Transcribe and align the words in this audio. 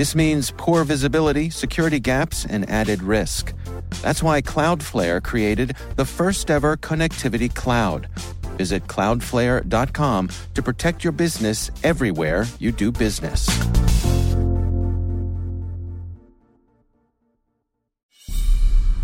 This 0.00 0.14
means 0.14 0.50
poor 0.56 0.82
visibility, 0.84 1.50
security 1.50 2.00
gaps, 2.00 2.46
and 2.46 2.66
added 2.70 3.02
risk. 3.02 3.52
That's 4.00 4.22
why 4.22 4.40
Cloudflare 4.40 5.22
created 5.22 5.76
the 5.96 6.06
first 6.06 6.50
ever 6.50 6.78
connectivity 6.78 7.54
cloud. 7.54 8.08
Visit 8.56 8.86
cloudflare.com 8.86 10.30
to 10.54 10.62
protect 10.62 11.04
your 11.04 11.12
business 11.12 11.70
everywhere 11.84 12.46
you 12.58 12.72
do 12.72 12.90
business. 12.90 13.46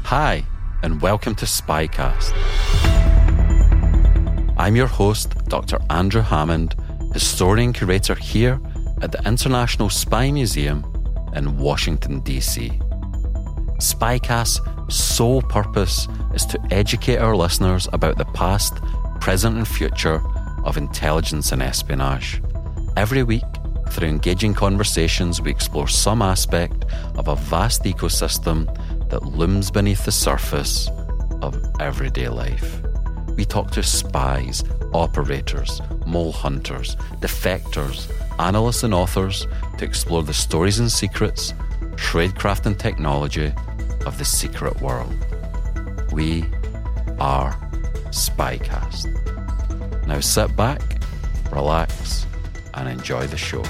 Hi, 0.04 0.46
and 0.82 1.02
welcome 1.02 1.34
to 1.34 1.44
Spycast. 1.44 2.32
I'm 4.56 4.74
your 4.74 4.86
host, 4.86 5.34
Dr. 5.48 5.78
Andrew 5.90 6.22
Hammond 6.22 6.74
historian 7.12 7.72
curator 7.72 8.14
here 8.14 8.60
at 9.02 9.12
the 9.12 9.22
International 9.26 9.90
Spy 9.90 10.30
Museum 10.30 10.84
in 11.34 11.58
Washington, 11.58 12.20
D.C. 12.20 12.70
Spycast's 13.78 14.60
sole 14.88 15.42
purpose 15.42 16.08
is 16.34 16.46
to 16.46 16.60
educate 16.70 17.18
our 17.18 17.36
listeners 17.36 17.88
about 17.92 18.16
the 18.16 18.24
past, 18.26 18.74
present, 19.20 19.56
and 19.56 19.68
future 19.68 20.22
of 20.64 20.76
intelligence 20.76 21.52
and 21.52 21.62
espionage. 21.62 22.40
Every 22.96 23.22
week, 23.22 23.44
through 23.90 24.08
engaging 24.08 24.54
conversations, 24.54 25.40
we 25.40 25.50
explore 25.50 25.88
some 25.88 26.22
aspect 26.22 26.84
of 27.16 27.28
a 27.28 27.36
vast 27.36 27.82
ecosystem 27.84 28.66
that 29.10 29.22
looms 29.22 29.70
beneath 29.70 30.04
the 30.04 30.12
surface 30.12 30.88
of 31.42 31.56
everyday 31.80 32.28
life. 32.28 32.85
We 33.36 33.44
talk 33.44 33.70
to 33.72 33.82
spies, 33.82 34.64
operators, 34.94 35.82
mole 36.06 36.32
hunters, 36.32 36.96
defectors, 37.20 38.10
analysts, 38.38 38.82
and 38.82 38.94
authors 38.94 39.46
to 39.76 39.84
explore 39.84 40.22
the 40.22 40.32
stories 40.32 40.78
and 40.78 40.90
secrets, 40.90 41.52
tradecraft 41.96 42.64
and 42.64 42.78
technology 42.78 43.52
of 44.06 44.16
the 44.16 44.24
secret 44.24 44.80
world. 44.80 45.14
We 46.12 46.44
are 47.20 47.52
Spycast. 48.08 49.06
Now 50.06 50.20
sit 50.20 50.56
back, 50.56 50.80
relax, 51.52 52.24
and 52.72 52.88
enjoy 52.88 53.26
the 53.26 53.36
show. 53.36 53.62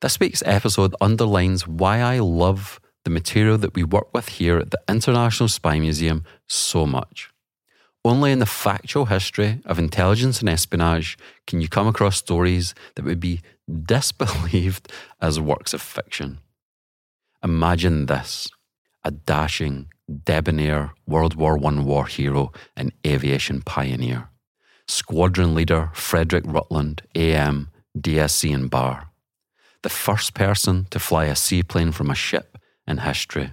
This 0.00 0.20
week's 0.20 0.42
episode 0.46 0.94
underlines 1.00 1.66
why 1.66 2.00
I 2.00 2.20
love 2.20 2.78
the 3.06 3.10
material 3.10 3.56
that 3.56 3.72
we 3.76 3.84
work 3.84 4.12
with 4.12 4.28
here 4.30 4.58
at 4.58 4.72
the 4.72 4.80
International 4.88 5.48
Spy 5.48 5.78
Museum 5.78 6.24
so 6.48 6.84
much. 6.84 7.30
Only 8.04 8.32
in 8.32 8.40
the 8.40 8.46
factual 8.46 9.04
history 9.04 9.60
of 9.64 9.78
intelligence 9.78 10.40
and 10.40 10.48
espionage 10.48 11.16
can 11.46 11.60
you 11.60 11.68
come 11.68 11.86
across 11.86 12.16
stories 12.16 12.74
that 12.96 13.04
would 13.04 13.20
be 13.20 13.42
disbelieved 13.84 14.90
as 15.20 15.38
works 15.38 15.72
of 15.72 15.80
fiction. 15.80 16.40
Imagine 17.44 18.06
this 18.06 18.48
a 19.04 19.12
dashing, 19.12 19.86
debonair 20.24 20.92
World 21.06 21.36
War 21.36 21.64
I 21.64 21.80
war 21.80 22.06
hero 22.06 22.50
and 22.76 22.90
aviation 23.06 23.62
pioneer. 23.62 24.30
Squadron 24.88 25.54
leader 25.54 25.90
Frederick 25.94 26.42
Rutland, 26.44 27.02
AM, 27.14 27.70
DSC 27.96 28.52
and 28.52 28.68
Bar. 28.68 29.10
The 29.84 29.90
first 29.90 30.34
person 30.34 30.88
to 30.90 30.98
fly 30.98 31.26
a 31.26 31.36
seaplane 31.36 31.92
from 31.92 32.10
a 32.10 32.16
ship 32.16 32.55
in 32.86 32.98
history. 32.98 33.52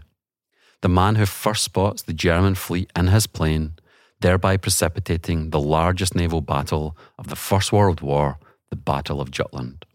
The 0.81 0.89
man 0.89 1.15
who 1.15 1.25
first 1.25 1.63
spots 1.63 2.01
the 2.01 2.13
German 2.13 2.55
fleet 2.55 2.91
in 2.95 3.07
his 3.07 3.27
plane, 3.27 3.73
thereby 4.19 4.57
precipitating 4.57 5.49
the 5.49 5.59
largest 5.59 6.15
naval 6.15 6.41
battle 6.41 6.97
of 7.17 7.27
the 7.27 7.35
First 7.35 7.71
World 7.71 8.01
War, 8.01 8.37
the 8.69 8.75
Battle 8.75 9.21
of 9.21 9.31
Jutland. 9.31 9.85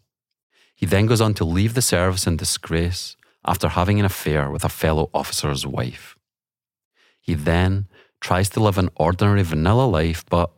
He 0.75 0.85
then 0.85 1.05
goes 1.05 1.21
on 1.21 1.33
to 1.35 1.43
leave 1.43 1.73
the 1.73 1.81
service 1.81 2.25
in 2.25 2.37
disgrace 2.37 3.17
after 3.45 3.69
having 3.69 3.99
an 3.99 4.05
affair 4.05 4.49
with 4.49 4.63
a 4.63 4.69
fellow 4.69 5.09
officer's 5.13 5.65
wife. 5.67 6.15
He 7.19 7.33
then 7.33 7.87
tries 8.21 8.49
to 8.49 8.59
live 8.59 8.77
an 8.77 8.89
ordinary 8.95 9.43
vanilla 9.43 9.85
life, 9.85 10.23
but 10.29 10.51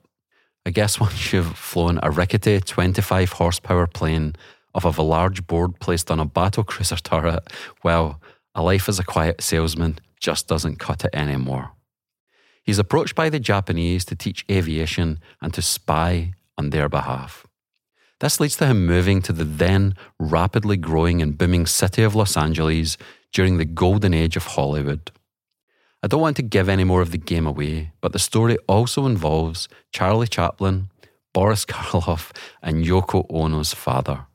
I 0.66 0.70
guess 0.70 1.00
once 1.06 1.34
you've 1.34 1.58
flown 1.58 2.00
a 2.04 2.12
rickety 2.12 2.60
25 2.60 3.34
horsepower 3.34 3.88
plane 3.88 4.36
off 4.74 4.86
of 4.86 4.98
a 4.98 5.04
large 5.04 5.46
board 5.48 5.80
placed 5.80 6.10
on 6.12 6.20
a 6.20 6.26
battle 6.26 6.64
cruiser 6.64 6.96
turret, 6.96 7.48
well, 7.84 8.22
a 8.56 8.62
life 8.62 8.90
as 8.90 9.00
a 9.00 9.04
quiet 9.04 9.42
salesman 9.42 10.00
just 10.20 10.48
doesn't 10.48 10.80
cut 10.80 11.06
it 11.06 11.16
anymore. 11.16 11.72
He's 12.64 12.80
approached 12.80 13.16
by 13.16 13.30
the 13.30 13.40
Japanese 13.40 14.06
to 14.06 14.16
teach 14.16 14.46
aviation 14.50 15.20
and 15.42 15.54
to 15.54 15.62
spy 15.62 16.34
on 16.58 16.70
their 16.70 16.90
behalf. 16.90 17.46
This 18.20 18.40
leads 18.40 18.56
to 18.58 18.68
him 18.68 18.86
moving 18.86 19.22
to 19.24 19.34
the 19.34 19.44
then 19.44 19.96
rapidly 20.20 20.78
growing 20.78 21.24
and 21.24 21.38
booming 21.38 21.66
city 21.66 22.04
of 22.04 22.14
Los 22.14 22.38
Angeles 22.38 22.98
during 23.34 23.58
the 23.58 23.66
golden 23.66 24.14
age 24.14 24.38
of 24.38 24.46
Hollywood. 24.46 25.12
I 26.04 26.08
don't 26.08 26.22
want 26.22 26.36
to 26.38 26.44
give 26.44 26.70
any 26.70 26.84
more 26.84 27.02
of 27.02 27.12
the 27.12 27.18
game 27.18 27.48
away, 27.48 27.94
but 28.00 28.14
the 28.14 28.20
story 28.20 28.58
also 28.68 29.08
involves 29.08 29.68
Charlie 29.92 30.28
Chaplin, 30.28 30.90
Boris 31.34 31.66
Karloff, 31.74 32.32
and 32.62 32.86
Yoko 32.86 33.26
Ono's 33.30 33.74
father. 33.74 34.28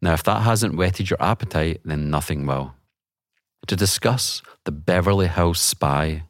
Now, 0.00 0.12
if 0.12 0.22
that 0.24 0.42
hasn't 0.42 0.76
whetted 0.76 1.10
your 1.10 1.20
appetite, 1.20 1.80
then 1.84 2.10
nothing 2.10 2.46
will. 2.46 2.74
To 3.66 3.76
discuss 3.76 4.40
The 4.64 4.72
Beverly 4.72 5.26
Hills 5.26 5.60
Spy, 5.60 6.22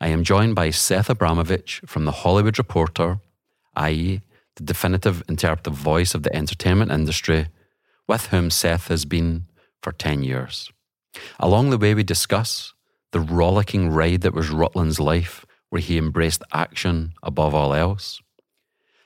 I 0.00 0.08
am 0.08 0.24
joined 0.24 0.56
by 0.56 0.70
Seth 0.70 1.08
Abramovich 1.08 1.80
from 1.86 2.04
The 2.04 2.10
Hollywood 2.10 2.58
Reporter, 2.58 3.20
i.e., 3.76 4.22
the 4.56 4.64
definitive 4.64 5.22
interpretive 5.28 5.74
voice 5.74 6.14
of 6.14 6.24
the 6.24 6.34
entertainment 6.34 6.90
industry, 6.90 7.46
with 8.08 8.26
whom 8.26 8.50
Seth 8.50 8.88
has 8.88 9.04
been 9.04 9.46
for 9.82 9.92
10 9.92 10.24
years. 10.24 10.72
Along 11.38 11.70
the 11.70 11.78
way, 11.78 11.94
we 11.94 12.02
discuss 12.02 12.74
the 13.12 13.20
rollicking 13.20 13.90
ride 13.90 14.22
that 14.22 14.34
was 14.34 14.50
Rutland's 14.50 14.98
life, 14.98 15.46
where 15.68 15.82
he 15.82 15.96
embraced 15.96 16.42
action 16.52 17.12
above 17.22 17.54
all 17.54 17.72
else, 17.72 18.20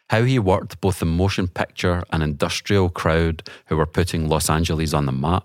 how 0.08 0.22
he 0.22 0.38
worked 0.38 0.80
both 0.80 1.00
the 1.00 1.06
motion 1.06 1.48
picture 1.48 2.02
and 2.10 2.22
industrial 2.22 2.88
crowd 2.88 3.46
who 3.66 3.76
were 3.76 3.84
putting 3.84 4.28
Los 4.28 4.48
Angeles 4.48 4.94
on 4.94 5.04
the 5.04 5.12
map, 5.12 5.44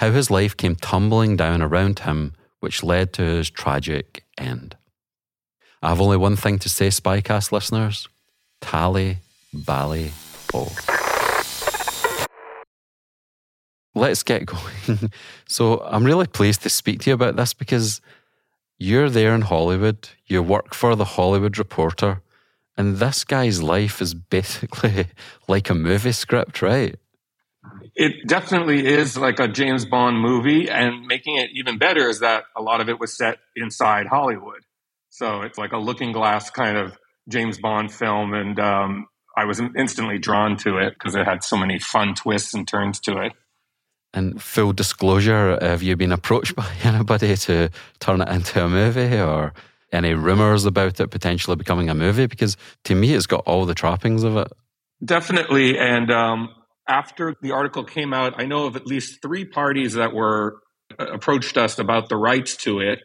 how 0.00 0.10
his 0.10 0.30
life 0.30 0.56
came 0.56 0.74
tumbling 0.74 1.36
down 1.36 1.60
around 1.60 1.98
him, 1.98 2.32
which 2.60 2.82
led 2.82 3.12
to 3.12 3.22
his 3.22 3.50
tragic 3.50 4.24
end. 4.38 4.74
I 5.82 5.90
have 5.90 6.00
only 6.00 6.16
one 6.16 6.36
thing 6.36 6.58
to 6.60 6.70
say, 6.70 6.88
Spycast 6.88 7.52
listeners 7.52 8.08
tally, 8.62 9.18
bally, 9.52 10.12
ho. 10.54 10.68
Let's 13.94 14.22
get 14.22 14.46
going. 14.46 15.10
so, 15.46 15.80
I'm 15.80 16.04
really 16.04 16.26
pleased 16.26 16.62
to 16.62 16.70
speak 16.70 17.00
to 17.00 17.10
you 17.10 17.14
about 17.14 17.36
this 17.36 17.52
because 17.52 18.00
you're 18.78 19.10
there 19.10 19.34
in 19.34 19.42
Hollywood, 19.42 20.08
you 20.26 20.42
work 20.42 20.72
for 20.72 20.96
the 20.96 21.04
Hollywood 21.04 21.58
Reporter, 21.58 22.22
and 22.74 22.96
this 22.96 23.22
guy's 23.22 23.62
life 23.62 24.00
is 24.00 24.14
basically 24.14 25.08
like 25.46 25.68
a 25.68 25.74
movie 25.74 26.12
script, 26.12 26.62
right? 26.62 26.98
It 27.94 28.26
definitely 28.26 28.86
is 28.86 29.16
like 29.16 29.38
a 29.40 29.48
James 29.48 29.84
Bond 29.84 30.20
movie, 30.20 30.70
and 30.70 31.06
making 31.06 31.36
it 31.36 31.50
even 31.54 31.78
better 31.78 32.08
is 32.08 32.20
that 32.20 32.44
a 32.56 32.62
lot 32.62 32.80
of 32.80 32.88
it 32.88 32.98
was 32.98 33.16
set 33.16 33.38
inside 33.56 34.06
Hollywood. 34.06 34.64
So 35.10 35.42
it's 35.42 35.58
like 35.58 35.72
a 35.72 35.78
looking 35.78 36.12
glass 36.12 36.50
kind 36.50 36.76
of 36.76 36.96
James 37.28 37.58
Bond 37.58 37.92
film, 37.92 38.32
and 38.32 38.58
um, 38.58 39.08
I 39.36 39.44
was 39.44 39.60
instantly 39.76 40.18
drawn 40.18 40.56
to 40.58 40.78
it 40.78 40.94
because 40.94 41.14
it 41.14 41.24
had 41.24 41.44
so 41.44 41.56
many 41.56 41.78
fun 41.78 42.14
twists 42.14 42.54
and 42.54 42.66
turns 42.66 43.00
to 43.00 43.18
it. 43.18 43.32
And 44.12 44.42
full 44.42 44.72
disclosure, 44.72 45.58
have 45.60 45.82
you 45.82 45.96
been 45.96 46.12
approached 46.12 46.56
by 46.56 46.68
anybody 46.82 47.36
to 47.36 47.70
turn 48.00 48.22
it 48.22 48.28
into 48.28 48.64
a 48.64 48.68
movie 48.68 49.20
or 49.20 49.52
any 49.92 50.14
rumors 50.14 50.64
about 50.64 51.00
it 51.00 51.10
potentially 51.10 51.56
becoming 51.56 51.90
a 51.90 51.94
movie? 51.94 52.26
Because 52.26 52.56
to 52.84 52.94
me, 52.94 53.14
it's 53.14 53.26
got 53.26 53.44
all 53.46 53.66
the 53.66 53.74
trappings 53.74 54.22
of 54.22 54.36
it. 54.36 54.48
Definitely. 55.04 55.78
And 55.78 56.10
um, 56.10 56.54
after 56.90 57.34
the 57.40 57.52
article 57.52 57.84
came 57.84 58.12
out, 58.12 58.34
I 58.36 58.46
know 58.46 58.66
of 58.66 58.76
at 58.76 58.86
least 58.86 59.22
three 59.22 59.44
parties 59.44 59.94
that 59.94 60.12
were 60.12 60.60
uh, 60.98 61.06
approached 61.06 61.56
us 61.56 61.78
about 61.78 62.08
the 62.08 62.16
rights 62.16 62.56
to 62.64 62.80
it. 62.80 62.98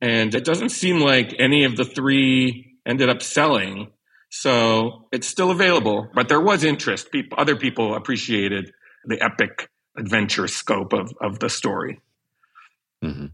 And 0.00 0.34
it 0.34 0.44
doesn't 0.44 0.70
seem 0.70 1.00
like 1.00 1.34
any 1.38 1.64
of 1.64 1.76
the 1.76 1.84
three 1.84 2.78
ended 2.86 3.08
up 3.08 3.22
selling. 3.22 3.92
So 4.30 5.08
it's 5.12 5.28
still 5.28 5.50
available, 5.50 6.08
but 6.14 6.28
there 6.28 6.40
was 6.40 6.64
interest. 6.64 7.12
People, 7.12 7.38
other 7.38 7.56
people 7.56 7.94
appreciated 7.94 8.72
the 9.04 9.20
epic 9.22 9.68
adventure 9.96 10.48
scope 10.48 10.92
of, 10.92 11.12
of 11.20 11.38
the 11.38 11.48
story. 11.50 12.00
Mm-hmm. 13.04 13.26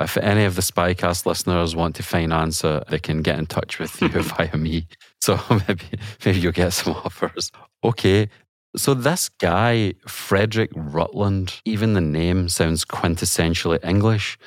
If 0.00 0.16
any 0.16 0.44
of 0.44 0.56
the 0.56 0.62
Spycast 0.62 1.26
listeners 1.26 1.76
want 1.76 1.96
to 1.96 2.02
finance 2.02 2.64
it, 2.64 2.88
they 2.88 2.98
can 2.98 3.20
get 3.20 3.38
in 3.38 3.46
touch 3.46 3.78
with 3.78 4.00
you 4.00 4.08
via 4.08 4.56
me. 4.56 4.86
So 5.20 5.38
maybe 5.68 5.84
maybe 6.24 6.40
you'll 6.40 6.52
get 6.52 6.72
some 6.72 6.94
offers. 7.04 7.52
Okay. 7.84 8.28
So 8.76 8.94
this 8.94 9.28
guy, 9.28 9.94
Frederick 10.06 10.70
Rutland, 10.74 11.60
even 11.64 11.94
the 11.94 12.00
name 12.00 12.48
sounds 12.48 12.84
quintessentially 12.84 13.84
English, 13.84 14.38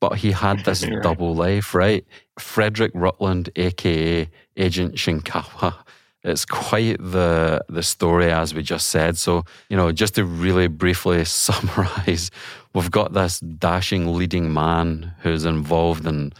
but 0.00 0.16
he 0.18 0.32
had 0.32 0.60
this 0.64 0.86
right. 0.86 1.02
double 1.02 1.34
life, 1.34 1.74
right? 1.74 2.04
Frederick 2.38 2.92
Rutland, 2.94 3.50
aka 3.56 4.28
Agent 4.56 4.94
Shinkawa. 4.96 5.74
It's 6.22 6.44
quite 6.44 6.98
the 6.98 7.64
the 7.70 7.82
story 7.82 8.30
as 8.30 8.52
we 8.52 8.62
just 8.62 8.88
said. 8.88 9.16
So, 9.16 9.44
you 9.70 9.76
know, 9.76 9.90
just 9.90 10.16
to 10.16 10.24
really 10.24 10.68
briefly 10.68 11.24
summarize, 11.24 12.30
we've 12.74 12.90
got 12.90 13.14
this 13.14 13.40
dashing 13.40 14.14
leading 14.14 14.52
man 14.52 15.14
who's 15.20 15.46
involved 15.46 16.06
in 16.06 16.34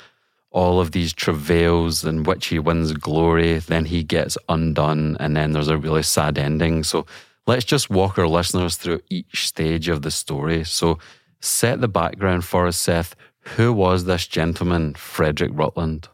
all 0.51 0.81
of 0.81 0.91
these 0.91 1.13
travails 1.13 2.05
in 2.05 2.25
which 2.25 2.49
he 2.49 2.59
wins 2.59 2.93
glory, 2.93 3.59
then 3.59 3.85
he 3.85 4.03
gets 4.03 4.37
undone, 4.49 5.17
and 5.21 5.37
then 5.37 5.53
there's 5.53 5.69
a 5.69 5.79
really 5.79 6.03
sad 6.03 6.37
ending. 6.37 6.83
So 6.83 7.07
let's 7.47 7.65
just 7.65 7.91
walk 7.91 8.19
our 8.19 8.29
listeners 8.29 8.77
through 8.77 9.01
each 9.09 9.47
stage 9.47 9.89
of 9.89 10.03
the 10.03 10.11
story. 10.11 10.65
So 10.65 10.99
set 11.41 11.81
the 11.81 11.89
background 11.89 12.45
for 12.45 12.67
us, 12.67 12.77
Seth. 12.77 13.15
Who 13.57 13.73
was 13.73 14.05
this 14.05 14.27
gentleman, 14.27 14.95
Frederick 14.95 15.53
Rutland? 15.55 16.09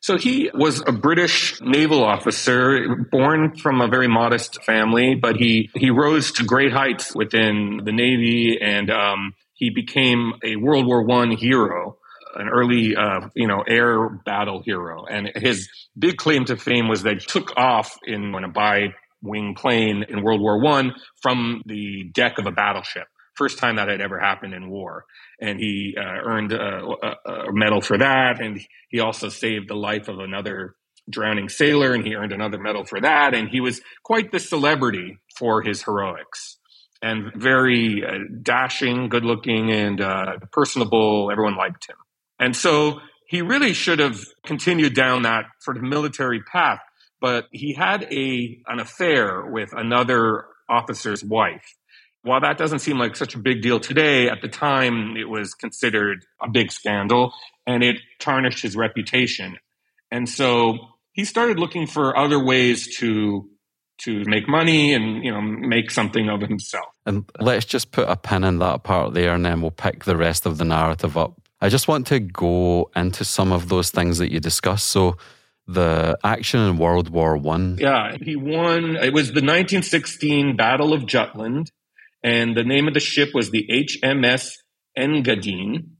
So 0.00 0.16
he 0.16 0.48
was 0.54 0.80
a 0.86 0.92
British 0.92 1.60
naval 1.60 2.04
officer, 2.04 3.04
born 3.10 3.56
from 3.56 3.80
a 3.80 3.88
very 3.88 4.06
modest 4.06 4.62
family, 4.62 5.16
but 5.16 5.36
he, 5.36 5.70
he 5.74 5.90
rose 5.90 6.30
to 6.32 6.44
great 6.44 6.72
heights 6.72 7.14
within 7.16 7.80
the 7.84 7.90
Navy 7.90 8.60
and 8.62 8.90
um, 8.90 9.34
he 9.54 9.70
became 9.70 10.34
a 10.44 10.54
World 10.54 10.86
War 10.86 11.02
One 11.02 11.32
hero, 11.32 11.98
an 12.36 12.48
early, 12.48 12.94
uh, 12.94 13.28
you 13.34 13.48
know, 13.48 13.64
air 13.66 14.08
battle 14.08 14.62
hero. 14.62 15.04
And 15.04 15.32
his 15.34 15.68
big 15.98 16.16
claim 16.16 16.44
to 16.44 16.56
fame 16.56 16.86
was 16.86 17.02
that 17.02 17.20
he 17.20 17.26
took 17.26 17.56
off 17.56 17.98
in 18.06 18.32
a 18.36 18.48
bi-wing 19.22 19.54
plane 19.54 20.04
in 20.08 20.22
World 20.22 20.40
War 20.40 20.60
One 20.60 20.94
from 21.22 21.62
the 21.66 22.10
deck 22.12 22.38
of 22.38 22.46
a 22.46 22.52
battleship. 22.52 23.06
First 23.34 23.58
time 23.58 23.76
that 23.76 23.88
had 23.88 24.00
ever 24.00 24.18
happened 24.18 24.52
in 24.52 24.68
war 24.68 25.04
and 25.40 25.58
he 25.58 25.94
uh, 25.96 26.02
earned 26.02 26.52
a, 26.52 26.82
a, 26.84 27.30
a, 27.48 27.52
medal 27.52 27.80
for 27.80 27.98
that. 27.98 28.40
And 28.40 28.60
he 28.88 29.00
also 29.00 29.28
saved 29.28 29.68
the 29.68 29.76
life 29.76 30.08
of 30.08 30.18
another 30.18 30.74
drowning 31.10 31.48
sailor, 31.48 31.94
and 31.94 32.04
he 32.04 32.14
earned 32.14 32.32
another 32.32 32.58
medal 32.58 32.84
for 32.84 33.00
that. 33.00 33.34
And 33.34 33.48
he 33.48 33.60
was 33.60 33.80
quite 34.02 34.32
the 34.32 34.40
celebrity 34.40 35.18
for 35.36 35.62
his 35.62 35.82
heroics, 35.82 36.58
and 37.00 37.32
very 37.34 38.04
uh, 38.04 38.18
dashing, 38.42 39.08
good 39.08 39.24
looking, 39.24 39.70
and 39.70 40.00
uh, 40.00 40.38
personable. 40.52 41.30
Everyone 41.30 41.56
liked 41.56 41.88
him, 41.88 41.96
and 42.38 42.54
so 42.54 43.00
he 43.26 43.42
really 43.42 43.72
should 43.72 44.00
have 44.00 44.20
continued 44.44 44.94
down 44.94 45.22
that 45.22 45.44
sort 45.60 45.76
of 45.76 45.82
military 45.82 46.42
path. 46.42 46.80
But 47.20 47.46
he 47.50 47.74
had 47.74 48.04
a 48.12 48.60
an 48.66 48.80
affair 48.80 49.44
with 49.46 49.72
another 49.72 50.44
officer's 50.68 51.24
wife 51.24 51.74
while 52.22 52.40
that 52.40 52.58
doesn't 52.58 52.80
seem 52.80 52.98
like 52.98 53.16
such 53.16 53.34
a 53.34 53.38
big 53.38 53.62
deal 53.62 53.80
today, 53.80 54.28
at 54.28 54.42
the 54.42 54.48
time 54.48 55.16
it 55.16 55.28
was 55.28 55.54
considered 55.54 56.24
a 56.42 56.50
big 56.50 56.70
scandal 56.72 57.32
and 57.66 57.82
it 57.82 57.96
tarnished 58.18 58.62
his 58.62 58.76
reputation. 58.76 59.56
And 60.10 60.28
so 60.28 60.78
he 61.12 61.24
started 61.24 61.58
looking 61.58 61.86
for 61.86 62.16
other 62.16 62.42
ways 62.42 62.96
to 62.98 63.48
to 64.02 64.22
make 64.26 64.48
money 64.48 64.94
and 64.94 65.24
you 65.24 65.32
know 65.32 65.40
make 65.40 65.90
something 65.90 66.28
of 66.28 66.40
himself. 66.40 66.86
And 67.06 67.24
let's 67.40 67.64
just 67.64 67.92
put 67.92 68.08
a 68.08 68.16
pin 68.16 68.44
in 68.44 68.58
that 68.58 68.84
part 68.84 69.14
there 69.14 69.34
and 69.34 69.44
then 69.44 69.60
we'll 69.60 69.70
pick 69.70 70.04
the 70.04 70.16
rest 70.16 70.46
of 70.46 70.58
the 70.58 70.64
narrative 70.64 71.16
up. 71.16 71.40
I 71.60 71.68
just 71.68 71.88
want 71.88 72.06
to 72.08 72.20
go 72.20 72.90
into 72.94 73.24
some 73.24 73.52
of 73.52 73.68
those 73.68 73.90
things 73.90 74.18
that 74.18 74.30
you 74.30 74.38
discussed. 74.38 74.88
So 74.88 75.16
the 75.68 76.18
action 76.24 76.60
in 76.60 76.78
World 76.78 77.10
War 77.10 77.36
One. 77.36 77.76
Yeah, 77.78 78.16
he 78.20 78.34
won. 78.34 78.96
It 78.96 79.12
was 79.12 79.28
the 79.28 79.42
1916 79.44 80.56
Battle 80.56 80.94
of 80.94 81.06
Jutland, 81.06 81.70
and 82.24 82.56
the 82.56 82.64
name 82.64 82.88
of 82.88 82.94
the 82.94 83.00
ship 83.00 83.34
was 83.34 83.50
the 83.50 83.68
HMS 83.70 84.54
Engadine. 84.98 85.90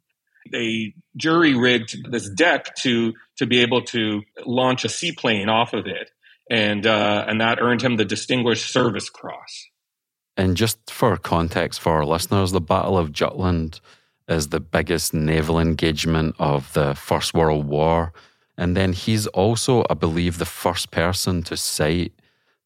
They 0.51 0.95
jury 1.17 1.55
rigged 1.55 2.11
this 2.11 2.29
deck 2.31 2.75
to 2.77 3.13
to 3.37 3.47
be 3.47 3.61
able 3.61 3.83
to 3.83 4.23
launch 4.47 4.85
a 4.87 4.89
seaplane 4.89 5.51
off 5.51 5.75
of 5.75 5.87
it, 5.87 6.11
and 6.51 6.87
uh, 6.87 7.27
and 7.29 7.43
that 7.43 7.61
earned 7.61 7.83
him 7.83 7.97
the 7.97 8.07
Distinguished 8.07 8.73
Service 8.73 9.11
Cross. 9.11 9.67
And 10.39 10.57
just 10.57 10.91
for 10.91 11.17
context 11.19 11.81
for 11.81 11.93
our 11.93 12.07
listeners, 12.07 12.53
the 12.53 12.61
Battle 12.61 12.97
of 12.97 13.13
Jutland 13.13 13.81
is 14.29 14.49
the 14.49 14.61
biggest 14.61 15.13
naval 15.13 15.59
engagement 15.59 16.37
of 16.39 16.73
the 16.73 16.95
First 16.95 17.35
World 17.35 17.67
War. 17.67 18.13
And 18.59 18.77
then 18.77 18.93
he's 18.93 19.27
also, 19.29 19.85
I 19.89 19.95
believe, 19.95 20.39
the 20.39 20.45
first 20.45 20.91
person 20.91 21.43
to 21.45 21.57
sight 21.57 22.13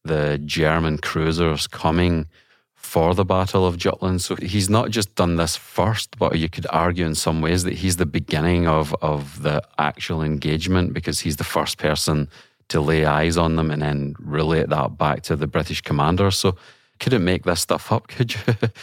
the 0.03 0.41
German 0.43 0.97
cruisers 0.97 1.67
coming 1.67 2.27
for 2.75 3.13
the 3.13 3.23
Battle 3.23 3.65
of 3.65 3.77
Jutland. 3.77 4.21
So 4.21 4.35
he's 4.35 4.69
not 4.69 4.89
just 4.89 5.15
done 5.15 5.37
this 5.37 5.55
first, 5.55 6.17
but 6.17 6.37
you 6.37 6.49
could 6.49 6.67
argue 6.71 7.05
in 7.05 7.15
some 7.15 7.41
ways 7.41 7.63
that 7.63 7.75
he's 7.75 7.97
the 7.97 8.05
beginning 8.07 8.67
of, 8.67 8.93
of 9.01 9.43
the 9.43 9.63
actual 9.77 10.21
engagement 10.21 10.93
because 10.93 11.19
he's 11.19 11.37
the 11.37 11.43
first 11.43 11.77
person 11.77 12.27
to 12.69 12.81
lay 12.81 13.05
eyes 13.05 13.37
on 13.37 13.55
them 13.55 13.71
and 13.71 13.81
then 13.81 14.15
relate 14.19 14.69
that 14.69 14.97
back 14.97 15.21
to 15.23 15.35
the 15.35 15.47
British 15.47 15.81
commander. 15.81 16.31
So 16.31 16.55
couldn't 16.99 17.23
make 17.23 17.43
this 17.43 17.61
stuff 17.61 17.91
up, 17.91 18.07
could 18.07 18.33
you? 18.33 18.41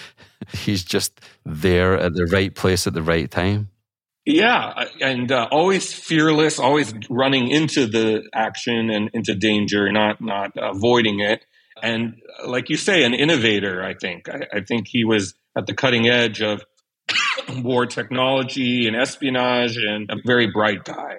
he's 0.55 0.85
just 0.85 1.21
there 1.45 1.99
at 1.99 2.15
the 2.15 2.27
right 2.27 2.55
place 2.55 2.87
at 2.87 2.95
the 2.95 3.03
right 3.03 3.31
time. 3.31 3.69
Yeah, 4.27 4.85
and 5.01 5.33
uh, 5.33 5.49
always 5.51 5.93
fearless, 5.93 6.59
always 6.59 6.93
running 7.09 7.49
into 7.49 7.87
the 7.87 8.29
action 8.35 8.91
and 8.91 9.11
into 9.15 9.35
danger, 9.35 9.91
not 9.91 10.21
not 10.21 10.53
avoiding 10.57 11.21
it 11.21 11.45
and 11.83 12.21
like 12.47 12.69
you 12.69 12.77
say, 12.77 13.05
an 13.05 13.15
innovator. 13.15 13.83
I 13.83 13.95
think. 13.95 14.29
I, 14.29 14.59
I 14.59 14.61
think 14.61 14.89
he 14.89 15.05
was 15.05 15.35
at 15.57 15.67
the 15.67 15.75
cutting 15.75 16.09
edge 16.09 16.43
of 16.43 16.63
war 17.63 17.87
technology 17.87 18.87
and 18.87 18.97
espionage, 18.97 19.77
and 19.77 20.11
a 20.11 20.17
very 20.25 20.47
bright 20.47 20.85
guy. 20.85 21.17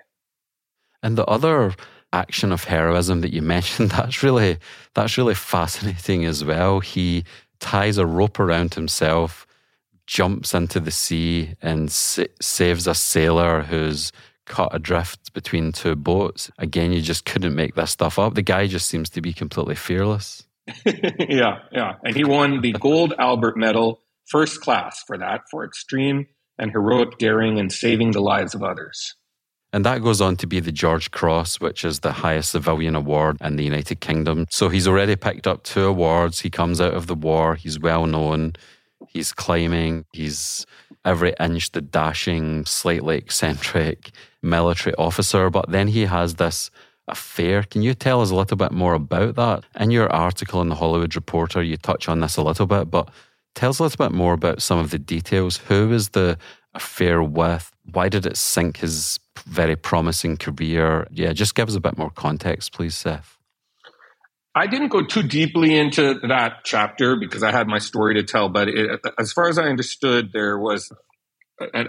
And 1.03 1.17
the 1.17 1.25
other 1.25 1.73
action 2.13 2.51
of 2.51 2.65
heroism 2.65 3.21
that 3.21 3.33
you 3.33 3.41
mentioned 3.55 3.91
that's 3.91 4.23
really 4.23 4.57
that's 4.93 5.17
really 5.17 5.35
fascinating 5.35 6.25
as 6.25 6.43
well. 6.43 6.79
He 6.79 7.23
ties 7.59 7.97
a 7.97 8.05
rope 8.05 8.39
around 8.39 8.73
himself, 8.73 9.45
jumps 10.11 10.53
into 10.53 10.81
the 10.81 10.91
sea, 10.91 11.55
and 11.61 11.89
sa- 11.89 12.25
saves 12.41 12.85
a 12.85 12.93
sailor 12.93 13.61
who's 13.61 14.11
cut 14.45 14.75
adrift 14.75 15.31
between 15.33 15.71
two 15.71 15.95
boats. 15.95 16.51
Again, 16.57 16.91
you 16.91 17.01
just 17.01 17.23
couldn't 17.23 17.55
make 17.55 17.75
this 17.75 17.91
stuff 17.91 18.19
up. 18.19 18.35
The 18.35 18.41
guy 18.41 18.67
just 18.67 18.89
seems 18.89 19.09
to 19.11 19.21
be 19.21 19.31
completely 19.31 19.75
fearless. 19.75 20.45
yeah, 20.85 21.59
yeah. 21.71 21.93
And 22.03 22.13
he 22.13 22.25
won 22.25 22.59
the 22.59 22.73
Gold 22.73 23.13
Albert 23.17 23.55
Medal, 23.55 24.01
first 24.25 24.59
class, 24.59 25.01
for 25.07 25.17
that, 25.17 25.43
for 25.49 25.63
extreme 25.63 26.27
and 26.57 26.71
heroic 26.71 27.17
daring 27.17 27.57
in 27.57 27.69
saving 27.69 28.11
the 28.11 28.19
lives 28.19 28.53
of 28.53 28.63
others. 28.63 29.15
And 29.71 29.85
that 29.85 30.03
goes 30.03 30.19
on 30.19 30.35
to 30.37 30.45
be 30.47 30.59
the 30.59 30.73
George 30.73 31.11
Cross, 31.11 31.61
which 31.61 31.85
is 31.85 32.01
the 32.01 32.11
highest 32.11 32.51
civilian 32.51 32.97
award 32.97 33.37
in 33.39 33.55
the 33.55 33.63
United 33.63 34.01
Kingdom. 34.01 34.45
So 34.49 34.67
he's 34.67 34.89
already 34.89 35.15
picked 35.15 35.47
up 35.47 35.63
two 35.63 35.85
awards. 35.85 36.41
He 36.41 36.49
comes 36.49 36.81
out 36.81 36.95
of 36.95 37.07
the 37.07 37.15
war, 37.15 37.55
he's 37.55 37.79
well 37.79 38.05
known, 38.05 38.55
he's 39.11 39.33
climbing, 39.33 40.05
he's 40.13 40.65
every 41.03 41.33
inch 41.39 41.71
the 41.71 41.81
dashing, 41.81 42.65
slightly 42.65 43.17
eccentric 43.17 44.11
military 44.41 44.95
officer. 44.95 45.49
But 45.49 45.69
then 45.69 45.87
he 45.87 46.05
has 46.05 46.35
this 46.35 46.71
affair. 47.07 47.63
Can 47.63 47.81
you 47.81 47.93
tell 47.93 48.21
us 48.21 48.31
a 48.31 48.35
little 48.35 48.57
bit 48.57 48.71
more 48.71 48.93
about 48.93 49.35
that? 49.35 49.63
In 49.79 49.91
your 49.91 50.11
article 50.11 50.61
in 50.61 50.69
the 50.69 50.75
Hollywood 50.75 51.15
Reporter, 51.15 51.61
you 51.61 51.77
touch 51.77 52.07
on 52.07 52.19
this 52.21 52.37
a 52.37 52.43
little 52.43 52.67
bit, 52.67 52.89
but 52.89 53.09
tell 53.55 53.71
us 53.71 53.79
a 53.79 53.83
little 53.83 54.05
bit 54.05 54.15
more 54.15 54.33
about 54.33 54.61
some 54.61 54.79
of 54.79 54.91
the 54.91 54.99
details. 54.99 55.57
Who 55.57 55.89
was 55.89 56.09
the 56.09 56.37
affair 56.73 57.21
with? 57.21 57.71
Why 57.91 58.07
did 58.07 58.25
it 58.25 58.37
sink 58.37 58.77
his 58.77 59.19
very 59.45 59.75
promising 59.75 60.37
career? 60.37 61.07
Yeah, 61.11 61.33
just 61.33 61.55
give 61.55 61.67
us 61.67 61.75
a 61.75 61.81
bit 61.81 61.97
more 61.97 62.11
context, 62.11 62.71
please, 62.71 62.95
Seth. 62.95 63.37
I 64.53 64.67
didn't 64.67 64.89
go 64.89 65.03
too 65.05 65.23
deeply 65.23 65.77
into 65.77 66.19
that 66.27 66.63
chapter 66.65 67.15
because 67.15 67.41
I 67.41 67.51
had 67.51 67.67
my 67.67 67.77
story 67.77 68.15
to 68.15 68.23
tell, 68.23 68.49
but 68.49 68.67
it, 68.67 68.99
as 69.17 69.31
far 69.31 69.47
as 69.47 69.57
I 69.57 69.63
understood, 69.63 70.31
there 70.33 70.57
was 70.57 70.91
a, 71.59 71.65
a, 71.73 71.85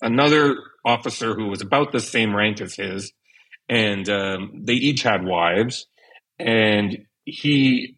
another 0.00 0.56
officer 0.84 1.34
who 1.34 1.48
was 1.48 1.60
about 1.60 1.92
the 1.92 2.00
same 2.00 2.34
rank 2.34 2.60
as 2.60 2.74
his 2.74 3.12
and 3.70 4.08
um, 4.08 4.62
they 4.64 4.74
each 4.74 5.02
had 5.02 5.24
wives, 5.24 5.86
and 6.38 7.06
he 7.24 7.96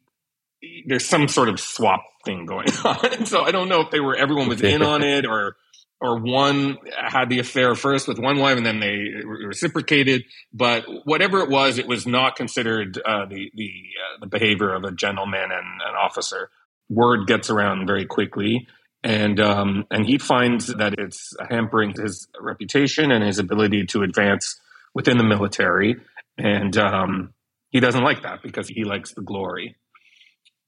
there's 0.86 1.06
some 1.06 1.26
sort 1.26 1.48
of 1.48 1.58
swap 1.58 2.04
thing 2.24 2.46
going 2.46 2.68
on. 2.84 3.26
so 3.26 3.42
I 3.42 3.50
don't 3.50 3.68
know 3.68 3.80
if 3.80 3.90
they 3.90 3.98
were 3.98 4.14
everyone 4.14 4.48
was 4.48 4.62
in 4.62 4.82
on 4.82 5.02
it 5.02 5.24
or 5.26 5.56
or 6.02 6.18
one 6.18 6.78
had 6.98 7.30
the 7.30 7.38
affair 7.38 7.76
first 7.76 8.08
with 8.08 8.18
one 8.18 8.38
wife 8.38 8.56
and 8.56 8.66
then 8.66 8.80
they 8.80 9.22
reciprocated. 9.24 10.24
But 10.52 10.84
whatever 11.04 11.38
it 11.38 11.48
was, 11.48 11.78
it 11.78 11.86
was 11.86 12.08
not 12.08 12.34
considered 12.34 12.98
uh, 12.98 13.26
the 13.26 13.52
the, 13.54 13.70
uh, 13.70 14.20
the 14.20 14.26
behavior 14.26 14.74
of 14.74 14.82
a 14.82 14.90
gentleman 14.90 15.44
and 15.44 15.52
an 15.52 15.94
officer. 15.96 16.50
word 16.90 17.28
gets 17.28 17.50
around 17.50 17.86
very 17.86 18.04
quickly. 18.04 18.66
And 19.04 19.38
um, 19.38 19.86
and 19.92 20.04
he 20.04 20.18
finds 20.18 20.66
that 20.66 20.94
it's 20.98 21.34
hampering 21.48 21.94
his 21.94 22.26
reputation 22.38 23.12
and 23.12 23.24
his 23.24 23.38
ability 23.38 23.86
to 23.86 24.02
advance 24.02 24.60
within 24.94 25.18
the 25.18 25.24
military. 25.24 25.96
And 26.36 26.76
um, 26.76 27.32
he 27.70 27.78
doesn't 27.78 28.02
like 28.02 28.22
that 28.22 28.42
because 28.42 28.66
he 28.68 28.82
likes 28.84 29.14
the 29.14 29.22
glory. 29.22 29.76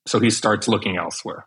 So 0.07 0.21
he 0.21 0.31
starts 0.31 0.69
looking 0.69 0.97
elsewhere. 0.97 1.47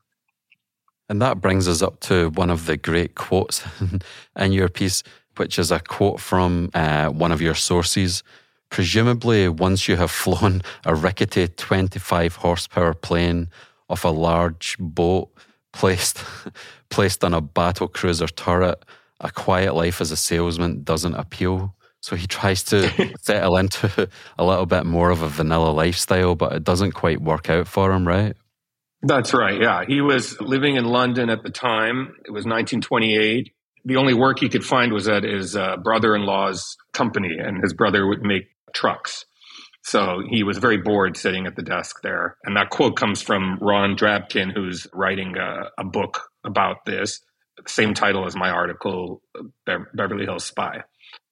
And 1.09 1.21
that 1.21 1.39
brings 1.39 1.67
us 1.67 1.81
up 1.81 1.99
to 2.01 2.29
one 2.31 2.49
of 2.49 2.65
the 2.65 2.77
great 2.77 3.15
quotes 3.15 3.63
in 4.35 4.51
your 4.51 4.69
piece, 4.69 5.03
which 5.37 5.57
is 5.57 5.71
a 5.71 5.79
quote 5.79 6.19
from 6.19 6.69
uh, 6.73 7.09
one 7.09 7.31
of 7.31 7.41
your 7.41 7.55
sources. 7.55 8.23
Presumably, 8.69 9.47
once 9.47 9.87
you 9.87 9.95
have 9.95 10.11
flown 10.23 10.61
a 10.85 10.93
rickety 10.93 11.47
25 11.47 12.37
horsepower 12.37 12.93
plane 12.93 13.49
off 13.89 14.03
a 14.03 14.09
large 14.09 14.75
boat 14.79 15.29
placed, 15.71 16.23
placed 16.89 17.23
on 17.23 17.33
a 17.33 17.41
battle 17.41 17.87
cruiser 17.87 18.27
turret, 18.27 18.83
a 19.21 19.31
quiet 19.31 19.75
life 19.75 20.01
as 20.01 20.11
a 20.11 20.17
salesman 20.17 20.83
doesn't 20.83 21.15
appeal. 21.15 21.73
So 22.01 22.15
he 22.15 22.27
tries 22.27 22.63
to 22.63 22.89
settle 23.21 23.57
into 23.57 24.09
a 24.37 24.45
little 24.45 24.65
bit 24.65 24.85
more 24.85 25.09
of 25.09 25.21
a 25.23 25.27
vanilla 25.27 25.71
lifestyle, 25.71 26.35
but 26.35 26.53
it 26.53 26.63
doesn't 26.63 26.91
quite 26.91 27.21
work 27.21 27.49
out 27.49 27.67
for 27.67 27.91
him, 27.91 28.07
right? 28.07 28.35
That's 29.01 29.33
right. 29.33 29.61
Yeah. 29.61 29.83
He 29.87 30.01
was 30.01 30.39
living 30.41 30.75
in 30.75 30.85
London 30.85 31.29
at 31.29 31.43
the 31.43 31.49
time. 31.49 32.15
It 32.25 32.31
was 32.31 32.45
1928. 32.45 33.53
The 33.85 33.95
only 33.95 34.13
work 34.13 34.39
he 34.39 34.49
could 34.49 34.65
find 34.65 34.91
was 34.91 35.07
at 35.07 35.23
his 35.23 35.55
uh, 35.55 35.77
brother 35.77 36.15
in 36.15 36.25
law's 36.25 36.75
company, 36.93 37.37
and 37.39 37.61
his 37.61 37.73
brother 37.73 38.05
would 38.05 38.21
make 38.21 38.47
trucks. 38.73 39.25
So 39.83 40.21
he 40.29 40.43
was 40.43 40.57
very 40.57 40.77
bored 40.77 41.15
sitting 41.15 41.47
at 41.47 41.55
the 41.55 41.61
desk 41.61 42.01
there. 42.03 42.35
And 42.43 42.57
that 42.57 42.69
quote 42.69 42.97
comes 42.97 43.21
from 43.21 43.57
Ron 43.61 43.95
Drabkin, 43.95 44.51
who's 44.53 44.85
writing 44.93 45.37
a, 45.37 45.69
a 45.77 45.85
book 45.85 46.19
about 46.43 46.85
this, 46.85 47.21
same 47.67 47.93
title 47.93 48.25
as 48.25 48.35
my 48.35 48.49
article, 48.49 49.21
Be- 49.65 49.75
Beverly 49.93 50.25
Hills 50.25 50.43
Spy. 50.43 50.83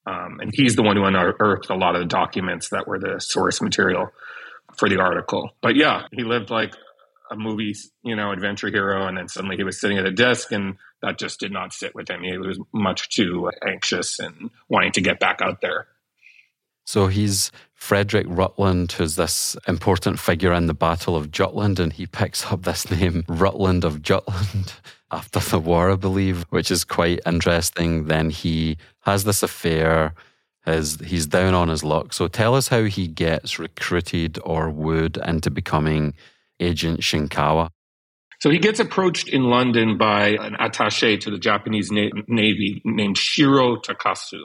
Um, 0.08 0.40
and 0.40 0.52
he's 0.54 0.76
the 0.76 0.84
one 0.84 0.96
who 0.96 1.04
unearthed 1.04 1.70
a 1.70 1.76
lot 1.76 1.96
of 1.96 2.02
the 2.02 2.08
documents 2.08 2.70
that 2.70 2.88
were 2.88 3.00
the 3.00 3.20
source 3.20 3.62
material 3.62 4.08
for 4.78 4.88
the 4.88 5.00
article. 5.00 5.50
But 5.62 5.76
yeah, 5.76 6.04
he 6.14 6.24
lived 6.24 6.50
like 6.50 6.76
a 7.32 7.36
movie, 7.36 7.76
you 8.04 8.16
know, 8.16 8.32
adventure 8.32 8.70
hero, 8.70 9.08
and 9.08 9.18
then 9.18 9.28
suddenly 9.28 9.58
he 9.58 9.64
was 9.64 9.80
sitting 9.80 9.98
at 9.98 10.06
a 10.06 10.12
desk, 10.12 10.52
and 10.52 10.78
that 11.02 11.18
just 11.18 11.40
did 11.40 11.52
not 11.52 11.74
sit 11.74 11.96
with 11.96 12.10
him. 12.10 12.24
He 12.24 12.38
was 12.38 12.60
much 12.74 13.10
too 13.10 13.52
anxious 13.68 14.20
and 14.20 14.50
wanting 14.70 14.92
to 14.94 15.02
get 15.02 15.20
back 15.20 15.42
out 15.42 15.62
there. 15.62 15.88
So 16.86 17.08
he's 17.08 17.52
Frederick 17.74 18.28
Rutland, 18.30 18.92
who's 18.92 19.16
this 19.16 19.58
important 19.68 20.20
figure 20.20 20.54
in 20.54 20.68
the 20.68 20.74
Battle 20.74 21.16
of 21.16 21.32
Jutland, 21.32 21.80
and 21.80 21.92
he 21.92 22.06
picks 22.06 22.46
up 22.46 22.64
this 22.64 22.90
name, 23.00 23.24
Rutland 23.28 23.84
of 23.84 24.02
Jutland, 24.02 24.74
after 25.12 25.40
the 25.40 25.60
war, 25.60 25.92
I 25.92 25.96
believe, 25.96 26.44
which 26.50 26.72
is 26.72 26.84
quite 26.84 27.22
interesting. 27.26 28.06
Then 28.06 28.30
he 28.30 28.78
has 29.02 29.24
this 29.24 29.44
affair. 29.44 30.14
His, 30.66 31.00
he's 31.00 31.28
down 31.28 31.54
on 31.54 31.70
his 31.70 31.84
luck. 31.84 32.12
So 32.12 32.28
tell 32.28 32.56
us 32.56 32.70
how 32.70 32.86
he 32.86 33.08
gets 33.08 33.60
recruited 33.60 34.40
or 34.44 34.72
wooed 34.72 35.18
into 35.18 35.52
becoming 35.52 36.16
Agent 36.60 37.02
Shinkawa. 37.02 37.70
So 38.40 38.50
he 38.50 38.60
gets 38.60 38.80
approached 38.80 39.30
in 39.30 39.44
London 39.44 39.98
by 39.98 40.30
an 40.40 40.56
attache 40.60 41.18
to 41.18 41.32
the 41.32 41.40
Japanese 41.40 41.92
na- 41.92 42.10
Navy 42.28 42.82
named 42.86 43.18
Shiro 43.18 43.78
Takasu. 43.78 44.42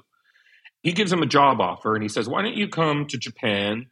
He 0.83 0.93
gives 0.93 1.13
him 1.13 1.23
a 1.23 1.27
job 1.27 1.61
offer 1.61 1.95
and 1.95 2.03
he 2.03 2.09
says, 2.09 2.29
Why 2.29 2.43
don't 2.43 2.57
you 2.57 2.69
come 2.69 3.07
to 3.09 3.19
Japan? 3.19 3.87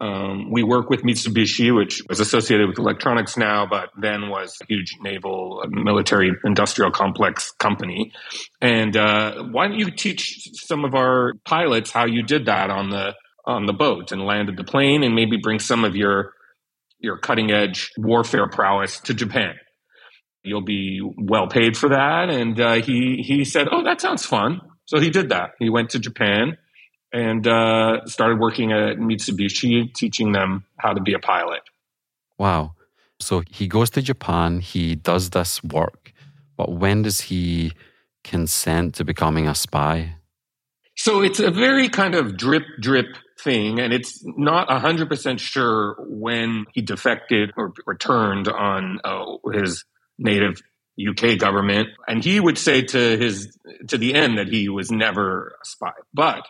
Um, 0.00 0.50
we 0.50 0.62
work 0.62 0.88
with 0.88 1.02
Mitsubishi, 1.02 1.76
which 1.76 2.00
was 2.08 2.20
associated 2.20 2.68
with 2.68 2.78
electronics 2.78 3.36
now, 3.36 3.66
but 3.66 3.90
then 4.00 4.30
was 4.30 4.56
a 4.62 4.66
huge 4.66 4.96
naval, 5.02 5.62
military, 5.68 6.32
industrial 6.42 6.90
complex 6.90 7.50
company. 7.58 8.12
And 8.62 8.96
uh, 8.96 9.42
why 9.50 9.68
don't 9.68 9.78
you 9.78 9.90
teach 9.90 10.48
some 10.54 10.86
of 10.86 10.94
our 10.94 11.34
pilots 11.44 11.90
how 11.90 12.06
you 12.06 12.22
did 12.22 12.46
that 12.46 12.70
on 12.70 12.88
the 12.88 13.14
on 13.44 13.66
the 13.66 13.72
boat 13.72 14.12
and 14.12 14.24
landed 14.24 14.56
the 14.56 14.64
plane, 14.64 15.02
and 15.02 15.14
maybe 15.14 15.36
bring 15.36 15.58
some 15.58 15.84
of 15.84 15.96
your 15.96 16.32
your 17.00 17.18
cutting 17.18 17.50
edge 17.50 17.90
warfare 17.96 18.48
prowess 18.48 19.00
to 19.00 19.14
Japan. 19.14 19.54
You'll 20.42 20.64
be 20.64 21.00
well 21.18 21.48
paid 21.48 21.76
for 21.76 21.90
that. 21.90 22.30
And 22.30 22.58
uh, 22.60 22.74
he 22.74 23.22
he 23.26 23.44
said, 23.44 23.68
"Oh, 23.70 23.82
that 23.84 24.00
sounds 24.00 24.24
fun." 24.24 24.60
So 24.86 24.98
he 24.98 25.10
did 25.10 25.30
that. 25.30 25.50
He 25.58 25.68
went 25.68 25.90
to 25.90 25.98
Japan 25.98 26.56
and 27.12 27.46
uh, 27.46 28.06
started 28.06 28.38
working 28.38 28.72
at 28.72 28.96
Mitsubishi, 28.96 29.92
teaching 29.94 30.32
them 30.32 30.64
how 30.78 30.92
to 30.92 31.02
be 31.02 31.12
a 31.12 31.18
pilot. 31.18 31.62
Wow! 32.38 32.74
So 33.18 33.42
he 33.50 33.66
goes 33.66 33.90
to 33.90 34.02
Japan. 34.02 34.60
He 34.60 34.94
does 34.94 35.30
this 35.30 35.62
work, 35.62 36.12
but 36.56 36.72
when 36.72 37.02
does 37.02 37.20
he 37.22 37.72
consent 38.24 38.94
to 38.94 39.04
becoming 39.04 39.46
a 39.46 39.54
spy? 39.54 40.16
So 40.96 41.22
it's 41.22 41.40
a 41.40 41.50
very 41.50 41.88
kind 41.88 42.14
of 42.14 42.36
drip 42.36 42.64
drip 42.80 43.16
thing, 43.42 43.80
and 43.80 43.92
it's 43.92 44.22
not 44.24 44.68
100% 44.68 45.38
sure 45.38 45.96
when 46.08 46.66
he 46.72 46.82
defected 46.82 47.52
or 47.56 47.72
returned 47.86 48.48
on 48.48 49.00
uh, 49.04 49.36
his 49.52 49.84
native 50.18 50.60
UK 51.00 51.38
government. 51.38 51.88
And 52.06 52.24
he 52.24 52.40
would 52.40 52.58
say 52.58 52.82
to 52.82 53.16
his 53.16 53.56
to 53.88 53.98
the 53.98 54.14
end 54.14 54.38
that 54.38 54.48
he 54.48 54.68
was 54.68 54.90
never 54.90 55.56
a 55.62 55.64
spy. 55.64 55.92
But 56.12 56.46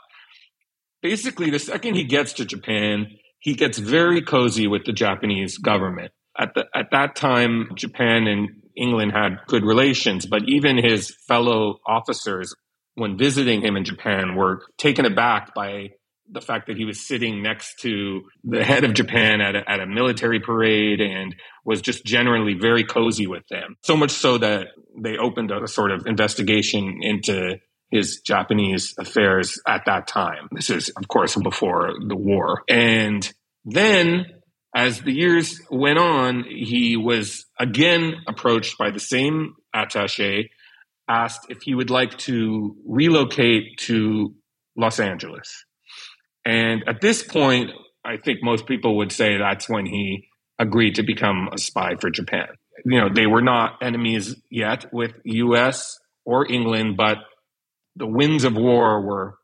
basically, 1.03 1.51
the 1.51 1.59
second 1.59 1.95
he 1.95 2.05
gets 2.05 2.35
to 2.35 2.45
Japan, 2.45 3.07
he 3.39 3.55
gets 3.55 3.79
very 3.79 4.23
cozy 4.23 4.67
with 4.67 4.85
the 4.85 4.93
Japanese 4.93 5.59
government. 5.59 6.13
At 6.39 6.55
the 6.55 6.67
at 6.75 6.91
that 6.93 7.17
time, 7.17 7.71
Japan 7.75 8.27
and 8.27 8.49
England 8.77 9.13
had 9.13 9.41
good 9.47 9.65
relations, 9.65 10.27
but 10.27 10.49
even 10.49 10.79
his 10.79 11.15
fellow 11.29 11.81
officers, 11.87 12.55
when 12.95 13.19
visiting 13.19 13.63
him 13.63 13.77
in 13.77 13.85
Japan, 13.85 14.37
were 14.37 14.63
taken 14.79 15.05
aback 15.05 15.55
by 15.55 15.91
the 16.33 16.41
fact 16.41 16.67
that 16.69 16.77
he 16.77 16.85
was 16.85 17.07
sitting 17.07 17.43
next 17.43 17.81
to 17.81 18.23
the 18.45 18.65
head 18.65 18.85
of 18.85 18.95
Japan 18.95 19.41
at 19.41 19.57
a, 19.57 19.69
at 19.69 19.81
a 19.81 19.87
military 19.87 20.41
parade 20.41 21.01
and 21.01 21.35
was 21.65 21.81
just 21.81 22.05
generally 22.05 22.55
very 22.55 22.85
cozy 22.85 23.27
with 23.27 23.47
them. 23.49 23.77
So 23.83 23.97
much 23.97 24.13
so 24.13 24.39
that 24.39 24.69
they 24.97 25.17
opened 25.17 25.51
a 25.51 25.67
sort 25.67 25.91
of 25.91 26.07
investigation 26.07 27.01
into 27.03 27.57
his 27.91 28.21
Japanese 28.21 28.95
affairs 28.99 29.61
at 29.67 29.85
that 29.87 30.07
time. 30.07 30.49
This 30.53 30.71
is, 30.71 30.91
of 30.91 31.09
course, 31.09 31.37
before 31.37 31.95
the 32.07 32.17
war. 32.17 32.63
And 32.69 33.31
then 33.65 34.27
as 34.75 35.01
the 35.01 35.13
years 35.13 35.61
went 35.71 35.99
on, 35.99 36.45
he 36.45 36.97
was 36.97 37.47
again 37.59 38.15
approached 38.29 38.79
by 38.79 38.91
the 38.91 39.01
same 39.01 39.55
attache, 39.75 40.51
asked 41.09 41.47
if 41.49 41.63
he 41.63 41.75
would 41.75 41.91
like 41.91 42.17
to 42.19 42.77
relocate 42.87 43.79
to 43.79 44.35
Los 44.77 45.01
Angeles. 45.01 45.65
And 46.45 46.85
at 46.89 47.01
this 47.01 47.23
point, 47.23 47.71
I 48.05 48.17
think 48.17 48.39
most 48.43 48.67
people 48.67 48.97
would 48.99 49.13
say 49.13 49.37
that's 49.37 49.69
when 49.69 49.87
he 49.87 50.29
agreed 50.59 50.97
to 50.97 51.03
become 51.03 51.49
a 51.53 51.59
spy 51.59 51.95
for 52.01 52.11
Japan. 52.11 52.49
You 52.85 53.01
know, 53.01 53.09
they 53.13 53.27
were 53.27 53.43
not 53.43 53.79
enemies 53.83 54.37
yet 54.51 54.87
with 54.93 55.13
US 55.25 55.99
or 56.25 56.51
England, 56.51 56.97
but 56.97 57.19
the 57.97 58.07
winds 58.07 58.45
of 58.45 58.57
war 58.57 59.03
were 59.03 59.39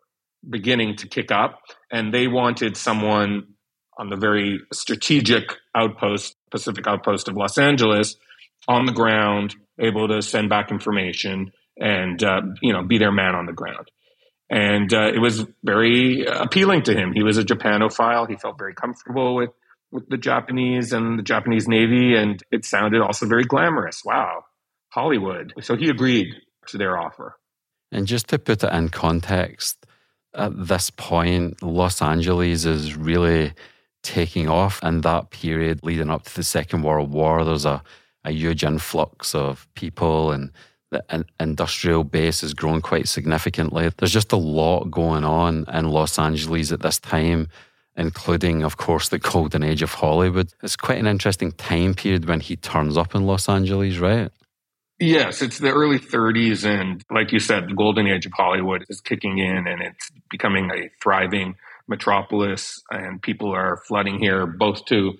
beginning 0.49 0.97
to 0.97 1.09
kick 1.09 1.31
up 1.31 1.61
and 1.91 2.15
they 2.15 2.29
wanted 2.29 2.77
someone 2.77 3.55
on 3.99 4.09
the 4.09 4.17
very 4.17 4.61
strategic 4.73 5.55
outpost, 5.75 6.37
Pacific 6.51 6.87
outpost 6.87 7.29
of 7.29 7.37
Los 7.37 7.59
Angeles, 7.59 8.17
on 8.69 8.85
the 8.87 8.93
ground, 8.93 9.55
able 9.81 10.09
to 10.09 10.23
send 10.23 10.49
back 10.49 10.71
information 10.71 11.51
and, 11.79 12.23
uh, 12.23 12.43
you 12.63 12.73
know, 12.73 12.83
be 12.83 12.99
their 12.99 13.13
man 13.13 13.35
on 13.35 13.47
the 13.47 13.53
ground 13.53 13.91
and 14.49 14.93
uh, 14.93 15.11
it 15.15 15.19
was 15.19 15.45
very 15.65 16.25
appealing 16.25 16.83
to 16.85 16.95
him. 16.95 17.13
He 17.13 17.23
was 17.23 17.39
a 17.39 17.45
Japanophile. 17.45 18.29
He 18.29 18.37
felt 18.37 18.59
very 18.59 18.75
comfortable 18.75 19.35
with 19.35 19.51
with 19.93 20.09
the 20.09 20.19
Japanese 20.19 20.93
and 20.93 21.19
the 21.19 21.23
Japanese 21.23 21.69
Navy, 21.69 22.17
and 22.17 22.43
it 22.51 22.65
sounded 22.65 23.01
also 23.01 23.27
very 23.27 23.45
glamorous. 23.45 24.03
Wow, 24.05 24.45
Hollywood. 24.89 25.55
So 25.61 25.77
he 25.77 25.89
agreed 25.89 26.35
to 26.69 26.79
their 26.79 26.99
offer. 26.99 27.39
And 27.93 28.07
just 28.07 28.29
to 28.29 28.39
put 28.39 28.65
it 28.65 28.73
in 28.73 28.89
context, 28.89 29.87
at 30.35 30.67
this 30.67 30.91
point, 30.91 31.63
Los 31.63 32.03
Angeles 32.03 32.65
is 32.65 32.97
really 32.97 33.53
taking 34.03 34.49
off. 34.49 34.83
In 34.83 35.01
that 35.03 35.31
period 35.31 35.81
leading 35.83 36.11
up 36.11 36.25
to 36.25 36.35
the 36.35 36.45
Second 36.45 36.83
World 36.83 37.13
War, 37.13 37.45
there's 37.45 37.65
a, 37.65 37.83
a 38.25 38.33
huge 38.33 38.65
influx 38.65 39.35
of 39.35 39.69
people 39.75 40.33
and 40.33 40.51
the 40.91 41.25
industrial 41.41 42.05
base 42.05 42.43
has 42.43 42.55
grown 42.55 42.81
quite 42.81 43.09
significantly. 43.09 43.91
There's 43.97 44.13
just 44.13 44.33
a 44.33 44.37
lot 44.37 44.91
going 44.91 45.25
on 45.25 45.65
in 45.73 45.89
Los 45.89 46.19
Angeles 46.19 46.73
at 46.73 46.83
this 46.83 46.99
time, 46.99 47.49
including, 47.97 48.63
of 48.63 48.77
course, 48.77 49.09
the 49.09 49.19
golden 49.19 49.63
age 49.63 49.83
of 49.83 49.95
Hollywood. 49.95 50.53
It's 50.63 50.77
quite 50.77 50.99
an 50.99 51.07
interesting 51.07 51.53
time 51.53 51.95
period 51.95 52.29
when 52.29 52.41
he 52.41 52.57
turns 52.57 52.97
up 52.97 53.15
in 53.15 53.27
Los 53.27 53.49
Angeles, 53.49 53.99
right? 53.99 54.31
Yes, 54.99 55.43
it's 55.43 55.59
the 55.59 55.73
early 55.73 55.99
30s. 55.99 56.65
And 56.65 57.03
like 57.11 57.33
you 57.33 57.41
said, 57.41 57.69
the 57.69 57.75
golden 57.75 58.07
age 58.07 58.25
of 58.25 58.33
Hollywood 58.33 58.87
is 58.89 59.01
kicking 59.01 59.39
in 59.39 59.67
and 59.67 59.83
it's 59.83 60.11
becoming 60.31 60.71
a 60.71 60.89
thriving 61.03 61.57
metropolis. 61.89 62.83
And 62.91 63.21
people 63.21 63.53
are 63.53 63.83
flooding 63.89 64.19
here 64.19 64.47
both 64.47 64.85
to 64.87 65.15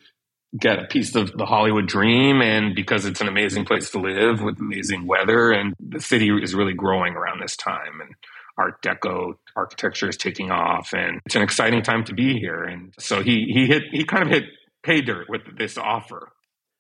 get 0.59 0.79
a 0.79 0.87
piece 0.87 1.15
of 1.15 1.33
the 1.37 1.47
Hollywood 1.47 1.87
dream. 1.87 2.41
And 2.41 2.75
because 2.75 3.05
it's 3.05 3.21
an 3.21 3.29
amazing 3.29 3.65
place 3.65 3.91
to 3.91 3.99
live 3.99 4.43
with 4.43 4.59
amazing 4.59 5.07
weather, 5.07 5.53
and 5.53 5.75
the 5.81 6.01
city 6.01 6.31
is 6.31 6.55
really 6.55 6.75
growing 6.75 7.15
around 7.15 7.41
this 7.41 7.57
time. 7.57 8.01
And 8.01 8.15
Art 8.59 8.83
Deco 8.83 9.35
architecture 9.55 10.09
is 10.09 10.17
taking 10.17 10.51
off, 10.51 10.93
and 10.93 11.21
it's 11.27 11.35
an 11.35 11.43
exciting 11.43 11.83
time 11.83 12.05
to 12.05 12.15
be 12.15 12.39
here. 12.39 12.65
And 12.65 12.95
so 12.99 13.23
he 13.23 13.51
he 13.53 13.67
hit 13.67 13.85
he 13.91 14.05
kind 14.05 14.23
of 14.23 14.29
hit 14.29 14.45
pay 14.83 15.01
dirt 15.01 15.29
with 15.29 15.43
this 15.59 15.77
offer. 15.77 16.29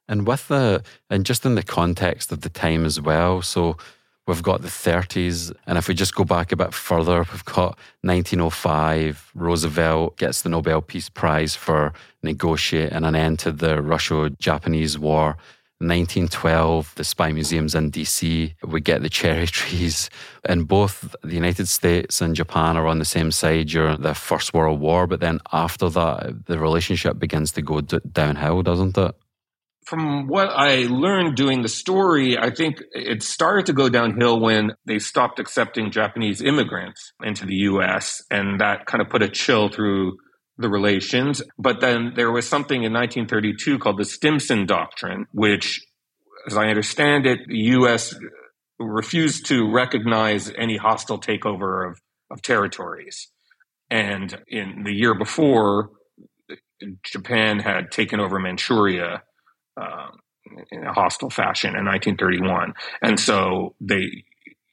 And 0.09 0.27
with 0.27 0.49
the 0.49 0.83
and 1.11 1.27
just 1.27 1.45
in 1.45 1.55
the 1.55 1.63
context 1.63 2.33
of 2.33 2.43
the 2.43 2.49
time 2.49 2.85
as 2.85 3.01
well, 3.01 3.43
so 3.43 3.77
We've 4.27 4.43
got 4.43 4.63
the 4.63 4.69
30s. 4.69 5.55
And 5.67 5.79
if 5.79 5.87
we 5.87 5.95
just 5.95 6.15
go 6.15 6.25
back 6.25 6.51
a 6.51 6.57
bit 6.57 6.75
further, 6.75 7.19
we've 7.19 7.45
got 7.45 7.79
1905. 8.03 9.31
Roosevelt 9.35 10.17
gets 10.17 10.43
the 10.43 10.49
Nobel 10.49 10.83
Peace 10.83 11.09
Prize 11.09 11.55
for 11.55 11.93
negotiating 12.23 13.05
an 13.05 13.15
end 13.15 13.39
to 13.41 13.53
the 13.53 13.81
Russo 13.81 14.29
Japanese 14.31 14.99
War. 14.99 15.37
1912, 15.79 16.95
the 16.95 17.05
Spy 17.05 17.33
Museum's 17.33 17.75
in 17.75 17.91
DC. 17.91 18.55
We 18.65 18.81
get 18.81 19.03
the 19.03 19.11
cherry 19.11 19.47
trees. 19.61 20.11
And 20.45 20.67
both 20.67 21.15
the 21.23 21.35
United 21.35 21.69
States 21.69 22.21
and 22.21 22.35
Japan 22.35 22.77
are 22.77 22.87
on 22.87 22.99
the 22.99 23.05
same 23.05 23.31
side 23.31 23.69
during 23.69 24.01
the 24.01 24.15
First 24.15 24.55
World 24.55 24.81
War. 24.81 25.07
But 25.07 25.21
then 25.21 25.39
after 25.53 25.89
that, 25.91 26.47
the 26.47 26.59
relationship 26.59 27.19
begins 27.19 27.53
to 27.53 27.63
go 27.63 27.83
d- 27.83 28.01
downhill, 28.11 28.63
doesn't 28.63 28.97
it? 28.97 29.15
From 29.87 30.27
what 30.27 30.49
I 30.49 30.87
learned 30.89 31.37
doing 31.37 31.63
the 31.63 31.69
story, 31.69 32.37
I 32.37 32.51
think 32.51 32.83
it 32.93 33.23
started 33.23 33.67
to 33.67 33.73
go 33.73 33.89
downhill 33.89 34.41
when 34.41 34.73
they 34.85 34.99
stopped 34.99 35.39
accepting 35.39 35.93
Japanese 35.93 36.43
immigrants 36.43 37.13
into 37.23 37.47
the 37.47 37.55
US. 37.55 38.23
And 38.31 38.61
that 38.61 38.87
kind 38.87 39.01
of 39.01 39.09
put 39.09 39.23
a 39.23 39.29
chill 39.29 39.69
through 39.69 40.17
the 40.59 40.69
relations. 40.69 41.41
But 41.57 41.81
then 41.81 42.15
there 42.17 42.33
was 42.33 42.49
something 42.49 42.83
in 42.83 42.93
1932 42.93 43.79
called 43.79 43.99
the 43.99 44.05
Stimson 44.05 44.67
Doctrine, 44.67 45.27
which, 45.31 45.81
as 46.49 46.57
I 46.57 46.67
understand 46.67 47.25
it, 47.25 47.41
the 47.47 47.59
US 47.79 48.13
refused 48.81 49.47
to 49.47 49.71
recognize 49.73 50.53
any 50.59 50.77
hostile 50.77 51.21
takeover 51.21 51.91
of, 51.91 52.01
of 52.31 52.43
territories. 52.43 53.29
And 53.89 54.37
in 54.49 54.83
the 54.85 54.93
year 54.93 55.15
before, 55.15 55.91
Japan 57.05 57.61
had 57.61 57.93
taken 57.93 58.19
over 58.19 58.41
Manchuria 58.41 59.23
um, 59.77 60.19
in 60.71 60.85
a 60.85 60.93
hostile 60.93 61.31
fashion 61.31 61.71
in 61.71 61.85
1931, 61.85 62.75
and 63.03 63.19
so 63.19 63.75
they 63.81 64.25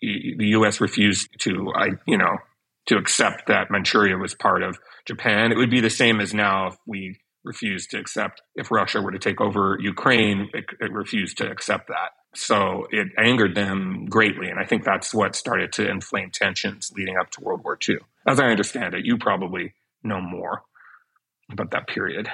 the 0.01 0.47
U.S. 0.49 0.81
refused 0.81 1.29
to, 1.39 1.71
I 1.73 1.91
you 2.05 2.17
know, 2.17 2.37
to 2.87 2.97
accept 2.97 3.47
that 3.47 3.71
Manchuria 3.71 4.17
was 4.17 4.35
part 4.35 4.61
of 4.61 4.77
Japan. 5.05 5.51
It 5.51 5.57
would 5.57 5.71
be 5.71 5.79
the 5.79 5.89
same 5.89 6.19
as 6.19 6.33
now 6.33 6.67
if 6.67 6.77
we 6.85 7.19
refused 7.43 7.91
to 7.91 7.99
accept 7.99 8.41
if 8.55 8.71
Russia 8.71 9.01
were 9.01 9.11
to 9.11 9.19
take 9.19 9.41
over 9.41 9.77
Ukraine, 9.79 10.49
it, 10.53 10.65
it 10.79 10.91
refused 10.91 11.37
to 11.39 11.49
accept 11.49 11.87
that. 11.89 12.11
So 12.35 12.87
it 12.89 13.09
angered 13.17 13.55
them 13.55 14.05
greatly, 14.05 14.49
and 14.49 14.59
I 14.59 14.65
think 14.65 14.83
that's 14.83 15.13
what 15.13 15.35
started 15.35 15.71
to 15.73 15.89
inflame 15.89 16.31
tensions 16.31 16.91
leading 16.95 17.17
up 17.17 17.29
to 17.31 17.41
World 17.41 17.61
War 17.63 17.77
II. 17.87 17.97
As 18.27 18.39
I 18.39 18.47
understand 18.47 18.95
it, 18.95 19.05
you 19.05 19.17
probably 19.17 19.73
know 20.03 20.19
more 20.19 20.63
about 21.51 21.71
that 21.71 21.87
period. 21.87 22.29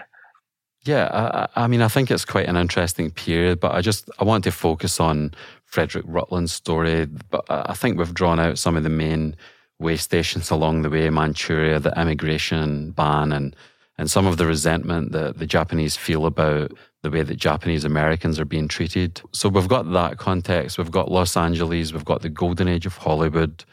Yeah, 0.89 1.47
I, 1.55 1.65
I, 1.65 1.67
mean, 1.67 1.83
I 1.83 1.87
think 1.87 2.09
it's 2.09 2.25
quite 2.25 2.47
an 2.47 2.55
interesting 2.55 3.11
period, 3.11 3.59
but 3.59 3.75
I 3.75 3.81
just 3.81 4.09
I 4.17 4.23
want 4.23 4.43
to 4.45 4.51
focus 4.51 4.99
on 4.99 5.35
Frederick 5.65 6.03
Rutland's 6.07 6.51
story. 6.51 7.05
But 7.05 7.45
I 7.47 7.75
think 7.75 7.99
we've 7.99 8.11
drawn 8.11 8.39
out 8.39 8.57
some 8.57 8.75
of 8.75 8.81
the 8.81 8.89
main 8.89 9.35
way 9.77 9.97
stations 9.97 10.49
along 10.55 10.81
the 10.81 10.89
way: 10.89 11.07
Manchuria, 11.11 11.79
the 11.79 11.93
immigration 11.95 12.89
ban, 12.89 13.31
and 13.31 13.55
and 13.99 14.09
some 14.09 14.25
of 14.25 14.37
the 14.37 14.47
resentment 14.47 15.11
that 15.11 15.37
the 15.37 15.45
Japanese 15.45 15.95
feel 15.95 16.25
about 16.25 16.71
the 17.03 17.11
way 17.11 17.21
that 17.21 17.35
Japanese 17.35 17.85
Americans 17.85 18.39
are 18.39 18.45
being 18.45 18.67
treated. 18.67 19.21
So 19.31 19.47
we've 19.47 19.67
got 19.67 19.91
that 19.91 20.17
context. 20.17 20.79
We've 20.79 20.89
got 20.89 21.11
Los 21.11 21.37
Angeles. 21.37 21.93
We've 21.93 22.03
got 22.03 22.23
the 22.23 22.29
golden 22.29 22.67
age 22.67 22.87
of 22.87 22.97
Hollywood. 22.97 23.63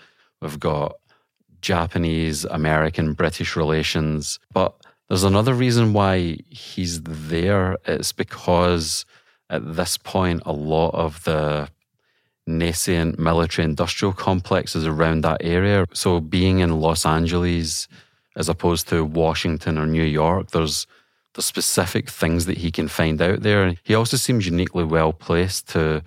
We've 0.43 0.60
got 0.60 0.97
Japanese, 1.62 2.45
American, 2.45 3.14
British 3.14 3.56
relations, 3.56 4.38
but 4.52 4.76
there's 5.08 5.25
another 5.25 5.54
reason 5.54 5.92
why 5.92 6.38
he's 6.49 7.02
there. 7.02 7.76
It's 7.86 8.12
because 8.12 9.04
at 9.49 9.76
this 9.76 9.97
point, 9.97 10.42
a 10.45 10.52
lot 10.52 10.90
of 10.95 11.23
the 11.25 11.69
nascent 12.47 13.19
military 13.19 13.64
industrial 13.64 14.12
complexes 14.12 14.86
around 14.86 15.23
that 15.23 15.38
area. 15.40 15.86
So 15.92 16.21
being 16.21 16.60
in 16.60 16.80
Los 16.80 17.04
Angeles 17.06 17.88
as 18.36 18.49
opposed 18.49 18.88
to 18.88 19.04
Washington 19.04 19.78
or 19.78 19.86
New 19.86 20.04
York, 20.04 20.50
there's 20.50 20.86
the 21.34 21.42
specific 21.42 22.08
things 22.08 22.47
that 22.47 22.58
he 22.58 22.71
can 22.71 22.88
find 22.88 23.21
out 23.21 23.42
there. 23.42 23.75
He 23.84 23.95
also 23.95 24.16
seems 24.16 24.47
uniquely 24.47 24.84
well 24.84 25.12
placed 25.12 25.69
to 25.71 26.02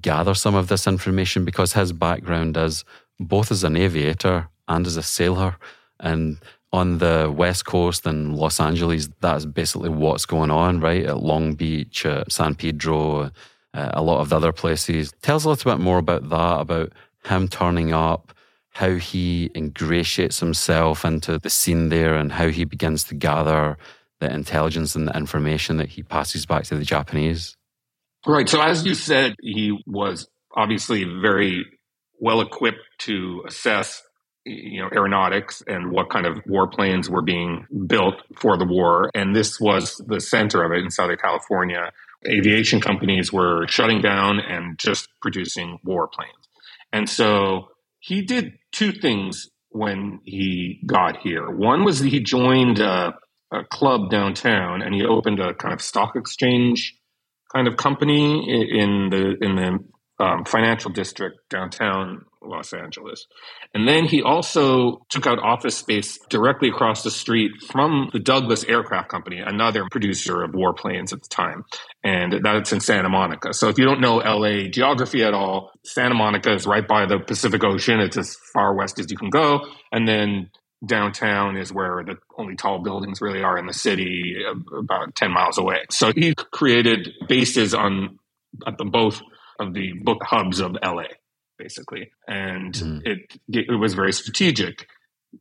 gather 0.00 0.34
some 0.34 0.54
of 0.54 0.68
this 0.68 0.86
information 0.86 1.44
because 1.44 1.72
his 1.72 1.92
background 1.92 2.56
is 2.56 2.84
both 3.18 3.50
as 3.50 3.64
an 3.64 3.76
aviator 3.76 4.48
and 4.68 4.86
as 4.86 4.96
a 4.96 5.02
sailor. 5.02 5.56
And 6.00 6.38
on 6.72 6.98
the 6.98 7.32
West 7.34 7.64
Coast 7.64 8.06
and 8.06 8.36
Los 8.36 8.60
Angeles, 8.60 9.08
that's 9.20 9.46
basically 9.46 9.88
what's 9.88 10.26
going 10.26 10.50
on, 10.50 10.80
right? 10.80 11.04
At 11.04 11.22
Long 11.22 11.54
Beach, 11.54 12.04
San 12.28 12.54
Pedro, 12.54 13.30
uh, 13.76 13.90
a 13.92 14.02
lot 14.02 14.20
of 14.20 14.30
the 14.30 14.36
other 14.36 14.52
places. 14.52 15.12
Tell 15.22 15.36
us 15.36 15.44
a 15.44 15.48
little 15.48 15.72
bit 15.72 15.80
more 15.82 15.98
about 15.98 16.28
that, 16.28 16.60
about 16.60 16.92
him 17.24 17.48
turning 17.48 17.92
up, 17.92 18.32
how 18.70 18.94
he 18.94 19.50
ingratiates 19.54 20.40
himself 20.40 21.04
into 21.04 21.38
the 21.38 21.50
scene 21.50 21.88
there, 21.88 22.14
and 22.14 22.32
how 22.32 22.48
he 22.48 22.64
begins 22.64 23.04
to 23.04 23.14
gather 23.14 23.76
the 24.20 24.32
intelligence 24.32 24.94
and 24.94 25.08
the 25.08 25.16
information 25.16 25.76
that 25.76 25.90
he 25.90 26.02
passes 26.02 26.46
back 26.46 26.64
to 26.64 26.76
the 26.76 26.84
Japanese. 26.84 27.56
Right. 28.26 28.48
So, 28.48 28.60
as 28.60 28.84
you 28.84 28.94
said, 28.94 29.34
he 29.40 29.78
was 29.86 30.26
obviously 30.54 31.04
very 31.04 31.64
well 32.18 32.40
equipped 32.40 32.80
to 32.98 33.44
assess 33.46 34.02
you 34.46 34.80
know 34.80 34.88
aeronautics 34.92 35.62
and 35.66 35.90
what 35.90 36.08
kind 36.10 36.26
of 36.26 36.36
warplanes 36.44 37.08
were 37.08 37.22
being 37.22 37.66
built 37.86 38.14
for 38.36 38.56
the 38.56 38.66
war. 38.66 39.10
And 39.14 39.34
this 39.34 39.60
was 39.60 40.00
the 40.06 40.20
center 40.20 40.64
of 40.64 40.72
it 40.72 40.84
in 40.84 40.90
southern 40.90 41.18
california. 41.18 41.92
Aviation 42.26 42.80
companies 42.80 43.32
were 43.32 43.66
shutting 43.68 44.00
down 44.00 44.40
and 44.40 44.78
just 44.78 45.08
producing 45.20 45.78
warplanes 45.86 46.46
and 46.92 47.08
so 47.08 47.68
he 47.98 48.22
did 48.22 48.54
two 48.72 48.92
things 48.92 49.50
when 49.70 50.20
he 50.24 50.80
got 50.86 51.18
here. 51.18 51.50
One 51.50 51.84
was 51.84 52.00
that 52.00 52.08
he 52.08 52.20
joined 52.20 52.78
a, 52.78 53.14
a 53.52 53.64
club 53.64 54.10
downtown 54.10 54.82
and 54.82 54.94
he 54.94 55.04
opened 55.04 55.40
a 55.40 55.54
kind 55.54 55.74
of 55.74 55.82
stock 55.82 56.16
exchange 56.16 56.96
kind 57.52 57.68
of 57.68 57.76
company 57.76 58.48
in 58.48 59.08
the 59.10 59.36
in 59.40 59.56
the 59.56 60.24
um, 60.24 60.44
financial 60.46 60.90
district 60.90 61.36
downtown 61.50 62.24
Los 62.48 62.72
Angeles. 62.72 63.26
And 63.74 63.86
then 63.86 64.04
he 64.04 64.22
also 64.22 65.04
took 65.08 65.26
out 65.26 65.38
office 65.38 65.76
space 65.76 66.18
directly 66.28 66.68
across 66.68 67.02
the 67.02 67.10
street 67.10 67.52
from 67.70 68.10
the 68.12 68.18
Douglas 68.18 68.64
Aircraft 68.64 69.08
Company, 69.08 69.38
another 69.38 69.84
producer 69.90 70.42
of 70.42 70.52
warplanes 70.52 71.12
at 71.12 71.22
the 71.22 71.28
time. 71.28 71.64
And 72.02 72.40
that's 72.42 72.72
in 72.72 72.80
Santa 72.80 73.08
Monica. 73.08 73.52
So 73.52 73.68
if 73.68 73.78
you 73.78 73.84
don't 73.84 74.00
know 74.00 74.16
LA 74.16 74.68
geography 74.68 75.22
at 75.22 75.34
all, 75.34 75.72
Santa 75.84 76.14
Monica 76.14 76.52
is 76.52 76.66
right 76.66 76.86
by 76.86 77.06
the 77.06 77.18
Pacific 77.18 77.62
Ocean. 77.64 78.00
It's 78.00 78.16
as 78.16 78.36
far 78.52 78.74
west 78.74 78.98
as 78.98 79.10
you 79.10 79.16
can 79.16 79.30
go. 79.30 79.66
And 79.92 80.06
then 80.06 80.50
downtown 80.84 81.56
is 81.56 81.72
where 81.72 82.04
the 82.04 82.16
only 82.38 82.54
tall 82.54 82.82
buildings 82.82 83.20
really 83.20 83.42
are 83.42 83.58
in 83.58 83.66
the 83.66 83.72
city, 83.72 84.36
about 84.78 85.14
10 85.14 85.32
miles 85.32 85.58
away. 85.58 85.84
So 85.90 86.12
he 86.12 86.34
created 86.34 87.08
bases 87.28 87.74
on 87.74 88.18
the 88.64 88.84
both 88.84 89.20
of 89.58 89.72
the 89.74 89.92
book 90.02 90.22
hubs 90.22 90.60
of 90.60 90.76
LA 90.82 91.04
basically. 91.58 92.10
And 92.26 92.74
mm. 92.74 93.00
it 93.04 93.38
it 93.48 93.78
was 93.78 93.94
very 93.94 94.12
strategic. 94.12 94.86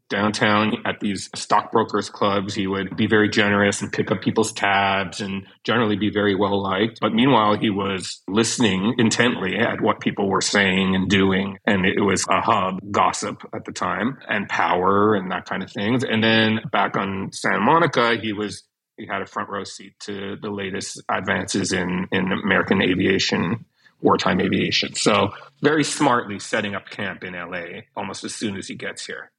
Downtown 0.10 0.73
at 0.86 0.99
these 0.99 1.30
stockbrokers 1.36 2.10
clubs, 2.10 2.54
he 2.54 2.67
would 2.67 2.97
be 2.97 3.08
very 3.08 3.30
generous 3.30 3.82
and 3.82 3.93
pick 3.93 4.12
up 4.12 4.19
people's 4.19 4.51
tabs 4.51 5.21
and 5.21 5.45
generally 5.63 5.95
be 5.95 6.10
very 6.10 6.36
well 6.36 6.62
liked. 6.62 6.97
But 6.99 7.13
meanwhile, 7.13 7.58
he 7.58 7.69
was 7.69 8.21
listening 8.28 8.95
intently 8.97 9.56
at 9.56 9.80
what 9.80 10.01
people 10.01 10.28
were 10.28 10.41
saying 10.41 10.95
and 10.95 11.08
doing. 11.08 11.60
And 11.65 11.86
it 11.86 12.01
was 12.01 12.25
a 12.28 12.41
hub 12.41 12.80
gossip 12.91 13.43
at 13.56 13.63
the 13.63 13.71
time 13.71 14.17
and 14.28 14.49
power 14.49 15.15
and 15.15 15.32
that 15.32 15.45
kind 15.45 15.63
of 15.63 15.71
things. 15.71 16.04
And 16.04 16.21
then 16.21 16.62
back 16.73 16.97
on 16.97 17.30
Santa 17.32 17.62
Monica, 17.62 18.17
he 18.21 18.34
was 18.34 18.63
he 18.97 19.06
had 19.06 19.21
a 19.21 19.25
front 19.25 19.49
row 19.49 19.63
seat 19.63 19.93
to 20.01 20.36
the 20.41 20.49
latest 20.49 21.01
advances 21.10 21.71
in, 21.71 22.08
in 22.12 22.32
American 22.32 22.82
aviation 22.82 23.65
wartime 24.06 24.39
aviation. 24.39 24.94
So 24.94 25.32
very 25.62 25.84
smartly 25.84 26.39
setting 26.39 26.76
up 26.76 26.89
camp 26.89 27.24
in 27.24 27.34
LA 27.34 27.82
almost 27.98 28.24
as 28.24 28.34
soon 28.34 28.56
as 28.56 28.68
he 28.68 28.76
gets 28.76 29.06
here. 29.06 29.32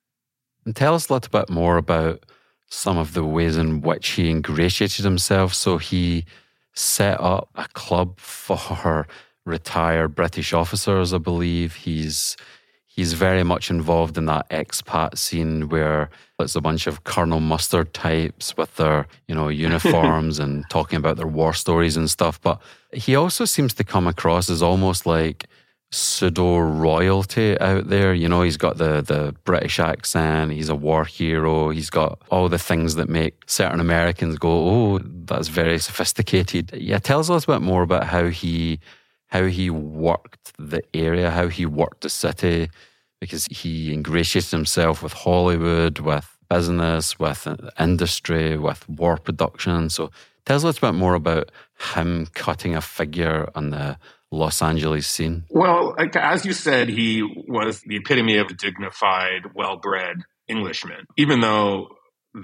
And 0.66 0.74
tell 0.74 0.94
us 0.94 1.08
a 1.08 1.14
little 1.14 1.30
bit 1.30 1.48
more 1.48 1.76
about 1.76 2.26
some 2.68 2.98
of 2.98 3.14
the 3.14 3.24
ways 3.24 3.56
in 3.56 3.80
which 3.80 4.08
he 4.10 4.28
ingratiated 4.28 5.04
himself. 5.04 5.54
So 5.54 5.78
he 5.78 6.24
set 6.74 7.20
up 7.20 7.48
a 7.54 7.68
club 7.68 8.18
for 8.18 9.06
retired 9.46 10.16
British 10.16 10.52
officers, 10.52 11.14
I 11.14 11.18
believe. 11.18 11.76
He's 11.76 12.36
He's 12.96 13.12
very 13.12 13.44
much 13.44 13.70
involved 13.70 14.16
in 14.16 14.24
that 14.24 14.48
expat 14.48 15.18
scene 15.18 15.68
where 15.68 16.08
it's 16.40 16.56
a 16.56 16.62
bunch 16.62 16.86
of 16.86 17.04
Colonel 17.04 17.40
Mustard 17.40 17.92
types 17.92 18.56
with 18.56 18.74
their, 18.76 19.06
you 19.28 19.34
know, 19.34 19.48
uniforms 19.68 20.38
and 20.38 20.64
talking 20.70 20.96
about 20.96 21.18
their 21.18 21.26
war 21.26 21.52
stories 21.52 21.98
and 21.98 22.10
stuff. 22.10 22.40
But 22.40 22.60
he 22.92 23.14
also 23.14 23.44
seems 23.44 23.74
to 23.74 23.84
come 23.84 24.06
across 24.06 24.48
as 24.48 24.62
almost 24.62 25.04
like 25.04 25.46
pseudo 25.92 26.58
royalty 26.58 27.60
out 27.60 27.88
there. 27.88 28.14
You 28.14 28.28
know, 28.28 28.42
he's 28.42 28.56
got 28.56 28.78
the 28.78 29.02
the 29.02 29.34
British 29.44 29.78
accent, 29.78 30.52
he's 30.52 30.70
a 30.70 30.74
war 30.74 31.04
hero, 31.04 31.68
he's 31.70 31.90
got 31.90 32.20
all 32.30 32.48
the 32.48 32.58
things 32.58 32.94
that 32.94 33.08
make 33.08 33.34
certain 33.46 33.80
Americans 33.80 34.38
go, 34.38 34.48
"Oh, 34.50 34.98
that's 34.98 35.48
very 35.48 35.78
sophisticated." 35.78 36.72
Yeah, 36.72 36.98
tell 36.98 37.20
us 37.20 37.28
a 37.28 37.32
little 37.32 37.54
bit 37.54 37.62
more 37.62 37.82
about 37.82 38.04
how 38.04 38.28
he 38.28 38.80
how 39.28 39.44
he 39.44 39.70
worked 39.70 40.52
the 40.58 40.82
area, 40.94 41.30
how 41.30 41.48
he 41.48 41.66
worked 41.66 42.02
the 42.02 42.10
city, 42.10 42.70
because 43.20 43.46
he 43.46 43.92
ingratiated 43.92 44.50
himself 44.50 45.02
with 45.02 45.12
Hollywood, 45.12 45.98
with 45.98 46.36
business, 46.48 47.18
with 47.18 47.48
industry, 47.78 48.56
with 48.56 48.88
war 48.88 49.16
production. 49.16 49.90
So 49.90 50.10
tell 50.44 50.56
us 50.56 50.62
a 50.62 50.66
little 50.66 50.92
bit 50.92 50.98
more 50.98 51.14
about 51.14 51.50
him 51.94 52.26
cutting 52.34 52.76
a 52.76 52.80
figure 52.80 53.48
on 53.54 53.70
the 53.70 53.98
Los 54.30 54.62
Angeles 54.62 55.06
scene? 55.06 55.44
Well, 55.50 55.94
as 56.14 56.44
you 56.44 56.52
said, 56.52 56.88
he 56.88 57.22
was 57.22 57.80
the 57.82 57.96
epitome 57.96 58.38
of 58.38 58.48
a 58.48 58.54
dignified, 58.54 59.54
well 59.54 59.76
bred 59.76 60.22
Englishman, 60.48 61.06
even 61.16 61.40
though 61.40 61.88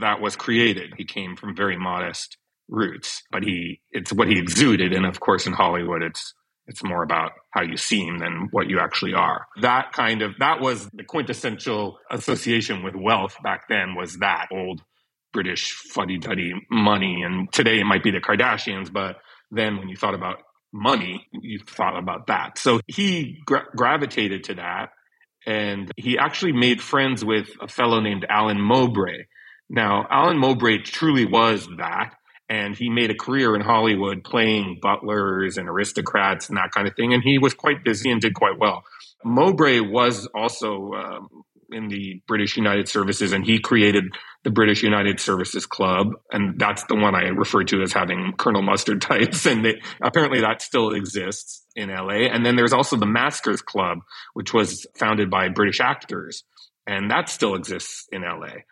that 0.00 0.20
was 0.20 0.36
created. 0.36 0.94
He 0.96 1.04
came 1.04 1.36
from 1.36 1.56
very 1.56 1.76
modest 1.76 2.36
roots, 2.68 3.22
but 3.30 3.42
he 3.42 3.80
it's 3.90 4.12
what 4.12 4.28
he 4.28 4.38
exuded. 4.38 4.92
And 4.92 5.06
of 5.06 5.20
course, 5.20 5.46
in 5.46 5.52
Hollywood, 5.52 6.02
it's 6.02 6.34
it's 6.72 6.82
more 6.82 7.02
about 7.02 7.32
how 7.50 7.62
you 7.62 7.76
seem 7.76 8.18
than 8.18 8.48
what 8.50 8.68
you 8.68 8.80
actually 8.80 9.12
are. 9.12 9.46
That 9.60 9.92
kind 9.92 10.22
of 10.22 10.32
that 10.38 10.60
was 10.60 10.88
the 10.92 11.04
quintessential 11.04 11.98
association 12.10 12.82
with 12.82 12.94
wealth 12.96 13.36
back 13.42 13.68
then 13.68 13.94
was 13.94 14.18
that 14.18 14.48
old 14.50 14.82
British 15.32 15.72
fuddy 15.72 16.18
duddy 16.18 16.52
money. 16.70 17.22
And 17.22 17.52
today 17.52 17.78
it 17.78 17.84
might 17.84 18.02
be 18.02 18.10
the 18.10 18.20
Kardashians, 18.20 18.90
but 18.90 19.16
then 19.50 19.76
when 19.76 19.88
you 19.88 19.96
thought 19.96 20.14
about 20.14 20.38
money, 20.72 21.26
you 21.32 21.58
thought 21.58 21.98
about 21.98 22.28
that. 22.28 22.58
So 22.58 22.80
he 22.86 23.42
gra- 23.44 23.68
gravitated 23.76 24.44
to 24.44 24.54
that. 24.54 24.88
And 25.46 25.90
he 25.96 26.16
actually 26.16 26.52
made 26.52 26.80
friends 26.80 27.24
with 27.24 27.48
a 27.60 27.68
fellow 27.68 28.00
named 28.00 28.24
Alan 28.28 28.60
Mowbray. 28.60 29.24
Now, 29.68 30.06
Alan 30.08 30.38
Mowbray 30.38 30.78
truly 30.78 31.26
was 31.26 31.68
that. 31.78 32.14
And 32.52 32.76
he 32.76 32.90
made 32.90 33.10
a 33.10 33.14
career 33.14 33.56
in 33.56 33.62
Hollywood 33.62 34.24
playing 34.24 34.80
butlers 34.82 35.56
and 35.56 35.70
aristocrats 35.70 36.50
and 36.50 36.58
that 36.58 36.70
kind 36.70 36.86
of 36.86 36.94
thing. 36.94 37.14
And 37.14 37.22
he 37.22 37.38
was 37.38 37.54
quite 37.54 37.82
busy 37.82 38.10
and 38.10 38.20
did 38.20 38.34
quite 38.34 38.58
well. 38.58 38.84
Mowbray 39.24 39.80
was 39.80 40.28
also 40.34 40.92
um, 40.92 41.28
in 41.70 41.88
the 41.88 42.20
British 42.26 42.58
United 42.58 42.88
Services, 42.88 43.32
and 43.32 43.42
he 43.42 43.58
created 43.58 44.04
the 44.44 44.50
British 44.50 44.82
United 44.82 45.18
Services 45.18 45.64
Club, 45.64 46.08
and 46.30 46.58
that's 46.58 46.84
the 46.84 46.94
one 46.94 47.14
I 47.14 47.28
refer 47.28 47.64
to 47.64 47.80
as 47.80 47.94
having 47.94 48.34
Colonel 48.36 48.60
Mustard 48.60 49.00
types, 49.12 49.46
and 49.46 49.64
they, 49.64 49.80
apparently 50.02 50.40
that 50.40 50.60
still 50.60 50.90
exists 50.90 51.64
in 51.74 51.88
LA. 51.88 52.26
And 52.30 52.44
then 52.44 52.56
there's 52.56 52.74
also 52.74 52.96
the 52.96 53.06
Masquers 53.06 53.64
Club, 53.64 54.00
which 54.34 54.52
was 54.52 54.86
founded 54.94 55.30
by 55.30 55.48
British 55.48 55.80
actors, 55.80 56.44
and 56.86 57.10
that 57.10 57.30
still 57.30 57.54
exists 57.54 58.08
in 58.12 58.22
LA. 58.22 58.62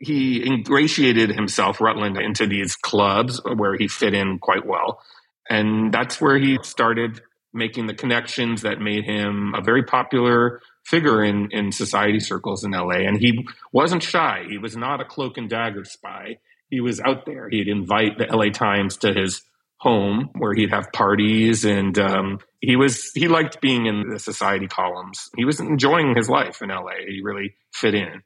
He 0.00 0.44
ingratiated 0.44 1.30
himself, 1.30 1.80
Rutland, 1.80 2.16
into 2.16 2.46
these 2.46 2.74
clubs 2.74 3.40
where 3.44 3.76
he 3.76 3.86
fit 3.86 4.14
in 4.14 4.38
quite 4.38 4.66
well. 4.66 5.00
And 5.48 5.92
that's 5.92 6.20
where 6.20 6.38
he 6.38 6.58
started 6.62 7.20
making 7.52 7.86
the 7.86 7.94
connections 7.94 8.62
that 8.62 8.80
made 8.80 9.04
him 9.04 9.54
a 9.54 9.62
very 9.62 9.82
popular 9.82 10.60
figure 10.84 11.22
in, 11.22 11.48
in 11.50 11.72
society 11.72 12.20
circles 12.20 12.64
in 12.64 12.70
LA. 12.70 13.00
And 13.06 13.18
he 13.18 13.46
wasn't 13.72 14.02
shy. 14.02 14.44
He 14.48 14.58
was 14.58 14.76
not 14.76 15.00
a 15.00 15.04
cloak 15.04 15.36
and 15.36 15.50
dagger 15.50 15.84
spy. 15.84 16.38
He 16.70 16.80
was 16.80 17.00
out 17.00 17.26
there. 17.26 17.48
He'd 17.48 17.68
invite 17.68 18.18
the 18.18 18.26
LA 18.26 18.50
Times 18.50 18.96
to 18.98 19.12
his 19.12 19.42
home 19.80 20.28
where 20.36 20.52
he'd 20.52 20.70
have 20.70 20.92
parties 20.92 21.64
and 21.64 21.98
um, 21.98 22.38
he 22.60 22.76
was 22.76 23.10
he 23.14 23.28
liked 23.28 23.62
being 23.62 23.86
in 23.86 24.10
the 24.10 24.18
society 24.18 24.66
columns 24.66 25.30
he 25.36 25.46
was 25.46 25.58
enjoying 25.58 26.14
his 26.14 26.28
life 26.28 26.60
in 26.60 26.68
la 26.68 26.82
he 27.08 27.22
really 27.22 27.54
fit 27.72 27.94
in 27.94 28.22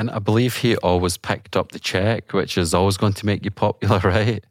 and 0.00 0.10
i 0.10 0.18
believe 0.18 0.56
he 0.56 0.76
always 0.78 1.16
picked 1.16 1.56
up 1.56 1.72
the 1.72 1.78
check 1.78 2.32
which 2.32 2.56
is 2.56 2.72
always 2.74 2.96
going 2.96 3.12
to 3.12 3.26
make 3.26 3.44
you 3.44 3.50
popular 3.50 3.98
right 4.04 4.44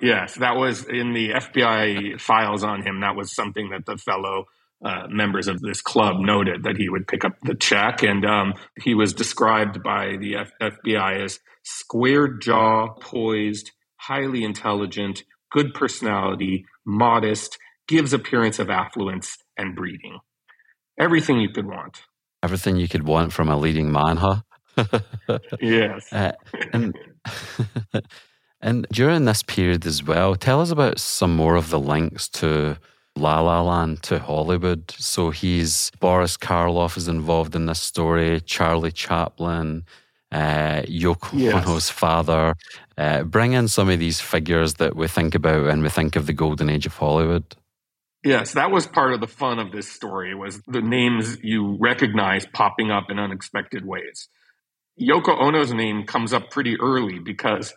yes 0.00 0.34
that 0.36 0.56
was 0.56 0.84
in 0.86 1.12
the 1.12 1.30
fbi 1.30 2.20
files 2.20 2.64
on 2.64 2.82
him 2.82 3.00
that 3.00 3.14
was 3.14 3.34
something 3.34 3.70
that 3.70 3.84
the 3.86 3.96
fellow 3.98 4.46
uh, 4.84 5.06
members 5.08 5.48
of 5.48 5.60
this 5.60 5.80
club 5.80 6.16
noted 6.18 6.62
that 6.64 6.76
he 6.76 6.88
would 6.88 7.08
pick 7.08 7.24
up 7.24 7.32
the 7.42 7.54
check, 7.54 8.02
and 8.02 8.24
um, 8.24 8.54
he 8.82 8.94
was 8.94 9.14
described 9.14 9.82
by 9.82 10.16
the 10.18 10.36
F- 10.36 10.52
FBI 10.60 11.24
as 11.24 11.40
square 11.62 12.28
jaw, 12.28 12.92
poised, 13.00 13.72
highly 13.96 14.44
intelligent, 14.44 15.24
good 15.50 15.72
personality, 15.72 16.66
modest, 16.84 17.58
gives 17.88 18.12
appearance 18.12 18.58
of 18.58 18.68
affluence 18.68 19.38
and 19.56 19.74
breeding. 19.74 20.18
Everything 20.98 21.40
you 21.40 21.48
could 21.48 21.66
want. 21.66 22.02
Everything 22.42 22.76
you 22.76 22.88
could 22.88 23.06
want 23.06 23.32
from 23.32 23.48
a 23.48 23.56
leading 23.56 23.90
man, 23.90 24.18
huh? 24.18 24.42
Yes. 25.60 26.12
Uh, 26.12 26.32
and 26.72 26.96
and 28.60 28.86
during 28.92 29.24
this 29.24 29.42
period 29.42 29.86
as 29.86 30.02
well, 30.02 30.34
tell 30.34 30.60
us 30.60 30.70
about 30.70 30.98
some 30.98 31.34
more 31.34 31.56
of 31.56 31.70
the 31.70 31.80
links 31.80 32.28
to 32.28 32.78
La 33.16 33.40
La 33.40 33.62
Land 33.62 34.02
to 34.04 34.18
Hollywood. 34.18 34.90
So 34.90 35.30
he's 35.30 35.90
Boris 36.00 36.36
Karloff 36.36 36.96
is 36.96 37.08
involved 37.08 37.54
in 37.54 37.66
this 37.66 37.80
story. 37.80 38.40
Charlie 38.40 38.92
Chaplin, 38.92 39.84
uh, 40.30 40.82
Yoko 40.82 41.30
yes. 41.32 41.54
Ono's 41.54 41.90
father. 41.90 42.54
Uh, 42.98 43.22
bring 43.22 43.52
in 43.52 43.68
some 43.68 43.88
of 43.88 43.98
these 43.98 44.20
figures 44.20 44.74
that 44.74 44.96
we 44.96 45.08
think 45.08 45.34
about 45.34 45.64
when 45.64 45.82
we 45.82 45.88
think 45.88 46.16
of 46.16 46.26
the 46.26 46.32
golden 46.32 46.68
age 46.68 46.86
of 46.86 46.96
Hollywood. 46.96 47.56
Yes, 48.24 48.52
that 48.54 48.72
was 48.72 48.86
part 48.88 49.14
of 49.14 49.20
the 49.20 49.28
fun 49.28 49.58
of 49.60 49.70
this 49.70 49.88
story 49.88 50.34
was 50.34 50.60
the 50.66 50.82
names 50.82 51.38
you 51.44 51.76
recognize 51.80 52.44
popping 52.44 52.90
up 52.90 53.08
in 53.08 53.18
unexpected 53.20 53.86
ways. 53.86 54.28
Yoko 55.00 55.38
Ono's 55.40 55.72
name 55.72 56.04
comes 56.04 56.32
up 56.32 56.50
pretty 56.50 56.76
early 56.80 57.18
because 57.18 57.74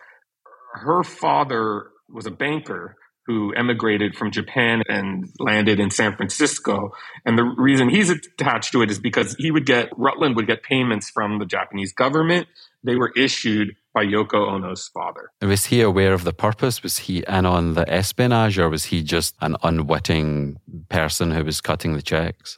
her 0.74 1.04
father 1.04 1.88
was 2.08 2.26
a 2.26 2.32
banker 2.32 2.96
who 3.30 3.54
emigrated 3.54 4.16
from 4.16 4.32
Japan 4.32 4.82
and 4.88 5.30
landed 5.38 5.80
in 5.80 5.92
San 5.92 6.16
Francisco. 6.16 6.90
And 7.26 7.38
the 7.38 7.44
reason 7.44 7.88
he's 7.88 8.10
attached 8.10 8.72
to 8.72 8.82
it 8.82 8.90
is 8.90 9.00
because 9.00 9.36
he 9.38 9.52
would 9.52 9.68
get, 9.68 9.90
Rutland 9.96 10.36
would 10.36 10.48
get 10.48 10.64
payments 10.64 11.12
from 11.12 11.38
the 11.38 11.46
Japanese 11.46 11.94
government. 11.94 12.48
They 12.84 12.96
were 12.96 13.12
issued 13.16 13.76
by 13.94 14.06
Yoko 14.06 14.48
Ono's 14.48 14.90
father. 14.92 15.30
Was 15.44 15.66
he 15.66 15.82
aware 15.82 16.14
of 16.14 16.24
the 16.24 16.34
purpose? 16.34 16.82
Was 16.82 16.98
he 16.98 17.24
in 17.28 17.46
on 17.46 17.76
the 17.76 17.88
espionage 17.88 18.58
or 18.58 18.68
was 18.68 18.86
he 18.86 19.04
just 19.04 19.36
an 19.42 19.58
unwitting 19.62 20.60
person 20.90 21.30
who 21.30 21.44
was 21.44 21.62
cutting 21.62 21.94
the 21.94 22.02
checks? 22.02 22.58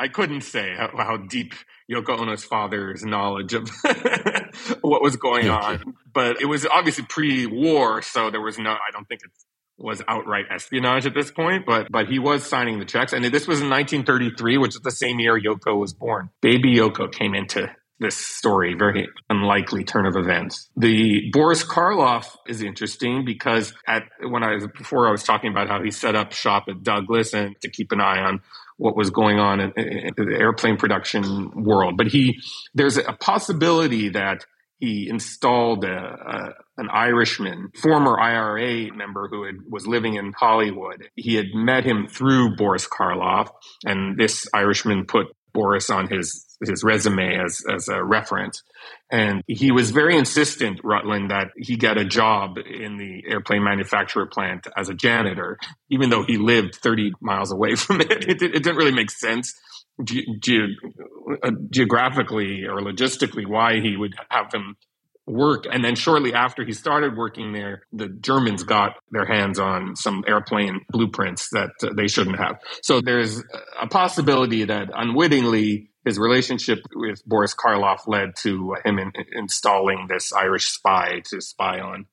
I 0.00 0.08
couldn't 0.08 0.42
say 0.42 0.74
how, 0.74 0.90
how 0.96 1.16
deep 1.18 1.52
Yoko 1.90 2.18
Ono's 2.18 2.44
father's 2.44 3.04
knowledge 3.04 3.54
of 3.54 3.68
what 4.80 5.02
was 5.02 5.16
going 5.16 5.48
on, 5.48 5.94
but 6.12 6.40
it 6.40 6.46
was 6.46 6.66
obviously 6.66 7.04
pre-war, 7.08 8.02
so 8.02 8.30
there 8.30 8.40
was 8.40 8.58
no. 8.58 8.70
I 8.70 8.90
don't 8.92 9.06
think 9.06 9.22
it 9.24 9.30
was 9.78 10.02
outright 10.08 10.46
espionage 10.50 11.06
at 11.06 11.14
this 11.14 11.30
point, 11.30 11.64
but 11.66 11.88
but 11.90 12.08
he 12.08 12.18
was 12.18 12.44
signing 12.44 12.78
the 12.78 12.84
checks. 12.84 13.12
And 13.12 13.24
this 13.24 13.46
was 13.46 13.60
in 13.60 13.70
1933, 13.70 14.58
which 14.58 14.74
is 14.74 14.80
the 14.80 14.90
same 14.90 15.20
year 15.20 15.38
Yoko 15.38 15.78
was 15.78 15.92
born. 15.92 16.30
Baby 16.40 16.74
Yoko 16.74 17.12
came 17.12 17.34
into 17.34 17.70
this 17.98 18.16
story, 18.16 18.74
very 18.74 19.08
unlikely 19.30 19.84
turn 19.84 20.06
of 20.06 20.16
events. 20.16 20.68
The 20.76 21.30
Boris 21.32 21.64
Karloff 21.64 22.36
is 22.46 22.62
interesting 22.62 23.24
because 23.24 23.72
at 23.86 24.02
when 24.20 24.42
I 24.42 24.54
was 24.54 24.66
before 24.76 25.08
I 25.08 25.10
was 25.10 25.22
talking 25.22 25.50
about 25.50 25.68
how 25.68 25.82
he 25.82 25.90
set 25.90 26.14
up 26.14 26.32
shop 26.32 26.64
at 26.68 26.82
Douglas 26.82 27.32
and 27.32 27.56
to 27.62 27.70
keep 27.70 27.92
an 27.92 28.00
eye 28.00 28.20
on 28.20 28.42
what 28.76 28.96
was 28.96 29.10
going 29.10 29.38
on 29.38 29.60
in, 29.60 29.72
in 29.76 30.12
the 30.16 30.36
airplane 30.38 30.76
production 30.76 31.64
world. 31.64 31.96
But 31.96 32.08
he 32.08 32.38
there's 32.74 32.96
a 32.96 33.12
possibility 33.12 34.10
that 34.10 34.44
he 34.78 35.08
installed 35.08 35.84
a, 35.84 35.88
a, 35.88 36.54
an 36.76 36.90
Irishman, 36.90 37.70
former 37.80 38.20
IRA 38.20 38.94
member 38.94 39.28
who 39.28 39.44
had, 39.44 39.56
was 39.70 39.86
living 39.86 40.14
in 40.14 40.34
Hollywood. 40.36 41.08
He 41.14 41.34
had 41.34 41.46
met 41.54 41.84
him 41.84 42.08
through 42.08 42.56
Boris 42.56 42.86
Karloff, 42.86 43.48
and 43.86 44.18
this 44.18 44.46
Irishman 44.52 45.06
put 45.06 45.28
Boris 45.56 45.90
on 45.90 46.08
his 46.08 46.44
his 46.64 46.84
resume 46.84 47.38
as 47.44 47.62
as 47.74 47.88
a 47.88 48.04
reference. 48.04 48.62
And 49.10 49.42
he 49.48 49.72
was 49.72 49.90
very 49.90 50.16
insistent, 50.16 50.80
Rutland, 50.84 51.30
that 51.30 51.48
he 51.56 51.76
get 51.76 51.98
a 51.98 52.04
job 52.04 52.58
in 52.58 52.98
the 52.98 53.24
airplane 53.28 53.64
manufacturer 53.64 54.26
plant 54.26 54.66
as 54.76 54.88
a 54.90 54.94
janitor, 54.94 55.58
even 55.90 56.10
though 56.10 56.24
he 56.24 56.38
lived 56.38 56.76
30 56.76 57.12
miles 57.20 57.52
away 57.52 57.74
from 57.76 58.00
it. 58.00 58.12
It, 58.12 58.42
it 58.42 58.62
didn't 58.62 58.76
really 58.76 58.94
make 58.94 59.10
sense 59.10 59.54
ge- 60.04 60.28
ge- 60.40 60.76
uh, 61.42 61.50
geographically 61.70 62.64
or 62.64 62.80
logistically 62.80 63.46
why 63.46 63.80
he 63.80 63.96
would 63.96 64.14
have 64.30 64.52
him 64.52 64.76
work. 65.26 65.64
And 65.70 65.84
then 65.84 65.96
shortly 65.96 66.32
after 66.32 66.64
he 66.64 66.72
started 66.72 67.16
working 67.16 67.52
there, 67.52 67.82
the 67.92 68.08
Germans 68.08 68.62
got 68.62 68.92
their 69.10 69.26
hands 69.26 69.58
on 69.58 69.96
some 69.96 70.24
airplane 70.26 70.80
blueprints 70.90 71.48
that 71.50 71.70
uh, 71.82 71.90
they 71.96 72.08
shouldn't 72.08 72.38
have. 72.38 72.56
So 72.82 73.00
there's 73.00 73.42
a 73.80 73.88
possibility 73.88 74.64
that 74.64 74.90
unwittingly 74.94 75.90
his 76.04 76.18
relationship 76.18 76.78
with 76.94 77.24
Boris 77.26 77.54
Karloff 77.54 78.06
led 78.06 78.36
to 78.42 78.76
him 78.84 78.98
in, 78.98 79.12
installing 79.32 80.06
this 80.08 80.32
Irish 80.32 80.68
spy 80.68 81.22
to 81.30 81.40
spy 81.40 81.80
on 81.80 82.06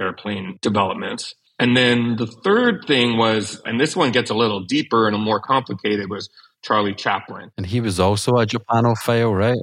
airplane 0.00 0.58
development. 0.60 1.34
And 1.58 1.76
then 1.76 2.16
the 2.16 2.26
third 2.26 2.84
thing 2.86 3.16
was, 3.16 3.60
and 3.64 3.80
this 3.80 3.96
one 3.96 4.12
gets 4.12 4.30
a 4.30 4.34
little 4.34 4.64
deeper 4.64 5.08
and 5.08 5.20
more 5.20 5.40
complicated, 5.40 6.08
was 6.10 6.28
Charlie 6.62 6.94
Chaplin. 6.94 7.50
And 7.56 7.66
he 7.66 7.80
was 7.80 7.98
also 7.98 8.32
a 8.32 8.46
Japanophile, 8.46 9.36
right? 9.36 9.58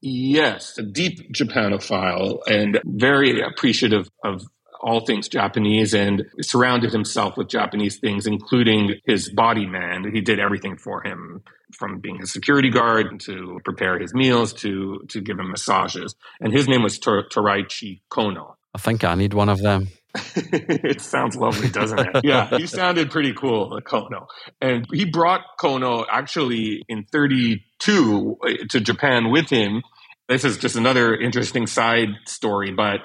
Yes, 0.00 0.78
a 0.78 0.82
deep 0.82 1.32
Japanophile 1.32 2.40
and 2.46 2.80
very 2.84 3.40
appreciative 3.40 4.08
of 4.24 4.42
all 4.80 5.04
things 5.04 5.28
Japanese 5.28 5.94
and 5.94 6.24
surrounded 6.40 6.92
himself 6.92 7.36
with 7.36 7.48
Japanese 7.48 7.98
things, 7.98 8.26
including 8.26 8.94
his 9.04 9.28
body 9.30 9.66
man. 9.66 10.08
He 10.12 10.20
did 10.20 10.38
everything 10.38 10.76
for 10.76 11.02
him 11.02 11.42
from 11.76 11.98
being 11.98 12.22
a 12.22 12.26
security 12.26 12.70
guard 12.70 13.20
to 13.20 13.60
prepare 13.64 13.98
his 13.98 14.14
meals 14.14 14.52
to, 14.54 15.04
to 15.08 15.20
give 15.20 15.38
him 15.38 15.50
massages. 15.50 16.14
And 16.40 16.52
his 16.52 16.68
name 16.68 16.82
was 16.82 16.98
Tor- 16.98 17.28
Toraichi 17.28 18.00
Kono. 18.10 18.54
I 18.74 18.78
think 18.78 19.04
I 19.04 19.14
need 19.14 19.34
one 19.34 19.48
of 19.48 19.60
them. 19.60 19.88
it 20.36 21.00
sounds 21.00 21.36
lovely, 21.36 21.68
doesn't 21.68 21.98
it? 21.98 22.24
yeah, 22.24 22.56
he 22.56 22.66
sounded 22.66 23.10
pretty 23.10 23.34
cool, 23.34 23.78
Kono. 23.82 24.26
And 24.60 24.86
he 24.92 25.04
brought 25.04 25.42
Kono 25.60 26.04
actually 26.10 26.82
in 26.88 27.04
32 27.04 28.38
uh, 28.42 28.48
to 28.70 28.80
Japan 28.80 29.30
with 29.30 29.50
him. 29.50 29.82
This 30.28 30.44
is 30.44 30.58
just 30.58 30.76
another 30.76 31.14
interesting 31.14 31.66
side 31.66 32.08
story, 32.26 32.72
but 32.72 33.00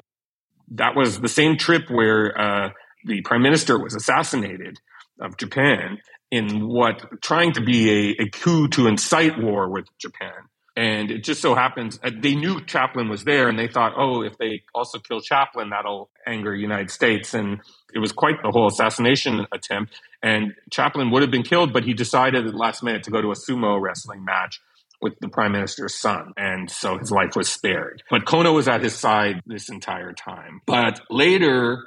that 0.71 0.95
was 0.95 1.19
the 1.19 1.29
same 1.29 1.57
trip 1.57 1.89
where 1.89 2.39
uh, 2.39 2.69
the 3.05 3.21
prime 3.21 3.41
minister 3.41 3.77
was 3.77 3.95
assassinated 3.95 4.79
of 5.19 5.37
Japan 5.37 5.99
in 6.31 6.67
what 6.67 7.21
trying 7.21 7.53
to 7.53 7.61
be 7.61 8.15
a, 8.17 8.23
a 8.23 8.29
coup 8.29 8.67
to 8.69 8.87
incite 8.87 9.41
war 9.41 9.69
with 9.69 9.85
Japan. 9.99 10.31
And 10.75 11.11
it 11.11 11.23
just 11.23 11.41
so 11.41 11.53
happens 11.53 11.99
uh, 12.03 12.09
they 12.19 12.33
knew 12.33 12.59
Chaplin 12.65 13.07
was 13.07 13.23
there, 13.23 13.47
and 13.47 13.59
they 13.59 13.67
thought, 13.67 13.93
oh, 13.95 14.23
if 14.23 14.37
they 14.37 14.63
also 14.73 14.99
kill 14.99 15.21
Chaplin, 15.21 15.69
that'll 15.69 16.09
anger 16.25 16.55
United 16.55 16.89
States. 16.89 17.33
And 17.33 17.59
it 17.93 17.99
was 17.99 18.11
quite 18.11 18.41
the 18.41 18.49
whole 18.49 18.67
assassination 18.67 19.45
attempt. 19.51 19.93
And 20.23 20.53
Chaplin 20.71 21.11
would 21.11 21.21
have 21.21 21.31
been 21.31 21.43
killed, 21.43 21.73
but 21.73 21.83
he 21.83 21.93
decided 21.93 22.45
at 22.45 22.51
the 22.51 22.57
last 22.57 22.81
minute 22.81 23.03
to 23.03 23.11
go 23.11 23.21
to 23.21 23.29
a 23.29 23.35
sumo 23.35 23.79
wrestling 23.79 24.25
match 24.25 24.59
with 25.01 25.13
the 25.19 25.27
prime 25.27 25.51
minister's 25.51 25.99
son. 25.99 26.31
And 26.37 26.71
so 26.71 26.97
his 26.97 27.11
life 27.11 27.35
was 27.35 27.49
spared. 27.49 28.01
But 28.09 28.25
Kono 28.25 28.55
was 28.55 28.67
at 28.67 28.81
his 28.81 28.95
side 28.95 29.41
this 29.45 29.69
entire 29.69 30.13
time. 30.13 30.61
But 30.65 31.01
later, 31.11 31.83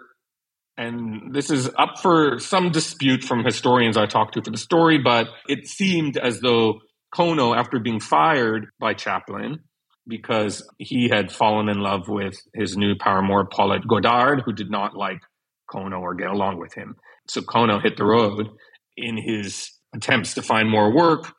and 0.77 1.35
this 1.35 1.51
is 1.51 1.70
up 1.79 1.99
for 2.01 2.38
some 2.38 2.70
dispute 2.70 3.25
from 3.25 3.42
historians 3.42 3.96
I 3.96 4.07
talked 4.07 4.35
to 4.35 4.42
for 4.42 4.51
the 4.51 4.59
story, 4.59 4.99
but 4.99 5.29
it 5.49 5.66
seemed 5.66 6.18
as 6.18 6.40
though 6.40 6.81
Kono, 7.14 7.57
after 7.57 7.79
being 7.79 8.01
fired 8.01 8.66
by 8.79 8.95
Chaplin, 8.95 9.61
because 10.07 10.69
he 10.79 11.09
had 11.09 11.33
fallen 11.33 11.69
in 11.69 11.81
love 11.81 12.09
with 12.09 12.37
his 12.55 12.77
new 12.77 12.95
paramour, 12.95 13.47
Paulette 13.47 13.87
Goddard, 13.87 14.42
who 14.45 14.53
did 14.53 14.71
not 14.71 14.97
like 14.97 15.21
Kono 15.71 16.01
or 16.01 16.14
get 16.14 16.31
along 16.31 16.59
with 16.59 16.75
him. 16.75 16.97
So 17.29 17.40
Kono 17.40 17.83
hit 17.83 17.97
the 17.97 18.05
road 18.05 18.49
in 18.97 19.16
his 19.16 19.73
attempts 19.95 20.35
to 20.35 20.42
find 20.42 20.71
more 20.71 20.95
work 20.95 21.33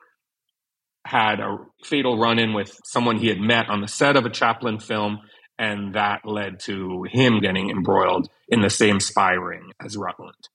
had 1.07 1.39
a 1.39 1.57
fatal 1.85 2.17
run 2.17 2.37
in 2.37 2.53
with 2.53 2.77
someone 2.83 3.17
he 3.17 3.27
had 3.27 3.39
met 3.39 3.69
on 3.69 3.81
the 3.81 3.87
set 3.87 4.17
of 4.17 4.25
a 4.25 4.29
Chaplin 4.29 4.77
film, 4.79 5.19
and 5.57 5.95
that 5.95 6.19
led 6.25 6.59
to 6.59 7.05
him 7.09 7.39
getting 7.39 7.69
embroiled 7.69 8.29
in 8.49 8.61
the 8.61 8.69
same 8.69 8.99
spy 8.99 9.31
ring 9.31 9.71
as 9.83 9.95
Rutland. 9.95 10.49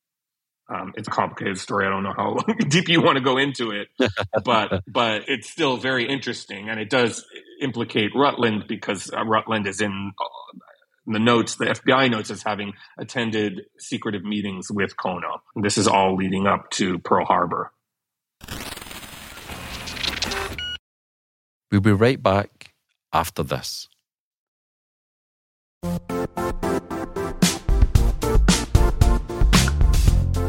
Um, 0.68 0.92
it's 0.96 1.09
a 1.09 1.11
complicated 1.11 1.59
story. 1.59 1.87
I 1.87 1.90
don't 1.90 2.03
know 2.03 2.14
how 2.16 2.37
deep 2.68 2.88
you 2.88 3.03
want 3.03 3.16
to 3.16 3.22
go 3.22 3.37
into 3.37 3.72
it, 3.72 3.88
but 4.44 4.83
but 4.88 5.25
it's 5.29 5.51
still 5.51 5.77
very 5.77 6.09
interesting, 6.09 6.68
and 6.68 6.81
it 6.81 6.88
does 6.88 7.25
implicate 7.61 8.12
Rutland 8.14 8.64
because 8.68 9.11
uh, 9.12 9.25
Rutland 9.25 9.66
is 9.66 9.81
in 9.81 10.12
uh, 10.18 10.59
the 11.07 11.18
notes, 11.18 11.57
the 11.57 11.66
FBI 11.66 12.11
notes 12.11 12.31
as 12.31 12.42
having 12.42 12.75
attended 12.98 13.62
secretive 13.79 14.22
meetings 14.22 14.70
with 14.70 14.96
Kono. 14.96 15.40
This 15.57 15.77
is 15.77 15.88
all 15.88 16.16
leading 16.16 16.46
up 16.46 16.70
to 16.72 16.98
Pearl 17.01 17.25
Harbor. 17.25 17.72
We'll 21.70 21.81
be 21.81 21.92
right 21.92 22.22
back 22.22 22.75
after 23.12 23.42
this. 23.42 23.88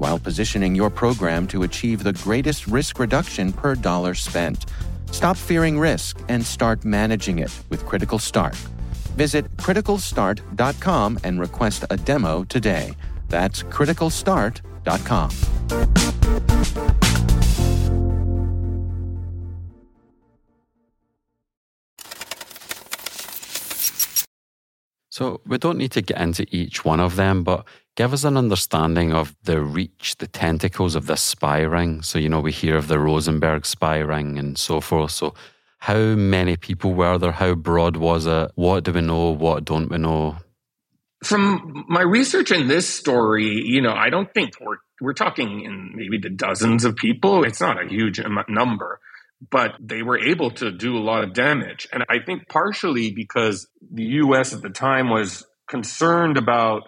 while 0.00 0.18
positioning 0.18 0.74
your 0.74 0.90
program 0.90 1.46
to 1.46 1.62
achieve 1.62 2.02
the 2.02 2.12
greatest 2.12 2.66
risk 2.66 2.98
reduction 2.98 3.52
per 3.52 3.74
dollar 3.74 4.14
spent. 4.14 4.66
Stop 5.12 5.36
fearing 5.36 5.78
risk 5.78 6.20
and 6.28 6.44
start 6.44 6.84
managing 6.84 7.38
it 7.38 7.56
with 7.68 7.86
Critical 7.86 8.18
Start. 8.18 8.56
Visit 9.16 9.44
criticalstart.com 9.56 11.18
and 11.22 11.38
request 11.38 11.84
a 11.90 11.96
demo 11.96 12.44
today. 12.44 12.94
That's 13.28 13.62
criticalstart.com. 13.62 15.30
So 25.10 25.42
we 25.46 25.58
don't 25.58 25.76
need 25.76 25.92
to 25.92 26.00
get 26.00 26.18
into 26.18 26.46
each 26.50 26.82
one 26.82 26.98
of 26.98 27.16
them, 27.16 27.44
but 27.44 27.66
give 28.00 28.14
us 28.14 28.24
an 28.24 28.38
understanding 28.38 29.12
of 29.12 29.36
the 29.42 29.60
reach, 29.60 30.16
the 30.16 30.26
tentacles 30.26 30.94
of 30.94 31.04
this 31.04 31.20
spy 31.20 31.60
ring. 31.60 32.00
So, 32.00 32.18
you 32.18 32.30
know, 32.30 32.40
we 32.40 32.50
hear 32.50 32.78
of 32.78 32.88
the 32.88 32.98
Rosenberg 32.98 33.66
spy 33.66 33.98
ring 33.98 34.38
and 34.38 34.56
so 34.56 34.80
forth. 34.80 35.10
So, 35.10 35.34
how 35.80 35.98
many 35.98 36.56
people 36.56 36.94
were 36.94 37.18
there? 37.18 37.32
How 37.32 37.54
broad 37.54 37.98
was 37.98 38.24
it? 38.24 38.52
What 38.54 38.84
do 38.84 38.92
we 38.92 39.02
know? 39.02 39.32
What 39.32 39.66
don't 39.66 39.90
we 39.90 39.98
know? 39.98 40.36
From 41.22 41.84
my 41.90 42.00
research 42.00 42.50
in 42.50 42.68
this 42.68 42.88
story, 42.88 43.60
you 43.66 43.82
know, 43.82 43.92
I 43.92 44.08
don't 44.08 44.32
think 44.32 44.54
we're 44.62 44.78
we're 45.02 45.12
talking 45.12 45.60
in 45.60 45.92
maybe 45.94 46.16
the 46.16 46.30
dozens 46.30 46.86
of 46.86 46.96
people. 46.96 47.44
It's 47.44 47.60
not 47.60 47.84
a 47.84 47.86
huge 47.86 48.18
number, 48.48 48.98
but 49.50 49.74
they 49.78 50.02
were 50.02 50.18
able 50.18 50.52
to 50.52 50.72
do 50.72 50.96
a 50.96 51.04
lot 51.10 51.22
of 51.22 51.34
damage. 51.34 51.86
And 51.92 52.02
I 52.08 52.20
think 52.24 52.48
partially 52.48 53.12
because 53.12 53.68
the 53.92 54.04
US 54.24 54.54
at 54.54 54.62
the 54.62 54.70
time 54.70 55.10
was 55.10 55.44
concerned 55.68 56.38
about 56.38 56.84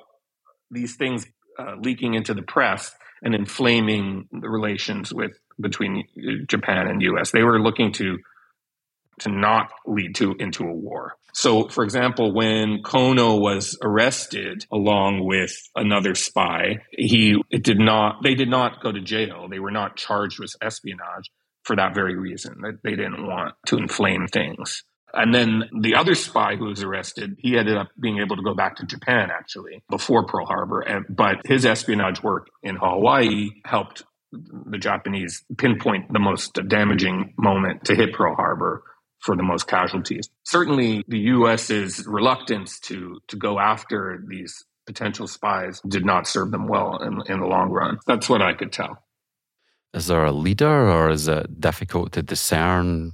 these 0.73 0.97
things 0.97 1.27
uh, 1.59 1.77
leaking 1.81 2.15
into 2.15 2.35
the 2.35 2.43
press 2.43 2.93
and 3.23 3.35
inflaming 3.35 4.29
the 4.33 4.49
relations 4.49 5.13
with 5.13 5.33
between 5.61 6.05
Japan 6.49 6.89
and 6.89 7.03
US. 7.03 7.31
They 7.31 7.43
were 7.43 7.61
looking 7.61 7.93
to 7.95 8.19
to 9.21 9.31
not 9.31 9.71
lead 9.87 10.15
to 10.17 10.35
into 10.39 10.65
a 10.65 10.73
war. 10.73 11.15
So, 11.35 11.69
for 11.69 11.85
example, 11.85 12.35
when 12.35 12.83
Kono 12.83 13.41
was 13.41 13.79
arrested 13.83 14.67
along 14.73 15.25
with 15.25 15.53
another 15.77 16.15
spy, 16.15 16.79
he 16.91 17.37
it 17.51 17.63
did 17.63 17.79
not. 17.79 18.23
They 18.23 18.35
did 18.35 18.49
not 18.49 18.83
go 18.83 18.93
to 18.93 19.01
jail. 19.01 19.49
They 19.49 19.61
were 19.61 19.71
not 19.71 19.97
charged 19.97 20.41
with 20.41 20.55
espionage 20.61 21.31
for 21.65 21.77
that 21.77 21.95
very 21.95 22.17
reason. 22.17 22.61
That 22.63 22.81
they 22.83 22.97
didn't 22.97 23.27
want 23.27 23.55
to 23.67 23.77
inflame 23.77 24.27
things. 24.27 24.83
And 25.15 25.35
then 25.35 25.65
the 25.81 25.95
other 25.95 26.15
spy 26.15 26.57
who 26.57 26.67
was 26.67 26.83
arrested, 26.83 27.37
he 27.39 27.59
ended 27.59 27.77
up 27.77 27.89
being 28.01 28.19
able 28.19 28.37
to 28.37 28.43
go 28.43 28.55
back 28.55 28.77
to 28.77 28.87
Japan 28.87 29.31
actually 29.31 29.83
before 29.91 30.27
Pearl 30.27 30.47
Harbor. 30.47 30.81
And, 30.81 31.05
but 31.09 31.43
his 31.45 31.67
espionage 31.67 32.23
work 32.23 32.49
in 32.63 32.77
Hawaii 32.77 33.51
helped 33.65 34.05
the 34.33 34.79
Japanese 34.79 35.45
pinpoint 35.59 36.13
the 36.13 36.19
most 36.19 36.59
damaging 36.69 37.35
moment 37.37 37.85
to 37.85 37.95
hit 37.95 38.15
Pearl 38.15 38.35
Harbor 38.35 38.83
for 39.21 39.37
the 39.37 39.43
most 39.43 39.67
casualties. 39.67 40.29
Certainly, 40.45 41.05
the 41.07 41.19
U.S.'s 41.19 42.05
reluctance 42.07 42.81
to 42.81 43.21
to 43.29 43.37
go 43.37 43.59
after 43.59 44.25
these 44.27 44.65
potential 44.87 45.29
spies 45.29 45.81
did 45.87 46.05
not 46.05 46.27
serve 46.27 46.51
them 46.51 46.67
well 46.67 47.01
in, 47.03 47.21
in 47.33 47.41
the 47.41 47.47
long 47.47 47.71
run. 47.71 47.99
That's 48.07 48.29
what 48.29 48.43
I 48.43 48.55
could 48.55 48.73
tell. 48.73 48.99
Is 49.95 50.07
there 50.07 50.25
a 50.25 50.33
leader, 50.33 50.91
or 50.91 51.11
is 51.11 51.29
it 51.29 51.61
difficult 51.61 52.13
to 52.13 52.23
discern 52.23 53.13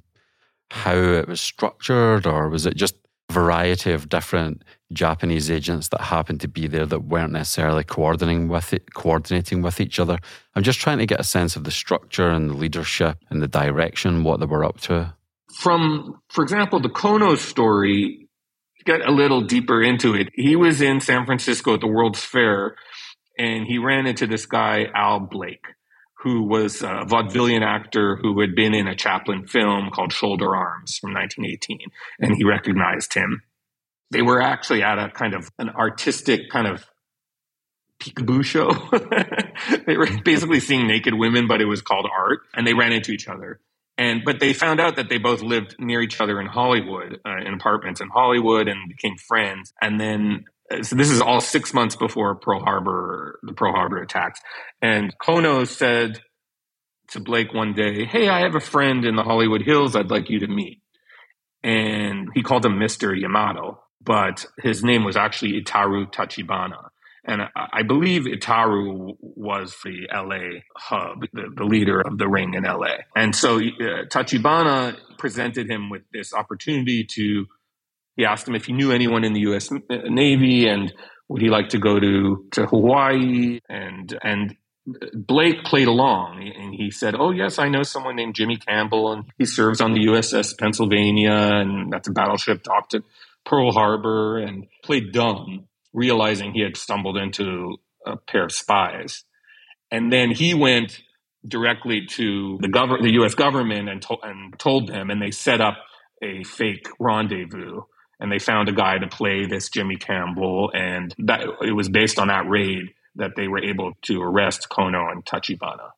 how 0.71 0.95
it 0.95 1.29
was 1.29 1.41
structured, 1.41 2.27
or 2.27 2.49
was 2.49 2.67
it 2.67 2.77
just 2.77 2.97
a 3.31 3.33
variety 3.33 3.93
of 3.93 4.09
different 4.09 4.65
Japanese 4.93 5.51
agents 5.51 5.89
that 5.89 6.01
happened 6.01 6.41
to 6.41 6.49
be 6.49 6.67
there 6.67 6.87
that 6.87 7.05
weren't 7.05 7.33
necessarily 7.33 7.85
coordinating 7.85 8.49
with 8.49 8.73
it, 8.73 8.95
coordinating 8.95 9.63
with 9.63 9.81
each 9.81 9.99
other? 9.99 10.19
I'm 10.55 10.63
just 10.63 10.81
trying 10.81 10.99
to 10.99 11.07
get 11.07 11.21
a 11.21 11.25
sense 11.25 11.57
of 11.57 11.65
the 11.65 11.71
structure 11.71 12.29
and 12.29 12.51
the 12.51 12.55
leadership 12.55 13.19
and 13.31 13.43
the 13.43 13.49
direction, 13.49 14.25
what 14.25 14.41
they 14.41 14.47
were 14.47 14.65
up 14.65 14.81
to. 14.83 15.15
From, 15.55 16.21
for 16.29 16.43
example, 16.43 16.81
the 16.81 16.89
Kono 16.89 17.37
story, 17.37 18.29
get 18.85 19.07
a 19.07 19.13
little 19.13 19.43
deeper 19.43 19.83
into 19.83 20.15
it. 20.15 20.29
He 20.35 20.57
was 20.57 20.81
in 20.81 21.01
San 21.01 21.27
Francisco 21.27 21.75
at 21.75 21.81
the 21.81 21.87
World's 21.87 22.23
Fair 22.23 22.77
and 23.39 23.67
he 23.67 23.79
ran 23.79 24.07
into 24.07 24.27
this 24.27 24.47
guy, 24.47 24.87
Al 24.95 25.21
Blake, 25.21 25.65
who 26.23 26.43
was 26.43 26.83
a 26.83 27.05
vaudevillian 27.07 27.63
actor 27.63 28.17
who 28.17 28.41
had 28.41 28.55
been 28.55 28.75
in 28.75 28.89
a 28.89 28.97
Chaplin 28.97 29.47
film 29.47 29.91
called 29.91 30.13
Shoulder 30.13 30.55
Arms 30.55 30.99
from 30.99 31.15
1918, 31.15 31.79
and 32.19 32.37
he 32.37 32.45
recognized 32.45 33.15
him. 33.15 33.43
They 34.11 34.23
were 34.23 34.41
actually 34.41 34.83
at 34.83 34.99
a 34.99 35.11
kind 35.11 35.35
of 35.35 35.51
an 35.59 35.71
artistic 35.71 36.51
kind 36.51 36.67
of 36.67 36.87
peekaboo 38.01 38.45
show. 38.45 38.71
they 39.87 39.97
were 39.97 40.09
basically 40.25 40.61
seeing 40.61 40.89
naked 40.89 41.15
women, 41.15 41.47
but 41.47 41.61
it 41.61 41.67
was 41.67 41.83
called 41.83 42.07
art, 42.13 42.41
and 42.55 42.67
they 42.67 42.75
ran 42.75 42.93
into 42.93 43.13
each 43.13 43.29
other. 43.29 43.61
And 43.97 44.23
but 44.25 44.41
they 44.41 44.53
found 44.53 44.81
out 44.81 44.97
that 44.97 45.09
they 45.09 45.19
both 45.19 45.43
lived 45.43 45.77
near 45.79 46.01
each 46.01 46.21
other 46.21 46.41
in 46.41 46.47
Hollywood, 46.47 47.21
uh, 47.25 47.39
in 47.45 47.55
apartments 47.55 48.01
in 48.01 48.09
Hollywood, 48.09 48.69
and 48.69 48.89
became 48.89 49.17
friends. 49.17 49.73
And 49.81 50.01
then 50.01 50.45
so 50.83 50.97
this 50.97 51.11
is 51.11 51.21
all 51.21 51.41
six 51.41 51.73
months 51.73 51.97
before 51.97 52.35
Pearl 52.35 52.61
Harbor, 52.61 53.39
the 53.43 53.53
Pearl 53.53 53.73
Harbor 53.73 54.03
attacks. 54.03 54.41
And 54.83 55.17
Kono 55.19 55.67
said 55.67 56.21
to 57.09 57.21
Blake 57.21 57.55
one 57.55 57.75
day, 57.75 58.05
Hey, 58.05 58.29
I 58.29 58.41
have 58.41 58.55
a 58.55 58.61
friend 58.61 59.05
in 59.05 59.17
the 59.17 59.23
Hollywood 59.23 59.63
Hills 59.63 59.97
I'd 59.97 60.11
like 60.11 60.29
you 60.29 60.41
to 60.41 60.49
meet. 60.49 60.83
And 61.63 62.29
he 62.35 62.43
called 62.43 62.65
him 62.65 62.79
Mr. 62.79 63.19
Yamato, 63.19 63.83
but 64.03 64.47
his 64.59 64.85
name 64.85 65.05
was 65.05 65.17
actually 65.17 65.61
Itaru 65.61 66.13
Tachibana. 66.13 66.89
And 67.25 67.43
I, 67.55 67.83
believe 67.83 68.23
Itaru 68.23 69.17
was 69.21 69.77
the 69.85 70.09
LA 70.11 70.61
hub, 70.77 71.27
the, 71.35 71.51
the, 71.55 71.65
leader 71.65 72.01
of 72.01 72.17
the 72.17 72.27
ring 72.27 72.55
in 72.55 72.63
LA. 72.63 72.95
And 73.15 73.37
so 73.37 73.57
uh, 73.57 74.07
Tachibana 74.07 74.97
presented 75.19 75.69
him 75.71 75.91
with 75.91 76.03
this 76.11 76.33
opportunity 76.33 77.05
to 77.05 77.47
he 78.19 78.25
asked 78.25 78.47
him 78.49 78.57
if 78.57 78.67
he 78.67 78.73
knew 78.73 78.91
anyone 78.91 79.25
in 79.25 79.33
the 79.33 79.41
U.S. 79.43 79.71
Uh, 79.73 79.79
Navy 80.09 80.69
and 80.69 80.93
would 81.29 81.41
he 81.41 81.49
like 81.49 81.71
to 81.71 81.79
go 81.79 81.99
to 82.01 82.45
to 82.53 82.67
Hawaii 82.67 83.61
and 83.69 84.19
and 84.23 84.57
Blake 85.15 85.63
played 85.65 85.87
along 85.87 86.43
and 86.57 86.75
he 86.75 86.91
said, 86.91 87.15
"Oh 87.17 87.31
yes, 87.31 87.59
I 87.59 87.69
know 87.69 87.85
someone 87.85 88.17
named 88.17 88.35
Jimmy 88.35 88.57
Campbell 88.57 89.13
and 89.13 89.25
he 89.39 89.47
serves 89.47 89.81
on 89.81 89.93
the 89.93 90.07
USS 90.07 90.59
Pennsylvania 90.59 91.31
and 91.33 91.93
that's 91.93 92.09
a 92.09 92.13
battleship 92.13 92.65
docked 92.65 92.95
at 92.95 93.03
Pearl 93.47 93.73
Harbor." 93.73 94.39
And 94.39 94.67
played 94.83 95.13
dumb, 95.13 95.69
realizing 95.93 96.53
he 96.53 96.63
had 96.63 96.77
stumbled 96.77 97.17
into 97.17 97.77
a 98.05 98.17
pair 98.17 98.45
of 98.45 98.53
spies. 98.53 99.23
And 99.93 100.13
then 100.13 100.33
he 100.33 100.55
went 100.55 101.01
directly 101.47 102.07
to 102.07 102.59
the 102.61 102.69
government, 102.69 103.05
the 103.05 103.13
U.S. 103.13 103.35
government, 103.35 103.89
and, 103.89 104.03
to- 104.03 104.23
and 104.23 104.59
told 104.59 104.89
them, 104.89 105.09
and 105.09 105.23
they 105.23 105.31
set 105.31 105.61
up 105.61 105.77
a 106.23 106.43
fake 106.45 106.89
rendezvous 106.99 107.83
and 108.21 108.31
they 108.33 108.39
found 108.39 108.69
a 108.69 108.73
guy 108.73 108.99
to 108.99 109.07
play 109.07 109.47
this 109.47 109.69
Jimmy 109.69 109.97
Campbell, 109.97 110.71
and 110.75 111.15
that 111.19 111.47
it 111.63 111.73
was 111.73 111.89
based 111.89 112.19
on 112.19 112.29
that 112.29 112.49
raid 112.49 112.87
that 113.17 113.37
they 113.37 113.49
were 113.49 113.63
able 113.63 113.93
to 114.03 114.23
arrest 114.23 114.69
Kono 114.71 115.11
and 115.11 115.25
Tachibana. 115.25 115.91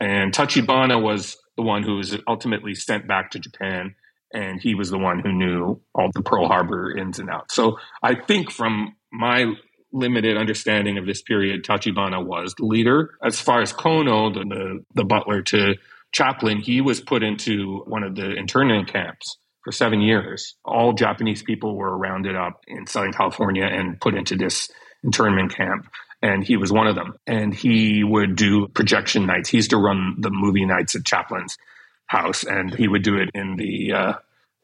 And 0.00 0.32
Tachibana 0.32 1.02
was 1.02 1.36
the 1.56 1.62
one 1.62 1.82
who 1.82 1.96
was 1.96 2.16
ultimately 2.26 2.74
sent 2.74 3.06
back 3.08 3.30
to 3.30 3.38
Japan, 3.38 3.94
and 4.32 4.60
he 4.60 4.74
was 4.74 4.90
the 4.90 4.98
one 4.98 5.20
who 5.20 5.32
knew 5.32 5.80
all 5.94 6.10
the 6.12 6.22
Pearl 6.22 6.46
Harbor 6.46 6.96
ins 6.96 7.18
and 7.18 7.30
outs. 7.30 7.54
So 7.54 7.78
I 8.02 8.14
think 8.14 8.50
from 8.50 8.94
my 9.10 9.52
limited 9.92 10.36
understanding 10.36 10.98
of 10.98 11.06
this 11.06 11.22
period, 11.22 11.64
Tachibana 11.64 12.24
was 12.24 12.54
the 12.58 12.66
leader. 12.66 13.14
As 13.24 13.40
far 13.40 13.62
as 13.62 13.72
Kono, 13.72 14.32
the, 14.34 14.40
the, 14.40 14.84
the 14.94 15.04
butler 15.04 15.42
to 15.42 15.76
Chaplin, 16.12 16.58
he 16.58 16.80
was 16.80 17.00
put 17.00 17.22
into 17.22 17.82
one 17.86 18.02
of 18.02 18.14
the 18.14 18.34
internment 18.34 18.92
camps 18.92 19.38
for 19.66 19.72
seven 19.72 20.00
years. 20.00 20.54
All 20.64 20.92
Japanese 20.92 21.42
people 21.42 21.74
were 21.74 21.98
rounded 21.98 22.36
up 22.36 22.60
in 22.68 22.86
Southern 22.86 23.12
California 23.12 23.64
and 23.64 24.00
put 24.00 24.14
into 24.14 24.36
this 24.36 24.70
internment 25.02 25.56
camp. 25.56 25.88
And 26.22 26.44
he 26.44 26.56
was 26.56 26.70
one 26.70 26.86
of 26.86 26.94
them. 26.94 27.14
And 27.26 27.52
he 27.52 28.04
would 28.04 28.36
do 28.36 28.68
projection 28.68 29.26
nights. 29.26 29.48
He 29.48 29.56
used 29.56 29.70
to 29.70 29.76
run 29.76 30.18
the 30.20 30.30
movie 30.30 30.64
nights 30.64 30.94
at 30.94 31.04
Chaplin's 31.04 31.58
house, 32.06 32.44
and 32.44 32.72
he 32.72 32.86
would 32.86 33.02
do 33.02 33.16
it 33.16 33.30
in 33.34 33.56
the 33.56 33.92
uh, 33.92 34.12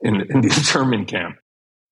in, 0.03 0.21
in 0.21 0.41
the 0.41 0.55
internment 0.57 1.09
camp. 1.09 1.37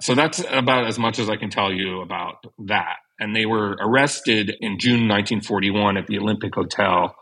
So 0.01 0.14
that's 0.14 0.44
about 0.49 0.87
as 0.87 0.96
much 0.96 1.18
as 1.18 1.29
I 1.29 1.35
can 1.35 1.51
tell 1.51 1.73
you 1.73 2.03
about 2.03 2.46
that. 2.66 2.99
And 3.18 3.35
they 3.35 3.44
were 3.44 3.77
arrested 3.81 4.55
in 4.61 4.79
June 4.79 5.09
1941 5.09 5.96
at 5.96 6.07
the 6.07 6.18
Olympic 6.18 6.55
Hotel 6.55 7.16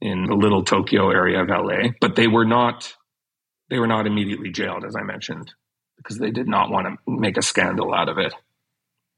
in 0.00 0.24
the 0.24 0.34
little 0.34 0.64
Tokyo 0.64 1.10
area 1.10 1.42
of 1.42 1.48
LA, 1.48 1.90
but 2.00 2.16
they 2.16 2.28
were 2.28 2.46
not 2.46 2.94
they 3.74 3.80
were 3.80 3.88
not 3.88 4.06
immediately 4.06 4.52
jailed, 4.52 4.84
as 4.84 4.94
I 4.94 5.02
mentioned, 5.02 5.52
because 5.96 6.18
they 6.18 6.30
did 6.30 6.46
not 6.46 6.70
want 6.70 6.86
to 6.86 6.96
make 7.10 7.36
a 7.36 7.42
scandal 7.42 7.92
out 7.92 8.08
of 8.08 8.18
it. 8.18 8.32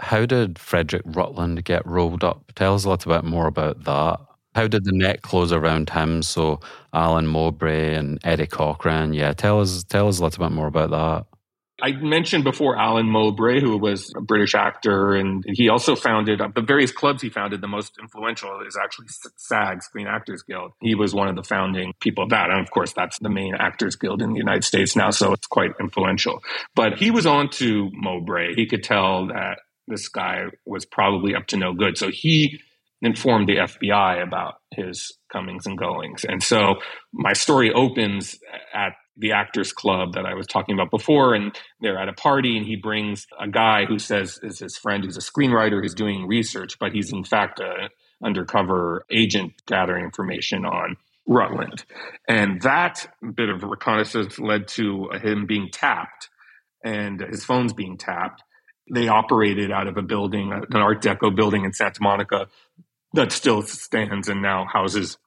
How 0.00 0.24
did 0.24 0.58
Frederick 0.58 1.02
Rutland 1.04 1.62
get 1.66 1.84
rolled 1.84 2.24
up? 2.24 2.52
Tell 2.54 2.74
us 2.74 2.86
a 2.86 2.88
little 2.88 3.12
bit 3.12 3.24
more 3.24 3.48
about 3.48 3.84
that. 3.84 4.18
How 4.54 4.66
did 4.66 4.84
the 4.84 4.92
net 4.94 5.20
close 5.20 5.52
around 5.52 5.90
him? 5.90 6.22
So 6.22 6.60
Alan 6.94 7.26
Mowbray 7.26 7.96
and 7.96 8.18
Eddie 8.24 8.46
Cochran. 8.46 9.12
Yeah, 9.12 9.34
tell 9.34 9.60
us 9.60 9.84
tell 9.84 10.08
us 10.08 10.20
a 10.20 10.24
little 10.24 10.46
bit 10.46 10.54
more 10.54 10.68
about 10.68 10.88
that. 10.88 11.35
I 11.82 11.92
mentioned 11.92 12.44
before 12.44 12.78
Alan 12.78 13.06
Mowbray, 13.10 13.60
who 13.60 13.76
was 13.76 14.10
a 14.16 14.20
British 14.22 14.54
actor, 14.54 15.14
and 15.14 15.44
he 15.46 15.68
also 15.68 15.94
founded 15.94 16.40
the 16.54 16.62
various 16.62 16.90
clubs 16.90 17.20
he 17.20 17.28
founded. 17.28 17.60
The 17.60 17.68
most 17.68 17.98
influential 18.00 18.62
is 18.66 18.78
actually 18.82 19.08
SAG, 19.36 19.82
Screen 19.82 20.06
Actors 20.06 20.42
Guild. 20.42 20.72
He 20.80 20.94
was 20.94 21.14
one 21.14 21.28
of 21.28 21.36
the 21.36 21.42
founding 21.42 21.92
people 22.00 22.24
of 22.24 22.30
that. 22.30 22.50
And 22.50 22.60
of 22.60 22.70
course, 22.70 22.94
that's 22.94 23.18
the 23.18 23.28
main 23.28 23.54
Actors 23.54 23.94
Guild 23.96 24.22
in 24.22 24.32
the 24.32 24.38
United 24.38 24.64
States 24.64 24.96
now, 24.96 25.10
so 25.10 25.34
it's 25.34 25.46
quite 25.46 25.72
influential. 25.78 26.42
But 26.74 26.94
he 26.96 27.10
was 27.10 27.26
on 27.26 27.50
to 27.50 27.90
Mowbray. 27.92 28.54
He 28.54 28.66
could 28.66 28.82
tell 28.82 29.26
that 29.26 29.58
this 29.86 30.08
guy 30.08 30.46
was 30.64 30.86
probably 30.86 31.34
up 31.34 31.46
to 31.48 31.58
no 31.58 31.74
good. 31.74 31.98
So 31.98 32.08
he 32.10 32.60
informed 33.02 33.48
the 33.48 33.56
FBI 33.56 34.22
about 34.22 34.54
his 34.70 35.12
comings 35.30 35.66
and 35.66 35.76
goings. 35.76 36.24
And 36.24 36.42
so 36.42 36.76
my 37.12 37.34
story 37.34 37.70
opens 37.72 38.38
at 38.72 38.94
the 39.16 39.32
actors 39.32 39.72
club 39.72 40.12
that 40.14 40.26
I 40.26 40.34
was 40.34 40.46
talking 40.46 40.74
about 40.74 40.90
before, 40.90 41.34
and 41.34 41.56
they're 41.80 41.98
at 41.98 42.08
a 42.08 42.12
party, 42.12 42.56
and 42.56 42.66
he 42.66 42.76
brings 42.76 43.26
a 43.40 43.48
guy 43.48 43.84
who 43.86 43.98
says 43.98 44.38
is 44.42 44.58
his 44.58 44.76
friend 44.76 45.04
who's 45.04 45.16
a 45.16 45.20
screenwriter 45.20 45.80
who's 45.80 45.94
doing 45.94 46.26
research, 46.26 46.78
but 46.78 46.92
he's 46.92 47.12
in 47.12 47.24
fact 47.24 47.60
a 47.60 47.88
undercover 48.24 49.04
agent 49.10 49.52
gathering 49.66 50.04
information 50.04 50.64
on 50.64 50.96
Rutland, 51.26 51.84
and 52.28 52.60
that 52.62 53.06
bit 53.34 53.48
of 53.48 53.62
reconnaissance 53.62 54.38
led 54.38 54.68
to 54.68 55.10
him 55.22 55.46
being 55.46 55.70
tapped 55.72 56.28
and 56.84 57.20
his 57.20 57.44
phone's 57.44 57.72
being 57.72 57.98
tapped. 57.98 58.42
They 58.92 59.08
operated 59.08 59.72
out 59.72 59.88
of 59.88 59.96
a 59.96 60.02
building, 60.02 60.52
uh, 60.52 60.60
an 60.70 60.80
Art 60.80 61.02
Deco 61.02 61.34
building 61.34 61.64
in 61.64 61.72
Santa 61.72 62.00
Monica 62.00 62.46
that 63.14 63.32
still 63.32 63.62
stands 63.62 64.28
and 64.28 64.40
now 64.40 64.66
houses 64.72 65.18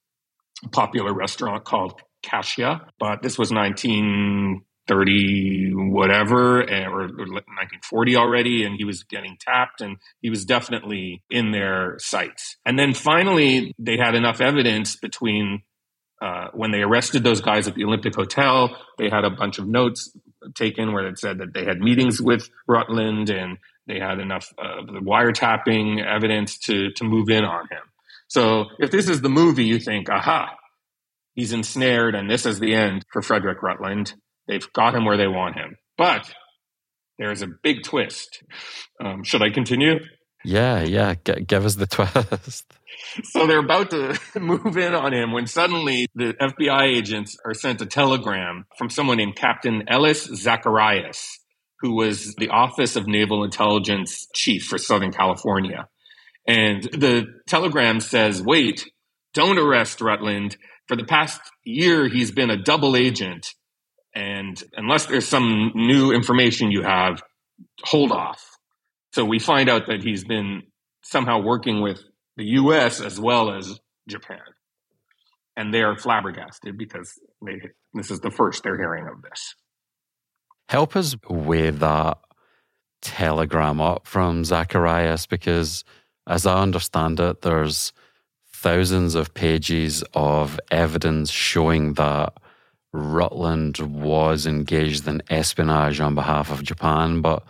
a 0.63 0.69
popular 0.69 1.13
restaurant 1.13 1.65
called 1.65 2.01
Cassia, 2.21 2.87
but 2.99 3.21
this 3.21 3.37
was 3.37 3.51
1930 3.51 5.71
whatever 5.91 6.67
eh, 6.67 6.85
or, 6.85 7.07
1940 7.07 8.15
already 8.15 8.63
and 8.63 8.75
he 8.77 8.85
was 8.85 9.03
getting 9.03 9.37
tapped 9.39 9.81
and 9.81 9.97
he 10.21 10.29
was 10.29 10.45
definitely 10.45 11.21
in 11.29 11.51
their 11.51 11.97
sights. 11.99 12.55
And 12.65 12.79
then 12.79 12.93
finally 12.93 13.75
they 13.77 13.97
had 13.97 14.15
enough 14.15 14.39
evidence 14.41 14.95
between 14.95 15.63
uh, 16.21 16.47
when 16.53 16.71
they 16.71 16.81
arrested 16.81 17.23
those 17.23 17.39
guys 17.39 17.65
at 17.67 17.75
the 17.75 17.85
olympic 17.85 18.13
hotel 18.13 18.75
they 18.97 19.09
had 19.09 19.23
a 19.23 19.29
bunch 19.29 19.57
of 19.57 19.65
notes 19.65 20.11
taken 20.53 20.91
where 20.91 21.07
it 21.07 21.17
said 21.17 21.37
that 21.37 21.53
they 21.53 21.63
had 21.63 21.79
meetings 21.79 22.21
with 22.21 22.49
rutland 22.67 23.29
and 23.29 23.57
they 23.89 23.99
had 23.99 24.19
enough 24.19 24.53
uh, 24.57 24.83
wiretapping 25.01 26.05
evidence 26.05 26.57
to 26.59 26.91
to 26.91 27.03
move 27.03 27.29
in 27.29 27.43
on 27.43 27.63
him. 27.71 27.81
So 28.27 28.65
if 28.77 28.91
this 28.91 29.09
is 29.09 29.21
the 29.21 29.29
movie 29.29 29.65
you 29.65 29.79
think 29.79 30.09
aha 30.09 30.55
he's 31.39 31.53
ensnared, 31.53 32.15
and 32.15 32.29
this 32.29 32.45
is 32.45 32.59
the 32.59 32.73
end 32.73 33.05
for 33.11 33.21
Frederick 33.21 33.63
Rutland. 33.63 34.13
They've 34.47 34.71
got 34.73 34.95
him 34.95 35.05
where 35.05 35.17
they 35.17 35.27
want 35.27 35.55
him. 35.55 35.77
But 35.97 36.31
there's 37.17 37.41
a 37.41 37.47
big 37.47 37.83
twist. 37.83 38.43
Um, 39.03 39.23
should 39.23 39.41
I 39.41 39.49
continue? 39.49 39.99
Yeah, 40.45 40.83
yeah. 40.83 41.15
G- 41.25 41.43
give 41.45 41.65
us 41.65 41.75
the 41.75 41.87
twist. 41.87 42.65
so 43.23 43.45
they're 43.45 43.59
about 43.59 43.91
to 43.91 44.19
move 44.39 44.77
in 44.77 44.95
on 44.95 45.13
him 45.13 45.31
when 45.31 45.47
suddenly 45.47 46.07
the 46.15 46.33
FBI 46.33 46.83
agents 46.83 47.37
are 47.45 47.53
sent 47.53 47.81
a 47.81 47.85
telegram 47.85 48.65
from 48.77 48.89
someone 48.89 49.17
named 49.17 49.35
Captain 49.35 49.83
Ellis 49.87 50.23
Zacharias, 50.23 51.39
who 51.81 51.95
was 51.95 52.35
the 52.35 52.49
Office 52.49 52.95
of 52.95 53.07
Naval 53.07 53.43
Intelligence 53.43 54.27
Chief 54.33 54.63
for 54.63 54.77
Southern 54.77 55.11
California. 55.11 55.87
And 56.47 56.83
the 56.83 57.25
telegram 57.47 57.99
says, 57.99 58.41
wait, 58.41 58.89
don't 59.33 59.59
arrest 59.59 60.01
Rutland 60.01 60.57
for 60.89 60.97
the 60.97 61.05
past 61.05 61.39
year, 61.63 62.09
he's 62.09 62.31
been 62.31 62.49
a 62.49 62.57
double 62.57 62.97
agent 62.97 63.47
And 64.15 64.61
unless 64.75 65.05
there's 65.05 65.27
some 65.27 65.71
new 65.75 66.11
information 66.11 66.71
you 66.71 66.81
have, 66.83 67.21
hold 67.83 68.11
off. 68.11 68.43
So 69.13 69.23
we 69.23 69.39
find 69.39 69.69
out 69.69 69.87
that 69.87 70.03
he's 70.03 70.25
been 70.25 70.63
somehow 71.03 71.41
working 71.41 71.81
with 71.81 72.01
the 72.37 72.45
US 72.45 73.01
as 73.01 73.19
well 73.19 73.51
as 73.53 73.79
Japan. 74.07 74.41
And 75.55 75.73
they 75.73 75.83
are 75.83 75.97
flabbergasted 75.97 76.77
because 76.77 77.13
they, 77.45 77.61
this 77.93 78.11
is 78.11 78.19
the 78.21 78.31
first 78.31 78.63
they're 78.63 78.77
hearing 78.77 79.07
of 79.07 79.21
this. 79.21 79.55
Help 80.69 80.95
us 80.95 81.15
weigh 81.29 81.69
that 81.71 82.17
telegram 83.01 83.79
up 83.79 84.07
from 84.07 84.43
Zacharias 84.43 85.27
because, 85.27 85.83
as 86.27 86.45
I 86.45 86.61
understand 86.61 87.19
it, 87.19 87.41
there's 87.41 87.93
thousands 88.59 89.15
of 89.15 89.33
pages 89.33 90.03
of 90.13 90.59
evidence 90.69 91.31
showing 91.31 91.93
that 91.93 92.33
Rutland 92.91 93.77
was 93.77 94.45
engaged 94.45 95.07
in 95.07 95.21
espionage 95.29 96.01
on 96.01 96.13
behalf 96.13 96.51
of 96.51 96.63
Japan, 96.63 97.21
but 97.21 97.43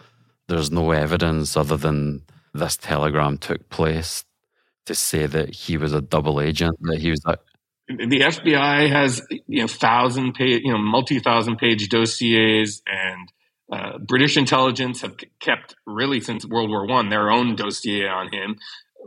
there's 0.47 0.70
no 0.70 0.91
evidence 0.91 1.57
other 1.57 1.78
than 1.78 2.22
this 2.53 2.78
telegram 2.78 3.39
took 3.39 3.70
place 3.70 4.24
to 4.86 4.93
say 4.93 5.26
that 5.26 5.49
he 5.53 5.78
was 5.78 5.93
a 5.93 6.01
double 6.01 6.39
agent, 6.39 6.76
that 6.82 6.99
he 6.99 7.10
was 7.10 7.24
a, 7.26 7.38
the 7.88 8.22
FBI 8.22 8.89
has 8.91 9.22
you 9.47 9.62
know 9.62 9.68
thousand 9.68 10.34
page, 10.34 10.62
you 10.64 10.72
know 10.72 10.78
multi 10.78 11.20
thousand 11.20 11.57
page 11.57 11.89
dossiers, 11.89 12.84
and 12.86 13.32
uh, 13.72 13.97
British 13.97 14.38
intelligence 14.38 15.01
have 15.01 15.16
kept 15.39 15.76
really 15.88 16.20
since 16.20 16.45
World 16.45 16.70
War 16.70 16.86
One 16.86 17.10
their 17.10 17.32
own 17.32 17.55
dossier 17.55 18.07
on 18.07 18.32
him, 18.32 18.57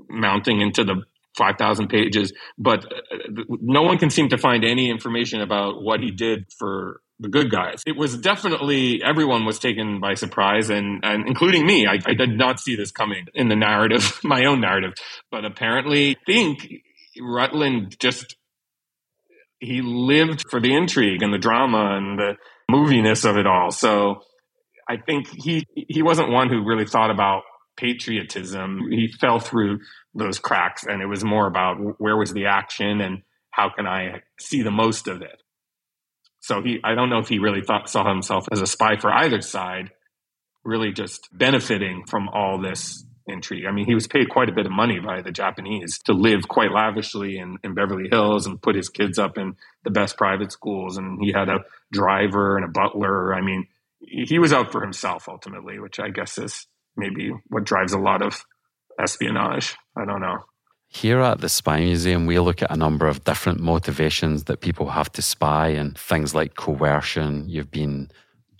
mounting 0.09 0.61
into 0.61 0.82
the 0.82 1.05
five 1.37 1.57
thousand 1.59 1.89
pages. 1.89 2.33
But 2.59 2.85
uh, 2.85 3.43
no 3.49 3.83
one 3.83 3.99
can 3.99 4.11
seem 4.11 4.28
to 4.30 4.39
find 4.39 4.64
any 4.64 4.91
information 4.91 5.41
about 5.41 5.83
what 5.83 6.01
he 6.01 6.11
did 6.11 6.47
for 6.59 7.01
the 7.22 7.28
good 7.28 7.51
guys. 7.51 7.83
It 7.87 7.97
was 7.97 8.18
definitely 8.18 9.03
everyone 9.03 9.45
was 9.45 9.59
taken 9.59 10.01
by 10.01 10.14
surprise, 10.14 10.70
and, 10.70 11.01
and 11.05 11.26
including 11.26 11.64
me. 11.64 11.87
I, 11.87 11.99
I 12.05 12.14
did 12.14 12.37
not 12.37 12.61
see 12.61 12.76
this 12.76 12.91
coming 12.91 13.26
in 13.35 13.49
the 13.49 13.57
narrative, 13.57 14.20
my 14.24 14.45
own 14.45 14.61
narrative. 14.61 14.95
But 15.30 15.45
apparently, 15.45 16.16
I 16.16 16.16
think 16.26 16.72
Rutland 17.20 17.97
just 17.99 18.37
he 19.61 19.80
lived 19.80 20.45
for 20.51 20.61
the 20.61 20.74
intrigue 20.74 21.22
and 21.22 21.33
the 21.33 21.39
drama 21.39 21.97
and 21.97 22.18
the 22.18 22.37
moviness 22.70 23.24
of 23.24 23.37
it 23.37 23.47
all. 23.47 23.70
So 23.70 24.22
I 24.89 24.97
think 24.97 25.28
he 25.28 25.66
he 25.74 26.03
wasn't 26.03 26.30
one 26.30 26.49
who 26.49 26.64
really 26.64 26.87
thought 26.87 27.11
about 27.11 27.43
patriotism. 27.76 28.88
He 28.90 29.12
fell 29.20 29.38
through 29.38 29.80
those 30.14 30.38
cracks, 30.38 30.84
and 30.84 31.02
it 31.02 31.06
was 31.06 31.24
more 31.24 31.46
about 31.46 32.00
where 32.00 32.16
was 32.16 32.32
the 32.32 32.46
action 32.46 33.00
and 33.00 33.22
how 33.50 33.70
can 33.70 33.86
I 33.86 34.22
see 34.38 34.62
the 34.62 34.70
most 34.70 35.08
of 35.08 35.22
it. 35.22 35.42
So 36.40 36.62
he, 36.62 36.80
I 36.82 36.94
don't 36.94 37.10
know 37.10 37.18
if 37.18 37.28
he 37.28 37.38
really 37.38 37.62
thought 37.62 37.88
saw 37.88 38.08
himself 38.08 38.46
as 38.50 38.60
a 38.60 38.66
spy 38.66 38.96
for 38.96 39.12
either 39.12 39.40
side, 39.40 39.90
really 40.64 40.92
just 40.92 41.28
benefiting 41.32 42.04
from 42.06 42.28
all 42.28 42.60
this 42.60 43.04
intrigue. 43.26 43.64
I 43.66 43.72
mean, 43.72 43.86
he 43.86 43.94
was 43.94 44.08
paid 44.08 44.28
quite 44.28 44.48
a 44.48 44.52
bit 44.52 44.66
of 44.66 44.72
money 44.72 44.98
by 44.98 45.22
the 45.22 45.30
Japanese 45.30 45.98
to 46.06 46.12
live 46.12 46.48
quite 46.48 46.72
lavishly 46.72 47.38
in, 47.38 47.58
in 47.62 47.74
Beverly 47.74 48.08
Hills 48.10 48.46
and 48.46 48.60
put 48.60 48.74
his 48.74 48.88
kids 48.88 49.18
up 49.18 49.38
in 49.38 49.54
the 49.84 49.90
best 49.90 50.16
private 50.16 50.50
schools. 50.50 50.96
And 50.96 51.18
he 51.22 51.32
had 51.32 51.48
a 51.48 51.60
driver 51.92 52.56
and 52.56 52.64
a 52.64 52.68
butler. 52.68 53.34
I 53.34 53.40
mean, 53.40 53.68
he 54.00 54.38
was 54.38 54.52
out 54.52 54.72
for 54.72 54.82
himself 54.82 55.28
ultimately, 55.28 55.78
which 55.78 56.00
I 56.00 56.08
guess 56.08 56.38
is 56.38 56.66
maybe 56.97 57.32
what 57.49 57.64
drives 57.64 57.93
a 57.93 57.99
lot 57.99 58.22
of 58.22 58.45
espionage. 59.01 59.76
I 59.97 60.05
don't 60.05 60.20
know. 60.20 60.38
Here 60.88 61.20
at 61.20 61.40
the 61.40 61.49
Spy 61.49 61.80
Museum, 61.80 62.26
we 62.26 62.38
look 62.38 62.62
at 62.62 62.70
a 62.70 62.76
number 62.76 63.07
of 63.07 63.24
different 63.24 63.61
motivations 63.61 64.45
that 64.45 64.61
people 64.61 64.90
have 64.90 65.11
to 65.12 65.22
spy 65.22 65.68
and 65.68 65.97
things 65.97 66.34
like 66.34 66.55
coercion. 66.55 67.49
You've 67.49 67.70
been 67.70 68.11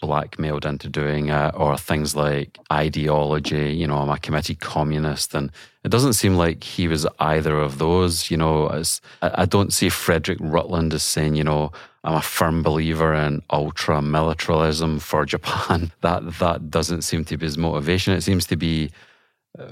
blackmailed 0.03 0.67
into 0.67 0.89
doing 0.89 1.29
it, 1.29 1.53
or 1.55 1.79
things 1.79 2.15
like 2.15 2.59
ideology. 2.71 3.73
You 3.73 3.87
know, 3.87 3.99
I'm 3.99 4.11
a 4.11 4.19
committed 4.19 4.59
communist, 4.61 5.35
and 5.35 5.51
it 5.85 5.91
doesn't 5.91 6.15
seem 6.15 6.35
like 6.35 6.65
he 6.65 6.89
was 6.89 7.07
either 7.21 7.57
of 7.59 7.79
those. 7.79 8.31
You 8.31 8.37
know, 8.37 8.83
I 9.23 9.47
don't 9.47 9.73
see 9.73 9.89
Frederick 9.89 10.39
Rutland 10.41 10.93
as 10.93 11.05
saying, 11.05 11.37
you 11.37 11.45
know, 11.45 11.71
I'm 12.05 12.15
a 12.15 12.21
firm 12.21 12.65
believer 12.65 13.15
in 13.15 13.43
ultra 13.51 14.03
militarism 14.03 14.99
for 14.99 15.25
Japan. 15.33 15.93
That 16.01 16.21
that 16.41 16.69
doesn't 16.69 17.03
seem 17.03 17.25
to 17.27 17.37
be 17.37 17.47
his 17.47 17.57
motivation. 17.57 18.13
It 18.13 18.23
seems 18.23 18.45
to 18.47 18.57
be 18.57 18.91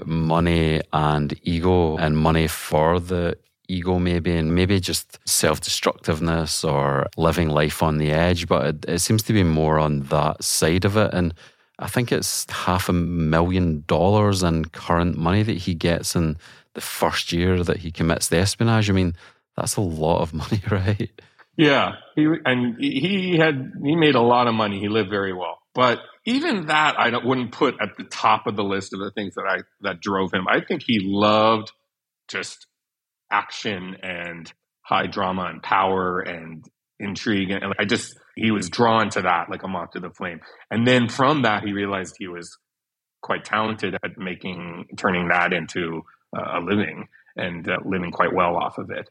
money 0.05 0.81
and 0.93 1.27
ego, 1.43 1.97
and 1.97 2.17
money 2.17 2.47
for 2.47 2.99
the 2.99 3.37
ego, 3.71 3.99
maybe, 3.99 4.35
and 4.35 4.53
maybe 4.53 4.79
just 4.79 5.19
self 5.27 5.61
destructiveness 5.61 6.63
or 6.63 7.07
living 7.17 7.49
life 7.49 7.81
on 7.81 7.97
the 7.97 8.11
edge. 8.11 8.47
But 8.47 8.65
it, 8.65 8.85
it, 8.87 8.99
seems 8.99 9.23
to 9.23 9.33
be 9.33 9.43
more 9.43 9.79
on 9.79 10.01
that 10.03 10.43
side 10.43 10.85
of 10.85 10.97
it. 10.97 11.13
And 11.13 11.33
I 11.79 11.87
think 11.87 12.11
it's 12.11 12.49
half 12.51 12.89
a 12.89 12.93
million 12.93 13.83
dollars 13.87 14.43
in 14.43 14.65
current 14.65 15.17
money 15.17 15.43
that 15.43 15.57
he 15.57 15.73
gets 15.73 16.15
in 16.15 16.37
the 16.73 16.81
first 16.81 17.31
year 17.31 17.63
that 17.63 17.77
he 17.77 17.91
commits 17.91 18.27
the 18.27 18.37
espionage. 18.37 18.89
I 18.89 18.93
mean, 18.93 19.15
that's 19.55 19.77
a 19.77 19.81
lot 19.81 20.21
of 20.21 20.33
money, 20.33 20.61
right? 20.69 21.11
Yeah, 21.57 21.95
he 22.15 22.27
and 22.45 22.75
he 22.79 23.37
had 23.37 23.73
he 23.83 23.95
made 23.95 24.15
a 24.15 24.21
lot 24.21 24.47
of 24.47 24.53
money. 24.53 24.79
He 24.79 24.87
lived 24.87 25.09
very 25.09 25.33
well, 25.33 25.59
but 25.75 25.99
even 26.25 26.67
that 26.67 26.99
I 26.99 27.11
wouldn't 27.23 27.51
put 27.51 27.75
at 27.81 27.97
the 27.97 28.03
top 28.05 28.47
of 28.47 28.55
the 28.55 28.63
list 28.63 28.93
of 28.93 28.99
the 28.99 29.11
things 29.11 29.35
that 29.35 29.45
I 29.47 29.57
that 29.81 29.99
drove 29.99 30.33
him. 30.33 30.47
I 30.47 30.61
think 30.61 30.81
he 30.83 30.99
loved 31.03 31.71
just 32.27 32.67
action 33.31 33.97
and 34.03 34.51
high 34.81 35.07
drama 35.07 35.43
and 35.45 35.63
power 35.63 36.19
and 36.19 36.65
intrigue. 36.99 37.51
And 37.51 37.73
I 37.79 37.85
just, 37.85 38.13
he 38.35 38.51
was 38.51 38.69
drawn 38.69 39.09
to 39.11 39.21
that 39.21 39.49
like 39.49 39.63
a 39.63 39.67
moth 39.67 39.91
to 39.91 39.99
the 39.99 40.11
flame. 40.11 40.41
And 40.69 40.85
then 40.85 41.07
from 41.09 41.43
that, 41.43 41.63
he 41.63 41.73
realized 41.73 42.15
he 42.17 42.27
was 42.27 42.57
quite 43.21 43.45
talented 43.45 43.95
at 43.95 44.17
making, 44.17 44.87
turning 44.97 45.29
that 45.29 45.53
into 45.53 46.01
uh, 46.35 46.59
a 46.59 46.61
living 46.61 47.07
and 47.35 47.67
uh, 47.69 47.77
living 47.85 48.11
quite 48.11 48.33
well 48.33 48.55
off 48.55 48.77
of 48.77 48.89
it. 48.91 49.07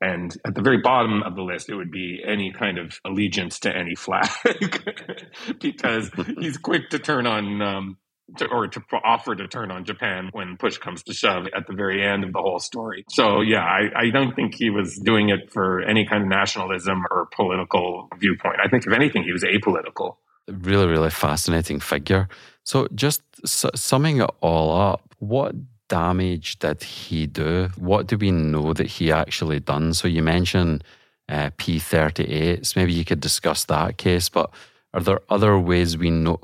And 0.00 0.36
at 0.44 0.54
the 0.54 0.62
very 0.62 0.80
bottom 0.82 1.22
of 1.22 1.34
the 1.34 1.42
list, 1.42 1.70
it 1.70 1.74
would 1.74 1.90
be 1.90 2.20
any 2.26 2.52
kind 2.52 2.78
of 2.78 2.98
allegiance 3.06 3.60
to 3.60 3.74
any 3.74 3.94
flag, 3.94 4.28
because 5.60 6.10
he's 6.38 6.58
quick 6.58 6.90
to 6.90 6.98
turn 6.98 7.26
on 7.26 7.62
um, 7.62 7.96
to, 8.38 8.46
or 8.48 8.66
to 8.68 8.82
offer 9.04 9.34
to 9.34 9.46
turn 9.48 9.70
on 9.70 9.84
Japan 9.84 10.30
when 10.32 10.56
push 10.56 10.78
comes 10.78 11.02
to 11.04 11.12
shove 11.12 11.46
at 11.56 11.66
the 11.66 11.74
very 11.74 12.04
end 12.04 12.24
of 12.24 12.32
the 12.32 12.38
whole 12.40 12.58
story. 12.58 13.04
So 13.10 13.40
yeah, 13.40 13.62
I, 13.62 13.90
I 13.94 14.10
don't 14.10 14.34
think 14.34 14.54
he 14.54 14.70
was 14.70 14.96
doing 14.96 15.28
it 15.28 15.52
for 15.52 15.82
any 15.82 16.06
kind 16.06 16.22
of 16.22 16.28
nationalism 16.28 17.04
or 17.10 17.28
political 17.34 18.08
viewpoint. 18.18 18.56
I 18.64 18.68
think 18.68 18.86
if 18.86 18.92
anything, 18.92 19.24
he 19.24 19.32
was 19.32 19.44
apolitical. 19.44 20.16
Really, 20.48 20.86
really 20.86 21.10
fascinating 21.10 21.80
figure. 21.80 22.28
So 22.64 22.88
just 22.94 23.22
summing 23.46 24.20
it 24.20 24.30
all 24.40 24.74
up, 24.74 25.14
what 25.18 25.54
damage 25.88 26.58
did 26.58 26.82
he 26.82 27.26
do? 27.26 27.68
What 27.76 28.06
do 28.06 28.16
we 28.16 28.30
know 28.30 28.72
that 28.72 28.86
he 28.86 29.12
actually 29.12 29.60
done? 29.60 29.94
So 29.94 30.08
you 30.08 30.22
mentioned 30.22 30.82
uh, 31.28 31.50
P38s. 31.58 32.76
Maybe 32.76 32.92
you 32.92 33.04
could 33.04 33.20
discuss 33.20 33.64
that 33.66 33.96
case, 33.96 34.28
but 34.28 34.50
are 34.94 35.00
there 35.00 35.20
other 35.28 35.58
ways 35.58 35.98
we 35.98 36.08
know, 36.08 36.38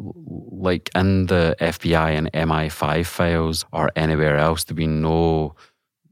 like 0.50 0.90
in 0.94 1.26
the 1.26 1.56
FBI 1.60 2.10
and 2.18 2.30
MI5 2.32 3.06
files 3.06 3.64
or 3.72 3.90
anywhere 3.94 4.36
else, 4.36 4.64
do 4.64 4.74
we 4.74 4.88
know 4.88 5.54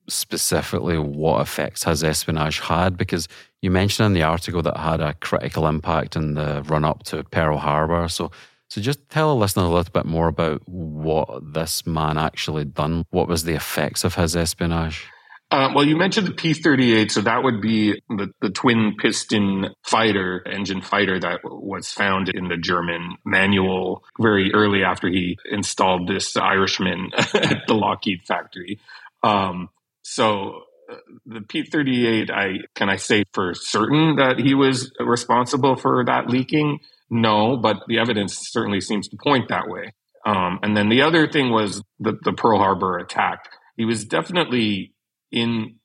specifically 0.08 0.98
what 0.98 1.40
effects 1.40 1.82
has 1.82 2.04
espionage 2.04 2.60
had? 2.60 2.96
Because 2.96 3.26
you 3.60 3.72
mentioned 3.72 4.06
in 4.06 4.12
the 4.12 4.22
article 4.22 4.62
that 4.62 4.76
had 4.76 5.00
a 5.00 5.14
critical 5.14 5.66
impact 5.66 6.14
in 6.14 6.34
the 6.34 6.62
run 6.66 6.84
up 6.84 7.02
to 7.04 7.24
Pearl 7.24 7.58
Harbor. 7.58 8.08
So, 8.08 8.30
so 8.70 8.80
just 8.80 9.08
tell 9.08 9.32
a 9.32 9.34
listener 9.34 9.64
a 9.64 9.68
little 9.68 9.92
bit 9.92 10.06
more 10.06 10.28
about 10.28 10.62
what 10.66 11.54
this 11.54 11.84
man 11.86 12.18
actually 12.18 12.66
done. 12.66 13.04
What 13.10 13.26
was 13.26 13.42
the 13.42 13.54
effects 13.54 14.04
of 14.04 14.14
his 14.14 14.36
espionage? 14.36 15.08
Uh, 15.50 15.70
well, 15.74 15.84
you 15.84 15.96
mentioned 15.96 16.26
the 16.26 16.34
P 16.34 16.52
38, 16.52 17.10
so 17.10 17.22
that 17.22 17.42
would 17.42 17.62
be 17.62 18.02
the, 18.10 18.30
the 18.42 18.50
twin 18.50 18.96
piston 19.00 19.68
fighter, 19.82 20.46
engine 20.46 20.82
fighter 20.82 21.18
that 21.18 21.40
was 21.42 21.90
found 21.90 22.28
in 22.28 22.48
the 22.48 22.58
German 22.58 23.16
manual 23.24 24.04
very 24.20 24.52
early 24.52 24.82
after 24.82 25.08
he 25.08 25.38
installed 25.50 26.06
this 26.06 26.36
Irishman 26.36 27.12
at 27.16 27.66
the 27.66 27.74
Lockheed 27.74 28.20
factory. 28.26 28.78
Um, 29.22 29.70
so 30.02 30.64
uh, 30.92 30.96
the 31.24 31.40
P 31.40 31.64
38, 31.64 32.30
I 32.30 32.48
can 32.74 32.90
I 32.90 32.96
say 32.96 33.24
for 33.32 33.54
certain 33.54 34.16
that 34.16 34.38
he 34.38 34.54
was 34.54 34.92
responsible 35.00 35.76
for 35.76 36.04
that 36.04 36.28
leaking? 36.28 36.80
No, 37.08 37.56
but 37.56 37.78
the 37.88 38.00
evidence 38.00 38.36
certainly 38.50 38.82
seems 38.82 39.08
to 39.08 39.16
point 39.16 39.48
that 39.48 39.66
way. 39.66 39.94
Um, 40.26 40.58
and 40.62 40.76
then 40.76 40.90
the 40.90 41.00
other 41.00 41.26
thing 41.26 41.50
was 41.50 41.82
the, 41.98 42.18
the 42.22 42.34
Pearl 42.34 42.58
Harbor 42.58 42.98
attack. 42.98 43.48
He 43.78 43.86
was 43.86 44.04
definitely 44.04 44.92
in 45.30 45.76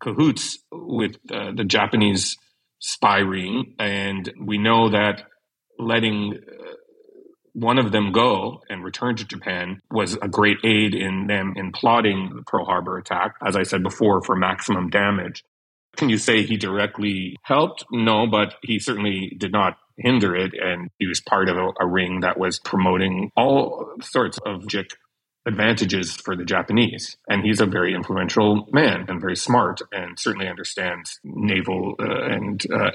cahoots 0.00 0.58
with 0.70 1.16
uh, 1.32 1.52
the 1.54 1.64
Japanese 1.64 2.36
spy 2.78 3.18
ring, 3.18 3.74
and 3.78 4.32
we 4.40 4.58
know 4.58 4.90
that 4.90 5.24
letting 5.78 6.34
uh, 6.34 6.72
one 7.54 7.78
of 7.78 7.92
them 7.92 8.12
go 8.12 8.60
and 8.68 8.84
return 8.84 9.16
to 9.16 9.24
Japan 9.24 9.80
was 9.90 10.16
a 10.20 10.28
great 10.28 10.58
aid 10.64 10.94
in 10.94 11.26
them 11.26 11.54
in 11.56 11.72
plotting 11.72 12.32
the 12.34 12.42
Pearl 12.42 12.64
Harbor 12.64 12.98
attack, 12.98 13.34
as 13.46 13.56
I 13.56 13.62
said 13.62 13.82
before, 13.82 14.22
for 14.22 14.34
maximum 14.36 14.88
damage. 14.88 15.44
Can 15.96 16.08
you 16.08 16.16
say 16.16 16.42
he 16.42 16.56
directly 16.56 17.36
helped? 17.42 17.84
No, 17.90 18.26
but 18.26 18.54
he 18.62 18.78
certainly 18.78 19.36
did 19.38 19.52
not 19.52 19.76
hinder 19.98 20.34
it. 20.34 20.52
And 20.54 20.88
he 20.98 21.06
was 21.06 21.20
part 21.20 21.50
of 21.50 21.56
a, 21.58 21.68
a 21.80 21.86
ring 21.86 22.20
that 22.20 22.38
was 22.38 22.58
promoting 22.58 23.30
all 23.36 23.92
sorts 24.00 24.38
of 24.46 24.62
JIC 24.62 24.86
advantages 25.46 26.14
for 26.14 26.36
the 26.36 26.44
Japanese. 26.44 27.16
And 27.28 27.44
he's 27.44 27.60
a 27.60 27.66
very 27.66 27.94
influential 27.94 28.68
man 28.72 29.06
and 29.08 29.20
very 29.20 29.36
smart 29.36 29.80
and 29.92 30.18
certainly 30.18 30.48
understands 30.48 31.18
naval 31.24 31.94
uh, 31.98 32.24
and 32.24 32.62
uh, 32.72 32.90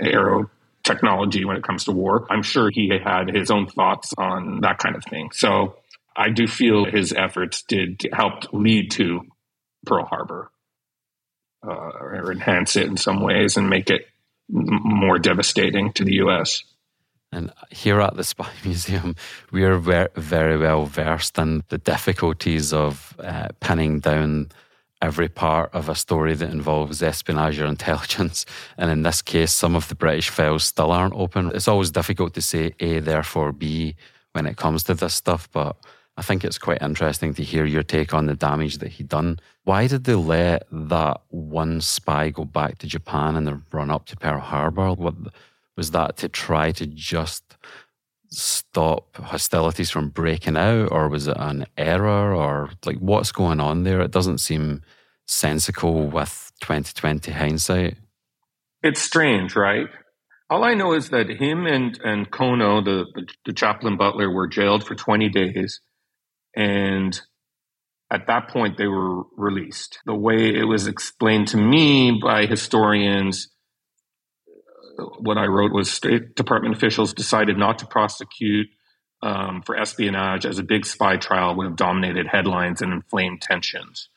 aero 0.00 0.50
technology 0.82 1.44
when 1.44 1.56
it 1.56 1.62
comes 1.62 1.84
to 1.84 1.92
war. 1.92 2.26
I'm 2.30 2.42
sure 2.42 2.70
he 2.70 2.90
had 3.02 3.34
his 3.34 3.50
own 3.50 3.66
thoughts 3.66 4.12
on 4.18 4.60
that 4.60 4.78
kind 4.78 4.96
of 4.96 5.04
thing. 5.04 5.30
So 5.32 5.76
I 6.16 6.30
do 6.30 6.46
feel 6.46 6.84
his 6.84 7.12
efforts 7.12 7.62
did 7.62 8.02
help 8.12 8.52
lead 8.52 8.90
to 8.92 9.22
Pearl 9.86 10.04
Harbor 10.04 10.50
uh, 11.66 11.70
or 11.70 12.30
enhance 12.30 12.76
it 12.76 12.86
in 12.86 12.96
some 12.96 13.20
ways 13.20 13.56
and 13.56 13.70
make 13.70 13.90
it 13.90 14.06
m- 14.54 14.80
more 14.84 15.18
devastating 15.18 15.92
to 15.94 16.04
the 16.04 16.16
U.S. 16.16 16.62
And 17.34 17.52
here 17.70 18.00
at 18.00 18.16
the 18.16 18.24
Spy 18.24 18.50
Museum, 18.64 19.16
we 19.50 19.64
are 19.64 19.76
very, 19.76 20.08
very 20.16 20.56
well 20.56 20.86
versed 20.86 21.38
in 21.38 21.64
the 21.68 21.78
difficulties 21.78 22.72
of 22.72 23.14
uh, 23.18 23.48
pinning 23.60 24.00
down 24.00 24.50
every 25.02 25.28
part 25.28 25.74
of 25.74 25.88
a 25.88 25.94
story 25.94 26.34
that 26.34 26.50
involves 26.50 27.02
espionage 27.02 27.60
or 27.60 27.66
intelligence. 27.76 28.46
And 28.78 28.90
in 28.90 29.02
this 29.02 29.20
case, 29.20 29.52
some 29.52 29.74
of 29.74 29.88
the 29.88 29.94
British 29.94 30.30
files 30.30 30.64
still 30.64 30.92
aren't 30.92 31.14
open. 31.14 31.50
It's 31.54 31.68
always 31.68 31.90
difficult 31.90 32.34
to 32.34 32.42
say 32.42 32.74
A, 32.80 33.00
therefore 33.00 33.52
B 33.52 33.96
when 34.32 34.46
it 34.46 34.56
comes 34.56 34.82
to 34.84 34.94
this 34.94 35.14
stuff, 35.14 35.48
but 35.52 35.76
I 36.16 36.22
think 36.22 36.44
it's 36.44 36.58
quite 36.58 36.82
interesting 36.82 37.34
to 37.34 37.42
hear 37.42 37.64
your 37.64 37.82
take 37.82 38.14
on 38.14 38.26
the 38.26 38.34
damage 38.34 38.78
that 38.78 38.88
he'd 38.88 39.08
done. 39.08 39.40
Why 39.64 39.86
did 39.86 40.04
they 40.04 40.14
let 40.14 40.66
that 40.70 41.20
one 41.30 41.80
spy 41.80 42.30
go 42.30 42.44
back 42.44 42.78
to 42.78 42.86
Japan 42.86 43.36
in 43.36 43.44
the 43.44 43.60
run 43.72 43.90
up 43.90 44.06
to 44.06 44.16
Pearl 44.16 44.40
Harbor? 44.40 44.92
What 44.92 45.14
was 45.76 45.90
that 45.92 46.16
to 46.18 46.28
try 46.28 46.72
to 46.72 46.86
just 46.86 47.56
stop 48.28 49.16
hostilities 49.16 49.90
from 49.90 50.08
breaking 50.08 50.56
out, 50.56 50.90
or 50.90 51.08
was 51.08 51.28
it 51.28 51.36
an 51.38 51.66
error, 51.76 52.34
or 52.34 52.70
like 52.84 52.98
what's 52.98 53.32
going 53.32 53.60
on 53.60 53.84
there? 53.84 54.00
It 54.00 54.10
doesn't 54.10 54.38
seem 54.38 54.82
sensical 55.26 56.08
with 56.08 56.52
2020 56.60 57.30
hindsight. 57.32 57.96
It's 58.82 59.00
strange, 59.00 59.56
right? 59.56 59.88
All 60.50 60.64
I 60.64 60.74
know 60.74 60.92
is 60.92 61.08
that 61.10 61.30
him 61.30 61.66
and, 61.66 61.98
and 62.04 62.30
Kono, 62.30 62.84
the, 62.84 63.06
the, 63.14 63.26
the 63.46 63.52
Chaplin 63.52 63.96
butler, 63.96 64.30
were 64.30 64.46
jailed 64.46 64.84
for 64.84 64.94
20 64.94 65.30
days 65.30 65.80
and 66.54 67.20
at 68.10 68.26
that 68.26 68.48
point, 68.48 68.76
they 68.76 68.86
were 68.86 69.24
released. 69.36 69.98
The 70.06 70.14
way 70.14 70.54
it 70.54 70.64
was 70.64 70.86
explained 70.86 71.48
to 71.48 71.56
me 71.56 72.20
by 72.22 72.46
historians, 72.46 73.48
what 75.18 75.38
I 75.38 75.46
wrote 75.46 75.72
was 75.72 75.90
State 75.90 76.34
Department 76.34 76.74
officials 76.74 77.14
decided 77.14 77.58
not 77.58 77.78
to 77.80 77.86
prosecute 77.86 78.68
um, 79.22 79.62
for 79.64 79.76
espionage 79.76 80.44
as 80.44 80.58
a 80.58 80.62
big 80.62 80.84
spy 80.84 81.16
trial 81.16 81.56
would 81.56 81.66
have 81.66 81.76
dominated 81.76 82.26
headlines 82.26 82.82
and 82.82 82.92
inflamed 82.92 83.40
tensions. 83.40 84.08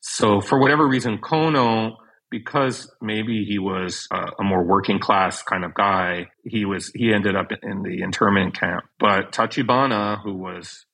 So, 0.00 0.40
for 0.40 0.58
whatever 0.58 0.86
reason, 0.86 1.18
Kono, 1.18 1.96
because 2.30 2.92
maybe 3.00 3.44
he 3.44 3.58
was 3.58 4.08
uh, 4.10 4.30
a 4.38 4.42
more 4.42 4.64
working 4.64 4.98
class 4.98 5.42
kind 5.42 5.64
of 5.64 5.72
guy, 5.72 6.28
he 6.44 6.64
was 6.64 6.90
he 6.94 7.14
ended 7.14 7.36
up 7.36 7.52
in 7.62 7.82
the 7.82 8.02
internment 8.02 8.58
camp. 8.58 8.84
But 8.98 9.32
Tachibana, 9.32 10.20
who 10.22 10.34
was 10.34 10.84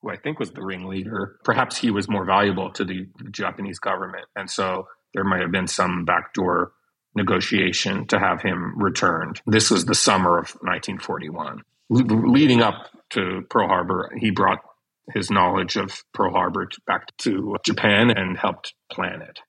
who 0.00 0.10
I 0.10 0.16
think 0.16 0.38
was 0.38 0.52
the 0.52 0.62
ringleader, 0.62 1.38
perhaps 1.44 1.76
he 1.76 1.90
was 1.90 2.08
more 2.08 2.24
valuable 2.24 2.70
to 2.74 2.84
the 2.84 3.08
Japanese 3.30 3.80
government. 3.80 4.26
And 4.36 4.48
so 4.48 4.86
there 5.14 5.24
might 5.24 5.40
have 5.42 5.50
been 5.50 5.66
some 5.66 6.04
backdoor 6.04 6.72
negotiation 7.18 8.06
to 8.06 8.18
have 8.18 8.40
him 8.40 8.78
returned. 8.78 9.40
This 9.46 9.70
was 9.70 9.84
the 9.84 9.94
summer 9.94 10.38
of 10.38 10.50
1941. 10.62 11.62
Le- 11.90 12.30
leading 12.30 12.62
up 12.62 12.88
to 13.10 13.42
Pearl 13.50 13.68
Harbor, 13.68 14.10
he 14.16 14.30
brought 14.30 14.60
his 15.12 15.30
knowledge 15.30 15.76
of 15.76 16.02
Pearl 16.12 16.32
Harbor 16.32 16.68
back 16.86 17.16
to 17.18 17.56
Japan 17.64 18.10
and 18.10 18.36
helped 18.36 18.74
plan 18.90 19.22
it. 19.22 19.40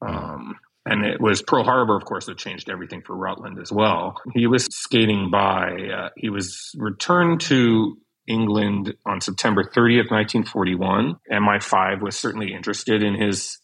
Um, 0.00 0.56
and 0.84 1.04
it 1.04 1.20
was 1.20 1.42
Pearl 1.42 1.64
Harbor, 1.64 1.96
of 1.96 2.04
course, 2.04 2.26
that 2.26 2.38
changed 2.38 2.70
everything 2.70 3.02
for 3.02 3.14
Rutland 3.14 3.58
as 3.60 3.70
well. 3.70 4.16
He 4.34 4.46
was 4.46 4.66
skating 4.70 5.30
by. 5.30 5.72
Uh, 5.94 6.08
he 6.16 6.30
was 6.30 6.72
returned 6.78 7.42
to 7.42 7.98
England 8.26 8.94
on 9.04 9.20
September 9.20 9.64
30th, 9.64 10.10
1941. 10.10 11.16
MI5 11.30 12.02
was 12.02 12.16
certainly 12.16 12.52
interested 12.54 13.02
in 13.02 13.20
his 13.20 13.58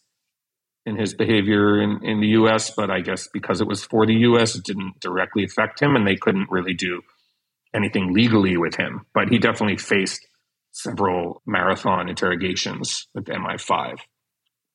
in 0.85 0.95
his 0.95 1.13
behavior 1.13 1.81
in, 1.81 1.99
in 2.03 2.19
the 2.19 2.27
US, 2.39 2.71
but 2.71 2.91
I 2.91 3.01
guess 3.01 3.27
because 3.33 3.61
it 3.61 3.67
was 3.67 3.83
for 3.83 4.05
the 4.05 4.13
US, 4.13 4.55
it 4.55 4.63
didn't 4.63 4.99
directly 4.99 5.43
affect 5.43 5.81
him 5.81 5.95
and 5.95 6.07
they 6.07 6.15
couldn't 6.15 6.51
really 6.51 6.73
do 6.73 7.01
anything 7.73 8.13
legally 8.13 8.57
with 8.57 8.75
him. 8.75 9.05
But 9.13 9.29
he 9.29 9.37
definitely 9.37 9.77
faced 9.77 10.25
several 10.71 11.41
marathon 11.45 12.09
interrogations 12.09 13.07
with 13.13 13.25
MI5. 13.25 13.97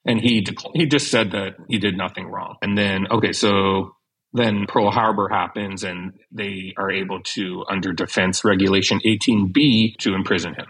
And 0.06 0.20
he 0.20 0.46
he 0.74 0.86
just 0.86 1.11
said 1.11 1.32
that 1.32 1.56
he 1.68 1.78
did 1.78 1.96
nothing 1.96 2.26
wrong. 2.26 2.56
And 2.62 2.76
then 2.76 3.06
okay, 3.11 3.32
so 3.32 3.94
then 4.32 4.66
Pearl 4.66 4.90
Harbor 4.90 5.28
happens 5.28 5.82
and 5.82 6.12
they 6.30 6.72
are 6.78 6.90
able 6.90 7.20
to, 7.34 7.64
under 7.68 7.92
Defense 7.92 8.44
Regulation 8.44 9.00
18B, 9.04 9.96
to 9.98 10.14
imprison 10.14 10.54
him. 10.54 10.66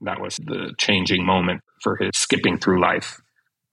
That 0.00 0.20
was 0.20 0.36
the 0.36 0.72
changing 0.78 1.24
moment 1.24 1.60
for 1.82 1.96
his 1.96 2.10
skipping 2.14 2.58
through 2.58 2.80
life, 2.80 3.20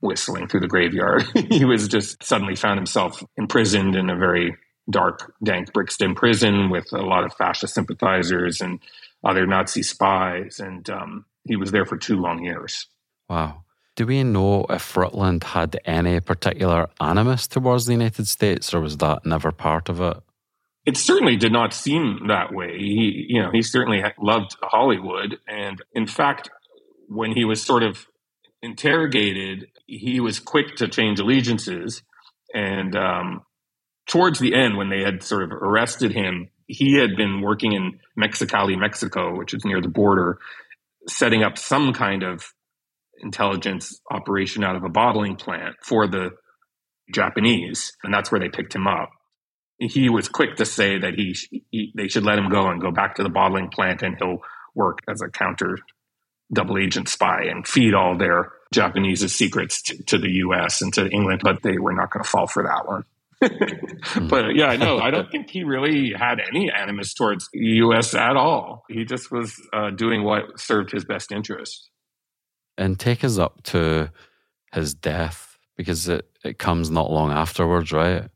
whistling 0.06 0.48
through 0.48 0.62
the 0.62 0.68
graveyard. 0.68 1.24
he 1.50 1.66
was 1.66 1.88
just 1.88 2.24
suddenly 2.24 2.56
found 2.56 2.78
himself 2.78 3.24
imprisoned 3.38 3.96
in 3.96 4.10
a 4.10 4.16
very 4.16 4.56
dark, 4.90 5.34
dank 5.44 5.74
Brixton 5.74 6.16
prison 6.16 6.70
with 6.70 6.92
a 6.94 7.02
lot 7.02 7.24
of 7.24 7.34
fascist 7.34 7.74
sympathizers 7.74 8.62
and 8.62 8.80
other 9.24 9.46
Nazi 9.46 9.84
spies. 9.84 10.60
And 10.60 10.90
um, 10.90 11.26
he 11.44 11.56
was 11.56 11.72
there 11.72 11.86
for 11.86 11.98
two 11.98 12.20
long 12.20 12.44
years. 12.44 12.88
Wow. 13.30 13.64
Do 13.96 14.06
we 14.06 14.24
know 14.24 14.66
if 14.70 14.98
Rutland 14.98 15.44
had 15.44 15.80
any 15.86 16.20
particular 16.20 16.90
animus 17.00 17.48
towards 17.48 17.86
the 17.86 17.94
United 17.94 18.28
States, 18.28 18.74
or 18.74 18.82
was 18.82 18.98
that 18.98 19.26
never 19.26 19.52
part 19.52 19.88
of 19.88 20.02
it? 20.02 20.18
It 20.86 20.98
certainly 20.98 21.38
did 21.38 21.54
not 21.54 21.74
seem 21.74 22.28
that 22.28 22.54
way. 22.54 22.78
He, 22.78 23.26
you 23.30 23.42
know, 23.42 23.52
he 23.52 23.62
certainly 23.62 24.04
loved 24.20 24.58
Hollywood, 24.62 25.38
and 25.48 25.82
in 25.94 26.08
fact, 26.08 26.50
when 27.08 27.32
he 27.32 27.46
was 27.46 27.64
sort 27.64 27.84
of 27.84 28.06
interrogated, 28.66 29.68
he 29.86 30.20
was 30.20 30.40
quick 30.40 30.76
to 30.78 30.88
change 30.88 31.20
allegiances. 31.20 32.02
And 32.54 32.96
um, 32.96 33.42
towards 34.08 34.40
the 34.40 34.56
end, 34.56 34.76
when 34.76 34.90
they 34.90 35.02
had 35.02 35.24
sort 35.24 35.44
of 35.44 35.52
arrested 35.52 36.12
him, 36.12 36.50
he 36.68 36.96
had 36.96 37.16
been 37.16 37.42
working 37.42 37.74
in 37.74 38.00
Mexicali, 38.20 38.78
Mexico, 38.78 39.38
which 39.38 39.54
is 39.54 39.64
near 39.64 39.82
the 39.82 39.88
border, 39.88 40.40
setting 41.08 41.44
up 41.44 41.58
some 41.58 41.94
kind 41.94 42.24
of 42.24 42.44
intelligence 43.22 44.02
operation 44.12 44.64
out 44.64 44.76
of 44.76 44.84
a 44.84 44.90
bottling 44.90 45.36
plant 45.36 45.76
for 45.84 46.08
the 46.08 46.32
Japanese, 47.14 47.94
and 48.04 48.12
that's 48.12 48.32
where 48.32 48.40
they 48.40 48.50
picked 48.50 48.74
him 48.74 48.88
up. 48.88 49.12
He 49.78 50.10
was 50.10 50.28
quick 50.28 50.56
to 50.56 50.66
say 50.66 50.98
that 50.98 51.14
he, 51.14 51.36
he 51.70 51.92
they 51.96 52.08
should 52.08 52.24
let 52.24 52.40
him 52.40 52.50
go 52.50 52.68
and 52.68 52.82
go 52.82 52.92
back 52.92 53.16
to 53.16 53.24
the 53.24 53.30
bottling 53.30 53.70
plant, 53.70 54.02
and 54.02 54.16
he'll 54.18 54.40
work 54.74 55.00
as 55.08 55.22
a 55.22 55.30
counter 55.30 55.78
double 56.54 56.78
agent 56.78 57.10
spy 57.10 57.44
and 57.44 57.68
feed 57.68 57.94
all 57.94 58.18
their 58.18 58.52
Japanese 58.74 59.32
secrets 59.34 59.82
to, 59.84 60.04
to 60.04 60.18
the 60.18 60.30
U.S. 60.30 60.82
and 60.82 60.94
to 60.94 61.08
England. 61.08 61.42
But 61.44 61.64
they 61.64 61.78
were 61.78 61.94
not 61.94 62.12
going 62.12 62.24
to 62.24 62.30
fall 62.30 62.48
for 62.48 62.64
that 62.64 62.88
one. 62.88 63.04
but 64.30 64.56
yeah, 64.56 64.76
no, 64.76 64.98
I 65.00 65.12
don't 65.12 65.30
think 65.30 65.50
he 65.50 65.64
really 65.64 66.14
had 66.14 66.40
any 66.40 66.72
animus 66.72 67.14
towards 67.14 67.50
the 67.52 67.60
U.S. 67.60 68.14
at 68.14 68.38
all. 68.38 68.84
He 68.90 69.06
just 69.06 69.32
was 69.32 69.54
uh, 69.74 69.92
doing 69.92 70.24
what 70.24 70.60
served 70.60 70.92
his 70.92 71.06
best 71.06 71.32
interest 71.32 71.90
and 72.78 73.00
take 73.00 73.24
us 73.24 73.38
up 73.38 73.64
to 73.64 74.12
his 74.74 74.94
death 74.94 75.58
because 75.78 76.08
it, 76.08 76.28
it 76.44 76.58
comes 76.60 76.90
not 76.90 77.12
long 77.12 77.32
afterwards, 77.32 77.92
right? 77.92 78.30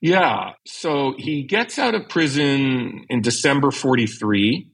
Yeah. 0.00 0.52
So 0.66 1.14
he 1.16 1.44
gets 1.44 1.78
out 1.78 1.94
of 1.94 2.08
prison 2.08 3.04
in 3.08 3.22
December 3.22 3.70
43 3.70 4.70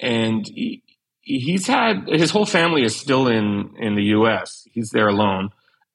and 0.00 0.46
he, 0.46 0.82
he's 1.22 1.66
had 1.66 2.08
his 2.08 2.30
whole 2.30 2.46
family 2.46 2.82
is 2.84 2.96
still 2.96 3.28
in, 3.28 3.74
in 3.78 3.94
the 3.94 4.04
US. 4.16 4.66
He's 4.72 4.90
there 4.90 5.08
alone. 5.08 5.50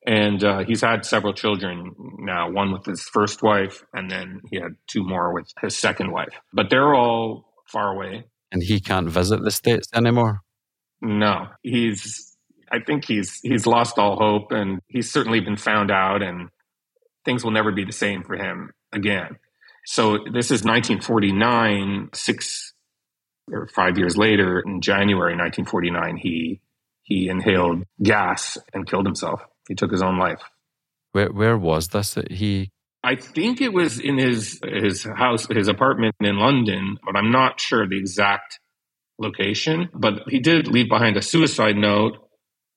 And 0.06 0.42
uh, 0.42 0.60
he's 0.60 0.80
had 0.80 1.06
several 1.06 1.34
children 1.34 1.94
now, 2.20 2.50
one 2.50 2.72
with 2.72 2.86
his 2.86 3.02
first 3.02 3.44
wife, 3.44 3.84
and 3.94 4.10
then 4.10 4.40
he 4.50 4.56
had 4.56 4.78
two 4.88 5.04
more 5.04 5.34
with 5.34 5.52
his 5.62 5.76
second 5.76 6.14
wife. 6.14 6.34
But 6.54 6.70
they're 6.70 6.96
all 6.96 7.52
far 7.66 7.94
away. 7.94 8.24
And 8.54 8.64
he 8.64 8.80
can't 8.80 9.10
visit 9.10 9.44
the 9.44 9.52
States 9.52 9.90
anymore? 9.94 10.40
No, 11.02 11.48
he's. 11.62 12.38
I 12.72 12.80
think 12.80 13.04
he's 13.04 13.40
he's 13.42 13.68
lost 13.68 13.98
all 13.98 14.16
hope, 14.16 14.52
and 14.52 14.80
he's 14.88 15.12
certainly 15.12 15.42
been 15.42 15.58
found 15.58 15.92
out, 15.92 16.22
and 16.22 16.50
things 17.26 17.44
will 17.44 17.52
never 17.52 17.74
be 17.74 17.84
the 17.84 17.92
same 17.92 18.24
for 18.24 18.38
him 18.38 18.72
again. 18.94 19.38
So 19.86 20.20
this 20.32 20.52
is 20.52 20.64
1949, 20.64 22.10
six 22.14 22.74
or 23.52 23.68
five 23.68 23.98
years 23.98 24.18
later, 24.18 24.60
in 24.60 24.82
January 24.82 25.36
1949, 25.36 26.18
he 26.18 26.62
he 27.04 27.30
inhaled 27.30 27.84
gas 28.04 28.58
and 28.74 28.88
killed 28.88 29.06
himself. 29.06 29.42
He 29.68 29.76
took 29.76 29.92
his 29.92 30.02
own 30.02 30.18
life. 30.18 30.42
Where 31.14 31.32
where 31.32 31.58
was 31.58 31.88
this 31.90 32.14
that 32.16 32.32
he? 32.32 32.72
I 33.04 33.16
think 33.16 33.62
it 33.62 33.74
was 33.74 34.00
in 34.00 34.18
his 34.18 34.60
his 34.64 35.04
house, 35.04 35.48
his 35.48 35.68
apartment 35.68 36.16
in 36.20 36.38
London, 36.38 36.98
but 37.06 37.16
I'm 37.16 37.32
not 37.32 37.60
sure 37.60 37.88
the 37.88 37.98
exact 37.98 38.60
location. 39.18 39.90
But 39.94 40.24
he 40.28 40.40
did 40.40 40.68
leave 40.68 40.90
behind 40.90 41.18
a 41.18 41.22
suicide 41.22 41.78
note, 41.78 42.18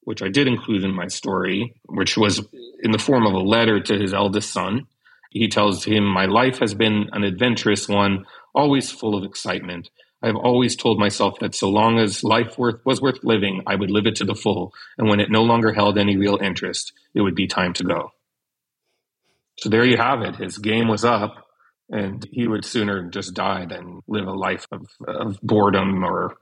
which 0.02 0.22
I 0.22 0.28
did 0.28 0.46
include 0.46 0.84
in 0.84 0.94
my 0.94 1.08
story, 1.08 1.74
which 1.86 2.16
was 2.16 2.46
in 2.82 2.92
the 2.92 2.98
form 2.98 3.26
of 3.26 3.34
a 3.34 3.38
letter 3.38 3.80
to 3.80 3.98
his 3.98 4.14
eldest 4.14 4.52
son. 4.52 4.86
He 5.30 5.48
tells 5.48 5.84
him, 5.84 6.04
My 6.04 6.26
life 6.26 6.58
has 6.58 6.74
been 6.74 7.08
an 7.12 7.22
adventurous 7.22 7.88
one, 7.88 8.24
always 8.54 8.90
full 8.90 9.16
of 9.16 9.24
excitement. 9.24 9.88
I 10.22 10.26
have 10.26 10.36
always 10.36 10.76
told 10.76 10.98
myself 10.98 11.38
that 11.40 11.54
so 11.54 11.68
long 11.68 11.98
as 11.98 12.22
life 12.22 12.58
worth, 12.58 12.84
was 12.84 13.00
worth 13.00 13.22
living, 13.22 13.62
I 13.66 13.74
would 13.74 13.90
live 13.90 14.06
it 14.06 14.16
to 14.16 14.24
the 14.24 14.34
full. 14.34 14.72
And 14.98 15.08
when 15.08 15.20
it 15.20 15.30
no 15.30 15.42
longer 15.42 15.72
held 15.72 15.96
any 15.96 16.16
real 16.16 16.38
interest, 16.42 16.92
it 17.14 17.22
would 17.22 17.34
be 17.34 17.46
time 17.46 17.72
to 17.74 17.84
go. 17.84 18.12
So 19.58 19.68
there 19.68 19.84
you 19.84 19.96
have 19.96 20.22
it. 20.22 20.36
His 20.36 20.58
game 20.58 20.88
was 20.88 21.04
up, 21.04 21.46
and 21.90 22.26
he 22.32 22.46
would 22.46 22.64
sooner 22.64 23.08
just 23.08 23.34
die 23.34 23.66
than 23.66 24.00
live 24.06 24.26
a 24.26 24.32
life 24.32 24.66
of, 24.72 24.86
of 25.06 25.40
boredom 25.42 26.04
or 26.04 26.36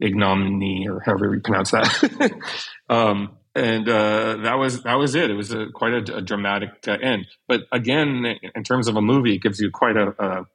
ignominy 0.00 0.86
or 0.88 1.00
however 1.00 1.34
you 1.34 1.40
pronounce 1.40 1.70
that. 1.70 2.32
um, 2.88 3.36
and 3.54 3.88
uh, 3.88 4.36
that 4.42 4.58
was 4.58 4.82
that 4.82 4.94
was 4.94 5.14
it. 5.14 5.30
It 5.30 5.34
was 5.34 5.52
a, 5.52 5.66
quite 5.72 5.94
a, 5.94 6.16
a 6.16 6.22
dramatic 6.22 6.70
uh, 6.86 6.92
end. 6.92 7.26
But 7.48 7.62
again, 7.72 8.26
in 8.54 8.64
terms 8.64 8.86
of 8.86 8.96
a 8.96 9.00
movie, 9.00 9.36
it 9.36 9.42
gives 9.42 9.60
you 9.60 9.70
quite 9.70 9.96
a, 9.96 10.14
a 10.18 10.46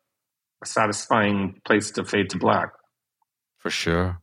satisfying 0.66 1.60
place 1.66 1.92
to 1.92 2.06
fade 2.06 2.30
to 2.32 2.38
black. 2.38 2.70
For 3.58 3.70
sure. 3.70 4.20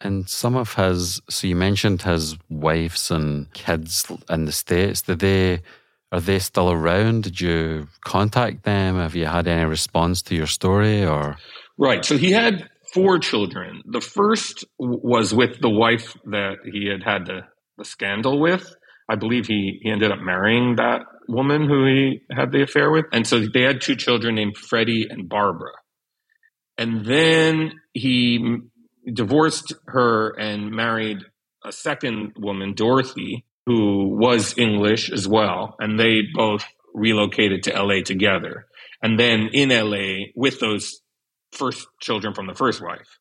And 0.00 0.28
some 0.28 0.56
of 0.56 0.74
his, 0.74 1.20
so 1.30 1.46
you 1.46 1.56
mentioned 1.56 2.02
his 2.02 2.36
wives 2.50 3.10
and 3.10 3.52
kids 3.54 4.10
in 4.28 4.44
the 4.44 4.52
States. 4.52 5.02
Did 5.02 5.20
they, 5.20 5.62
are 6.12 6.20
they 6.20 6.38
still 6.38 6.70
around? 6.70 7.24
Did 7.24 7.40
you 7.40 7.88
contact 8.04 8.64
them? 8.64 8.96
Have 8.96 9.14
you 9.14 9.26
had 9.26 9.48
any 9.48 9.64
response 9.64 10.20
to 10.22 10.34
your 10.34 10.46
story 10.46 11.04
or? 11.04 11.36
Right. 11.78 12.04
So 12.04 12.18
he 12.18 12.32
had 12.32 12.68
four 12.92 13.18
children. 13.18 13.82
The 13.86 14.00
first 14.00 14.64
was 14.78 15.32
with 15.34 15.60
the 15.60 15.70
wife 15.70 16.16
that 16.26 16.56
he 16.70 16.86
had 16.86 17.02
had 17.02 17.26
the, 17.26 17.40
the 17.78 17.84
scandal 17.84 18.38
with. 18.40 18.74
I 19.08 19.16
believe 19.16 19.46
he, 19.46 19.80
he 19.82 19.90
ended 19.90 20.12
up 20.12 20.20
marrying 20.20 20.76
that 20.76 21.02
woman 21.28 21.68
who 21.68 21.86
he 21.86 22.22
had 22.30 22.52
the 22.52 22.62
affair 22.62 22.90
with. 22.90 23.06
And 23.12 23.26
so 23.26 23.40
they 23.40 23.62
had 23.62 23.80
two 23.80 23.96
children 23.96 24.34
named 24.34 24.56
Freddie 24.56 25.06
and 25.08 25.28
Barbara. 25.28 25.72
And 26.76 27.04
then 27.04 27.72
he 27.92 28.58
divorced 29.12 29.74
her 29.86 30.30
and 30.30 30.70
married 30.70 31.18
a 31.64 31.72
second 31.72 32.34
woman, 32.36 32.74
Dorothy, 32.74 33.44
who 33.66 34.16
was 34.16 34.56
English 34.58 35.10
as 35.10 35.26
well. 35.26 35.76
And 35.78 35.98
they 35.98 36.22
both 36.34 36.64
relocated 36.92 37.64
to 37.64 37.82
LA 37.82 38.02
together. 38.04 38.66
And 39.02 39.18
then 39.18 39.50
in 39.52 39.68
LA 39.68 40.30
with 40.34 40.60
those 40.60 41.00
first 41.52 41.86
children 42.00 42.34
from 42.34 42.46
the 42.46 42.54
first 42.54 42.82
wife. 42.82 43.18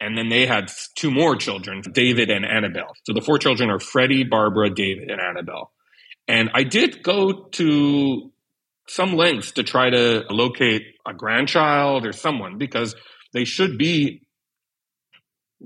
And 0.00 0.16
then 0.16 0.28
they 0.28 0.46
had 0.46 0.70
two 0.96 1.10
more 1.10 1.36
children, 1.36 1.82
David 1.92 2.30
and 2.30 2.44
Annabelle. 2.44 2.92
So 3.04 3.12
the 3.12 3.20
four 3.20 3.38
children 3.38 3.70
are 3.70 3.78
Freddie, 3.78 4.24
Barbara, 4.24 4.70
David, 4.70 5.10
and 5.10 5.20
Annabelle. 5.20 5.72
And 6.30 6.50
I 6.54 6.62
did 6.62 7.02
go 7.02 7.32
to 7.32 8.30
some 8.86 9.14
lengths 9.14 9.50
to 9.52 9.64
try 9.64 9.90
to 9.90 10.24
locate 10.30 10.82
a 11.04 11.12
grandchild 11.12 12.06
or 12.06 12.12
someone 12.12 12.56
because 12.56 12.94
they 13.32 13.44
should 13.44 13.76
be 13.76 14.22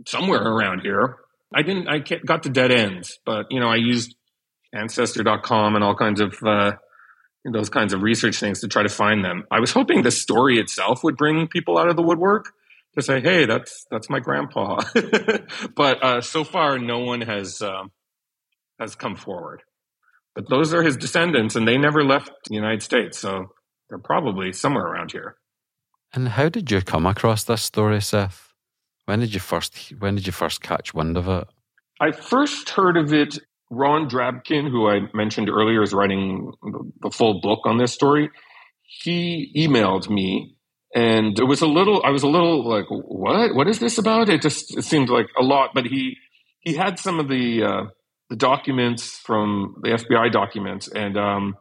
somewhere 0.06 0.42
around 0.42 0.80
here. 0.80 1.16
I 1.54 1.60
didn't, 1.60 1.88
I 1.88 1.98
got 1.98 2.44
to 2.44 2.48
dead 2.48 2.70
ends, 2.70 3.18
but 3.26 3.46
you 3.50 3.60
know, 3.60 3.68
I 3.68 3.76
used 3.76 4.14
ancestor.com 4.72 5.74
and 5.74 5.84
all 5.84 5.94
kinds 5.94 6.22
of, 6.22 6.34
uh, 6.42 6.72
those 7.44 7.68
kinds 7.68 7.92
of 7.92 8.00
research 8.00 8.40
things 8.40 8.60
to 8.60 8.68
try 8.68 8.84
to 8.84 8.88
find 8.88 9.22
them. 9.22 9.44
I 9.50 9.60
was 9.60 9.70
hoping 9.70 10.00
the 10.00 10.10
story 10.10 10.58
itself 10.58 11.04
would 11.04 11.18
bring 11.18 11.46
people 11.46 11.76
out 11.76 11.90
of 11.90 11.96
the 11.96 12.02
woodwork 12.02 12.54
to 12.96 13.02
say, 13.02 13.20
"Hey, 13.20 13.44
that's 13.44 13.84
that's 13.90 14.08
my 14.08 14.18
grandpa." 14.18 14.80
but 15.76 16.02
uh, 16.02 16.20
so 16.22 16.42
far, 16.42 16.78
no 16.78 17.00
one 17.00 17.20
has 17.20 17.60
um, 17.60 17.92
has 18.80 18.94
come 18.94 19.14
forward. 19.14 19.62
But 20.34 20.48
those 20.50 20.74
are 20.74 20.82
his 20.82 20.96
descendants, 20.96 21.54
and 21.54 21.66
they 21.66 21.78
never 21.78 22.04
left 22.04 22.30
the 22.48 22.54
United 22.54 22.82
States, 22.82 23.18
so 23.18 23.52
they're 23.88 23.98
probably 23.98 24.52
somewhere 24.52 24.84
around 24.84 25.12
here. 25.12 25.36
And 26.12 26.28
how 26.28 26.48
did 26.48 26.70
you 26.70 26.80
come 26.80 27.06
across 27.06 27.44
this 27.44 27.62
story, 27.62 28.00
Seth? 28.00 28.52
When 29.06 29.20
did 29.20 29.34
you 29.34 29.40
first 29.40 29.92
when 29.98 30.14
did 30.14 30.26
you 30.26 30.32
first 30.32 30.62
catch 30.62 30.94
wind 30.94 31.16
of 31.16 31.28
it? 31.28 31.46
I 32.00 32.12
first 32.12 32.70
heard 32.70 32.96
of 32.96 33.12
it 33.12 33.38
Ron 33.70 34.08
Drabkin, 34.08 34.70
who 34.70 34.88
I 34.88 35.00
mentioned 35.12 35.48
earlier, 35.50 35.82
is 35.82 35.92
writing 35.92 36.52
the 37.00 37.10
full 37.10 37.40
book 37.40 37.60
on 37.64 37.78
this 37.78 37.92
story. 37.92 38.30
He 38.82 39.52
emailed 39.56 40.08
me, 40.08 40.56
and 40.94 41.38
it 41.38 41.44
was 41.44 41.60
a 41.60 41.66
little. 41.66 42.02
I 42.04 42.10
was 42.10 42.22
a 42.22 42.28
little 42.28 42.66
like, 42.68 42.86
"What? 42.88 43.54
What 43.54 43.68
is 43.68 43.78
this 43.78 43.98
about?" 43.98 44.28
It 44.28 44.42
just 44.42 44.76
it 44.76 44.84
seemed 44.84 45.08
like 45.08 45.28
a 45.38 45.42
lot, 45.42 45.70
but 45.74 45.86
he 45.86 46.16
he 46.60 46.74
had 46.74 46.98
some 46.98 47.18
of 47.18 47.28
the 47.28 47.62
uh, 47.62 47.84
the 48.34 48.38
documents 48.38 49.18
from 49.18 49.76
the 49.82 49.90
FBI 49.90 50.32
documents, 50.32 50.88
and 50.88 51.16
um, 51.16 51.56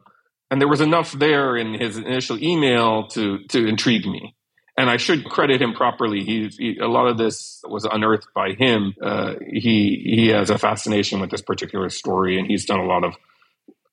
and 0.50 0.60
there 0.60 0.68
was 0.68 0.82
enough 0.82 1.12
there 1.12 1.56
in 1.56 1.74
his 1.74 1.98
initial 1.98 2.42
email 2.42 3.08
to 3.10 3.40
to 3.50 3.68
intrigue 3.68 4.06
me 4.06 4.36
and 4.78 4.90
I 4.90 4.98
should 4.98 5.26
credit 5.26 5.62
him 5.62 5.74
properly. 5.74 6.24
He, 6.24 6.50
he, 6.58 6.78
a 6.80 6.88
lot 6.88 7.08
of 7.08 7.18
this 7.18 7.62
was 7.64 7.86
unearthed 7.86 8.28
by 8.34 8.54
him. 8.54 8.94
Uh, 9.02 9.36
he 9.40 10.02
he 10.04 10.28
has 10.30 10.50
a 10.50 10.58
fascination 10.58 11.20
with 11.20 11.30
this 11.30 11.42
particular 11.42 11.90
story, 11.90 12.40
and 12.40 12.48
he's 12.48 12.66
done 12.66 12.80
a 12.80 12.86
lot 12.86 13.04
of 13.04 13.14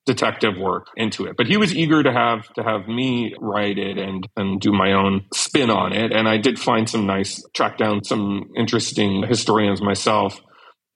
detective 0.07 0.57
work 0.57 0.87
into 0.97 1.26
it. 1.26 1.37
But 1.37 1.47
he 1.47 1.59
was 1.59 1.76
eager 1.76 2.03
to 2.03 2.12
have 2.12 2.49
to 2.55 2.62
have 2.62 2.89
me 2.89 3.35
write 3.39 3.78
it 3.78 3.99
and 3.99 4.26
and 4.37 4.61
do 4.61 4.72
my 4.72 4.93
own 4.93 5.26
spin 5.35 5.70
on 5.70 5.93
it. 5.93 6.12
And 6.12 6.26
I 6.26 6.39
did 6.39 6.59
find 6.59 6.89
some 6.89 7.07
nice 7.07 7.45
track 7.53 7.76
down 7.76 8.03
some 8.03 8.51
interesting 8.57 9.22
historians 9.22 9.83
myself. 9.83 10.41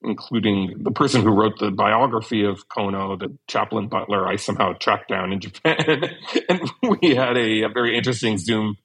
Including 0.05 0.83
the 0.83 0.91
person 0.91 1.23
who 1.23 1.31
wrote 1.31 1.59
the 1.59 1.71
biography 1.71 2.45
of 2.45 2.69
Kono, 2.69 3.19
the 3.19 3.37
Chaplin 3.49 3.89
Butler, 3.89 4.27
I 4.27 4.37
somehow 4.37 4.75
tracked 4.75 5.09
down 5.09 5.33
in 5.33 5.41
Japan. 5.41 5.77
and 6.49 6.71
we 7.01 7.15
had 7.15 7.37
a, 7.37 7.63
a 7.63 7.69
very 7.69 7.97
interesting 7.97 8.39
Zoom 8.39 8.77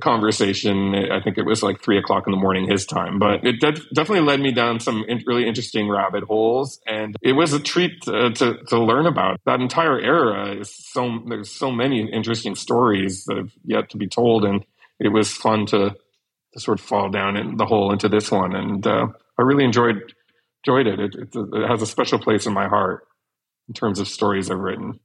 conversation. 0.00 0.94
I 0.94 1.20
think 1.20 1.38
it 1.38 1.44
was 1.44 1.62
like 1.62 1.82
three 1.82 1.98
o'clock 1.98 2.24
in 2.26 2.30
the 2.30 2.38
morning 2.38 2.68
his 2.68 2.86
time, 2.86 3.18
but 3.18 3.44
it 3.44 3.60
de- 3.60 3.80
definitely 3.94 4.26
led 4.26 4.40
me 4.40 4.52
down 4.52 4.80
some 4.80 5.04
in- 5.06 5.22
really 5.26 5.46
interesting 5.46 5.88
rabbit 5.88 6.24
holes, 6.24 6.80
and 6.86 7.16
it 7.22 7.32
was 7.32 7.52
a 7.52 7.60
treat 7.60 8.02
to, 8.02 8.30
to, 8.30 8.58
to 8.68 8.78
learn 8.78 9.06
about 9.06 9.40
that 9.46 9.60
entire 9.60 10.00
era. 10.00 10.54
Is 10.56 10.74
so 10.74 11.20
there's 11.28 11.50
so 11.50 11.70
many 11.70 12.10
interesting 12.10 12.54
stories 12.54 13.24
that 13.26 13.36
have 13.36 13.52
yet 13.64 13.90
to 13.90 13.96
be 13.96 14.08
told, 14.08 14.44
and 14.44 14.64
it 14.98 15.08
was 15.08 15.32
fun 15.32 15.66
to 15.66 15.94
to 16.52 16.60
sort 16.60 16.80
of 16.80 16.84
fall 16.84 17.10
down 17.10 17.36
in 17.36 17.56
the 17.56 17.66
hole 17.66 17.92
into 17.92 18.08
this 18.08 18.30
one, 18.30 18.54
and 18.54 18.86
uh, 18.86 19.06
I 19.38 19.42
really 19.42 19.64
enjoyed 19.64 20.14
enjoyed 20.64 20.86
it. 20.86 21.00
It, 21.00 21.14
it. 21.14 21.28
it 21.34 21.68
has 21.68 21.82
a 21.82 21.86
special 21.86 22.18
place 22.18 22.46
in 22.46 22.52
my 22.52 22.68
heart 22.68 23.06
in 23.68 23.74
terms 23.74 24.00
of 24.00 24.08
stories 24.08 24.50
I've 24.50 24.58
written. 24.58 25.00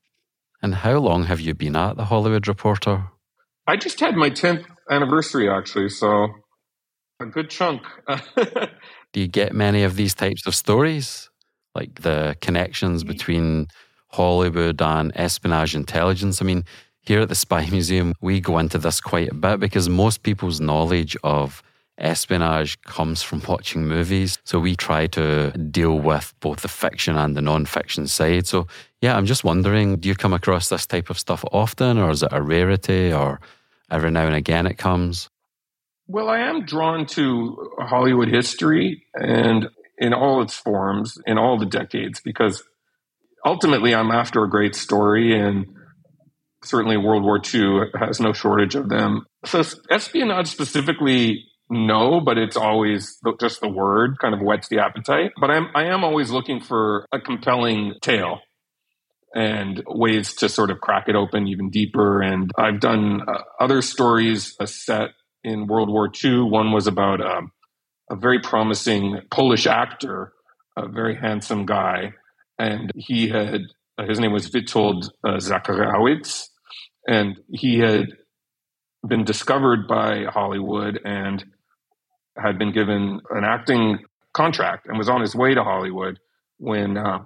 And 0.62 0.76
how 0.76 0.98
long 0.98 1.26
have 1.26 1.40
you 1.40 1.54
been 1.54 1.76
at 1.76 1.98
the 1.98 2.06
Hollywood 2.06 2.48
Reporter? 2.48 3.06
I 3.68 3.78
just 3.78 4.00
had 4.00 4.16
my 4.16 4.30
10th 4.30 4.66
anniversary, 4.90 5.50
actually, 5.50 5.90
so 5.90 6.28
a 7.20 7.26
good 7.26 7.50
chunk. 7.50 7.82
Do 9.14 9.20
you 9.20 9.28
get 9.28 9.54
many 9.54 9.84
of 9.84 9.96
these 9.96 10.14
types 10.14 10.46
of 10.46 10.56
stories? 10.56 11.30
Like 11.74 12.02
the 12.02 12.36
connections 12.42 13.04
between 13.04 13.68
Hollywood 14.10 14.82
and 14.82 15.12
espionage 15.16 15.76
intelligence? 15.76 16.42
I 16.42 16.46
mean, 16.46 16.64
here 17.02 17.22
at 17.22 17.30
the 17.30 17.36
Spy 17.36 17.70
Museum, 17.70 18.14
we 18.22 18.40
go 18.40 18.58
into 18.58 18.78
this 18.78 19.00
quite 19.00 19.32
a 19.32 19.36
bit 19.36 19.60
because 19.60 19.88
most 19.90 20.24
people's 20.24 20.60
knowledge 20.60 21.16
of 21.24 21.62
espionage 21.98 22.80
comes 22.82 23.22
from 23.22 23.42
watching 23.48 23.88
movies. 23.88 24.38
So 24.44 24.60
we 24.60 24.76
try 24.76 25.08
to 25.08 25.52
deal 25.52 26.00
with 26.00 26.34
both 26.40 26.62
the 26.62 26.68
fiction 26.68 27.18
and 27.18 27.36
the 27.36 27.42
non 27.42 27.66
fiction 27.66 28.08
side. 28.08 28.48
So, 28.48 28.68
yeah, 29.02 29.16
I'm 29.16 29.26
just 29.26 29.44
wondering 29.44 29.98
do 29.98 30.10
you 30.10 30.16
come 30.16 30.34
across 30.34 30.70
this 30.70 30.86
type 30.86 31.10
of 31.10 31.20
stuff 31.20 31.46
often, 31.52 31.98
or 31.98 32.12
is 32.12 32.24
it 32.24 32.30
a 32.32 32.42
rarity, 32.42 33.14
or 33.14 33.40
every 33.90 34.12
now 34.12 34.26
and 34.26 34.36
again 34.36 34.68
it 34.68 34.78
comes? 34.78 35.30
Well, 36.08 36.30
I 36.30 36.40
am 36.40 36.66
drawn 36.66 37.06
to 37.08 37.72
Hollywood 37.80 38.28
history 38.30 39.04
and 39.16 39.68
in 39.98 40.14
all 40.14 40.42
its 40.42 40.54
forms, 40.54 41.18
in 41.26 41.38
all 41.38 41.58
the 41.58 41.66
decades, 41.66 42.22
because 42.24 42.64
ultimately 43.46 43.96
I'm 43.96 44.12
after 44.12 44.44
a 44.44 44.50
great 44.50 44.76
story, 44.76 45.40
and 45.40 45.66
certainly 46.64 46.98
World 46.98 47.24
War 47.24 47.40
II 47.42 47.90
has 47.98 48.20
no 48.20 48.34
shortage 48.34 48.76
of 48.76 48.90
them. 48.90 49.26
So, 49.46 49.64
espionage 49.90 50.48
specifically 50.48 51.46
no, 51.70 52.22
but 52.22 52.38
it's 52.38 52.58
always 52.58 53.20
just 53.40 53.62
the 53.62 53.70
word 53.70 54.20
kind 54.20 54.34
of 54.34 54.42
whets 54.42 54.68
the 54.68 54.80
appetite. 54.80 55.32
But 55.40 55.50
I'm, 55.50 55.68
I 55.74 55.86
am 55.86 56.04
always 56.04 56.30
looking 56.30 56.60
for 56.60 57.06
a 57.12 57.20
compelling 57.20 57.96
tale 58.02 58.40
and 59.34 59.84
ways 59.88 60.36
to 60.36 60.50
sort 60.50 60.72
of 60.72 60.80
crack 60.80 61.10
it 61.10 61.16
open 61.16 61.48
even 61.48 61.70
deeper. 61.70 62.22
And 62.22 62.52
I've 62.58 62.80
done 62.80 63.22
uh, 63.28 63.42
other 63.60 63.82
stories 63.82 64.56
set 64.66 65.10
in 65.44 65.68
World 65.68 65.90
War 65.90 66.10
II. 66.24 66.42
One 66.42 66.72
was 66.72 66.88
about 66.88 67.20
um, 67.20 67.52
a 68.10 68.16
very 68.16 68.40
promising 68.40 69.22
Polish 69.32 69.66
actor, 69.66 70.34
a 70.78 70.88
very 70.88 71.16
handsome 71.16 71.66
guy. 71.66 72.14
And 72.60 72.92
he 72.96 73.28
had, 73.28 73.62
uh, 73.98 74.06
his 74.08 74.20
name 74.20 74.32
was 74.32 74.50
Witold 74.50 75.10
uh, 75.24 75.38
Zacharewicz 75.38 76.48
And 77.08 77.40
he 77.52 77.80
had 77.80 78.10
been 79.06 79.26
discovered 79.26 79.88
by 79.88 80.26
Hollywood 80.26 81.00
and 81.04 81.44
had 82.38 82.58
been 82.58 82.72
given 82.72 83.22
an 83.30 83.44
acting 83.44 84.00
contract 84.34 84.88
and 84.88 84.98
was 84.98 85.10
on 85.10 85.22
his 85.22 85.36
way 85.36 85.54
to 85.54 85.64
Hollywood 85.64 86.20
when 86.58 86.98
uh, 86.98 87.20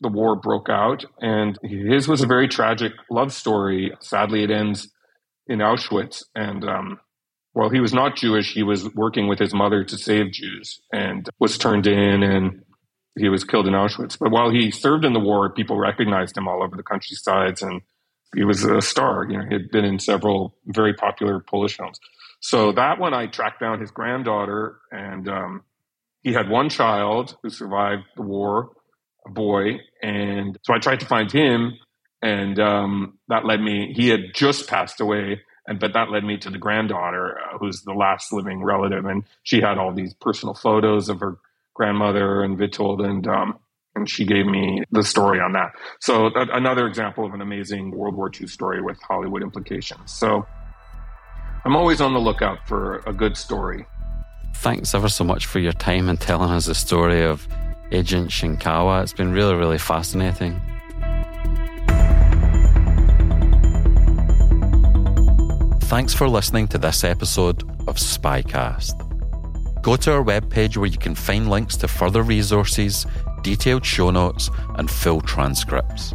the 0.00 0.08
war 0.08 0.36
broke 0.36 0.68
out. 0.68 1.04
And 1.20 1.58
his 1.62 2.08
was 2.08 2.22
a 2.22 2.26
very 2.26 2.48
tragic 2.48 2.92
love 3.10 3.32
story. 3.32 3.92
Sadly, 4.00 4.42
it 4.42 4.50
ends 4.50 4.90
in 5.46 5.58
Auschwitz. 5.58 6.24
And 6.34 6.64
um, 6.64 7.00
while 7.52 7.70
he 7.70 7.80
was 7.80 7.92
not 7.92 8.16
Jewish, 8.16 8.52
he 8.52 8.62
was 8.62 8.92
working 8.94 9.28
with 9.28 9.38
his 9.38 9.52
mother 9.52 9.84
to 9.84 9.98
save 9.98 10.32
Jews 10.32 10.80
and 10.92 11.28
was 11.38 11.58
turned 11.58 11.86
in 11.86 12.22
and 12.22 12.62
he 13.18 13.28
was 13.28 13.44
killed 13.44 13.66
in 13.66 13.74
Auschwitz. 13.74 14.18
But 14.18 14.30
while 14.30 14.50
he 14.50 14.70
served 14.70 15.04
in 15.04 15.12
the 15.12 15.20
war, 15.20 15.50
people 15.50 15.78
recognized 15.78 16.36
him 16.36 16.48
all 16.48 16.62
over 16.62 16.76
the 16.76 16.82
countrysides 16.82 17.60
and 17.60 17.82
he 18.34 18.44
was 18.44 18.64
a 18.64 18.80
star. 18.80 19.26
You 19.28 19.38
know, 19.38 19.44
he 19.48 19.54
had 19.54 19.70
been 19.70 19.84
in 19.84 19.98
several 19.98 20.56
very 20.66 20.94
popular 20.94 21.40
Polish 21.40 21.76
films. 21.76 21.98
So 22.40 22.72
that 22.72 22.98
one, 22.98 23.14
I 23.14 23.26
tracked 23.26 23.60
down 23.60 23.80
his 23.80 23.90
granddaughter, 23.90 24.78
and 24.90 25.28
um, 25.28 25.62
he 26.22 26.32
had 26.32 26.48
one 26.48 26.70
child 26.70 27.36
who 27.42 27.50
survived 27.50 28.04
the 28.16 28.22
war, 28.22 28.72
a 29.26 29.30
boy, 29.30 29.80
and 30.02 30.58
so 30.62 30.74
I 30.74 30.78
tried 30.78 31.00
to 31.00 31.06
find 31.06 31.30
him, 31.30 31.74
and 32.22 32.58
um, 32.58 33.18
that 33.28 33.44
led 33.44 33.60
me. 33.60 33.92
He 33.94 34.08
had 34.08 34.34
just 34.34 34.68
passed 34.68 35.00
away, 35.00 35.42
and 35.66 35.78
but 35.78 35.92
that 35.92 36.10
led 36.10 36.24
me 36.24 36.38
to 36.38 36.50
the 36.50 36.58
granddaughter, 36.58 37.38
uh, 37.38 37.58
who's 37.58 37.82
the 37.82 37.92
last 37.92 38.32
living 38.32 38.64
relative, 38.64 39.04
and 39.04 39.24
she 39.42 39.60
had 39.60 39.76
all 39.76 39.92
these 39.92 40.14
personal 40.14 40.54
photos 40.54 41.10
of 41.10 41.20
her 41.20 41.36
grandmother 41.74 42.42
and 42.42 42.58
Witold, 42.58 43.04
and 43.04 43.26
um, 43.26 43.58
and 43.94 44.08
she 44.08 44.24
gave 44.24 44.46
me 44.46 44.82
the 44.90 45.02
story 45.02 45.40
on 45.40 45.52
that. 45.52 45.72
So 46.00 46.30
another 46.34 46.86
example 46.86 47.26
of 47.26 47.34
an 47.34 47.42
amazing 47.42 47.90
World 47.90 48.14
War 48.14 48.30
II 48.32 48.46
story 48.46 48.80
with 48.80 48.98
Hollywood 49.02 49.42
implications. 49.42 50.12
So 50.12 50.46
I'm 51.64 51.76
always 51.76 52.00
on 52.00 52.14
the 52.14 52.20
lookout 52.20 52.66
for 52.66 53.02
a 53.06 53.12
good 53.12 53.36
story. 53.36 53.86
Thanks 54.56 54.94
ever 54.94 55.08
so 55.08 55.24
much 55.24 55.46
for 55.46 55.58
your 55.58 55.72
time 55.72 56.08
and 56.08 56.20
telling 56.20 56.50
us 56.50 56.66
the 56.66 56.74
story 56.74 57.22
of 57.22 57.46
Agent 57.92 58.30
Shinkawa. 58.30 59.02
It's 59.02 59.12
been 59.12 59.32
really, 59.32 59.54
really 59.54 59.78
fascinating. 59.78 60.60
Thanks 65.82 66.14
for 66.14 66.28
listening 66.28 66.68
to 66.68 66.78
this 66.78 67.04
episode 67.04 67.62
of 67.88 67.96
Spycast. 67.96 69.06
Go 69.82 69.96
to 69.96 70.12
our 70.12 70.22
webpage 70.22 70.76
where 70.76 70.86
you 70.86 70.98
can 70.98 71.14
find 71.14 71.50
links 71.50 71.76
to 71.78 71.88
further 71.88 72.22
resources 72.22 73.06
detailed 73.42 73.84
show 73.84 74.10
notes, 74.10 74.50
and 74.76 74.90
full 74.90 75.20
transcripts. 75.20 76.14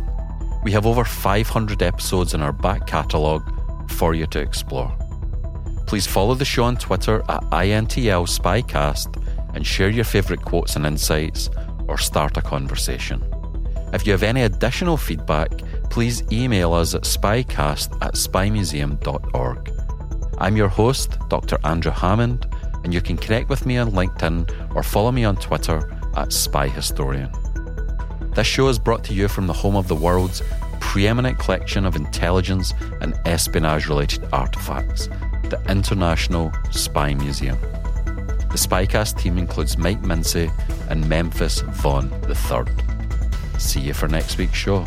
We 0.64 0.72
have 0.72 0.86
over 0.86 1.04
500 1.04 1.84
episodes 1.84 2.34
in 2.34 2.42
our 2.42 2.54
back 2.54 2.88
catalogue 2.88 3.52
for 3.92 4.14
you 4.14 4.26
to 4.28 4.40
explore. 4.40 4.96
Please 5.86 6.08
follow 6.08 6.34
the 6.34 6.46
show 6.46 6.64
on 6.64 6.78
Twitter 6.78 7.22
at 7.30 7.42
INTL 7.52 8.28
Spycast 8.28 9.22
and 9.56 9.66
share 9.66 9.90
your 9.90 10.04
favourite 10.04 10.44
quotes 10.44 10.76
and 10.76 10.86
insights 10.86 11.50
or 11.88 11.98
start 11.98 12.38
a 12.38 12.42
conversation. 12.42 13.24
If 13.94 14.06
you 14.06 14.12
have 14.12 14.24
any 14.24 14.42
additional 14.42 14.98
feedback, 14.98 15.50
please 15.90 16.24
email 16.32 16.74
us 16.74 16.96
at 16.96 17.04
spycast 17.04 17.96
at 18.02 18.16
spymuseum.org. 18.16 19.72
I'm 20.40 20.58
your 20.58 20.68
host, 20.68 21.18
Dr. 21.30 21.58
Andrew 21.64 21.92
Hammond, 21.92 22.46
and 22.84 22.94
you 22.94 23.00
can 23.00 23.16
connect 23.16 23.48
with 23.50 23.66
me 23.66 23.78
on 23.78 23.92
LinkedIn 23.92 24.76
or 24.76 24.84
follow 24.84 25.12
me 25.12 25.24
on 25.24 25.38
Twitter 25.38 25.90
at 26.18 26.34
Spy 26.34 26.68
Historian. 26.68 27.32
This 28.34 28.48
show 28.48 28.68
is 28.68 28.78
brought 28.78 29.04
to 29.06 29.14
you 29.14 29.30
from 29.30 29.48
the 29.48 29.54
home 29.54 29.78
of 29.78 29.88
the 29.88 29.96
world's 29.96 30.42
preeminent 30.82 31.40
collection 31.40 31.86
of 31.86 31.96
intelligence 31.96 32.74
and 33.00 33.18
espionage 33.26 33.88
related 33.88 34.28
artifacts, 34.34 35.08
the 35.56 35.72
International 35.72 36.52
Spy 36.72 37.14
Museum. 37.14 37.58
The 38.52 38.58
Spycast 38.58 39.18
team 39.20 39.38
includes 39.38 39.78
Mike 39.78 40.02
Mincy 40.02 40.52
and 40.90 41.08
Memphis 41.08 41.62
Vaughn 41.62 42.12
III. 42.28 42.66
See 43.60 43.80
you 43.80 43.94
for 43.94 44.08
next 44.08 44.38
week's 44.38 44.58
show. 44.58 44.86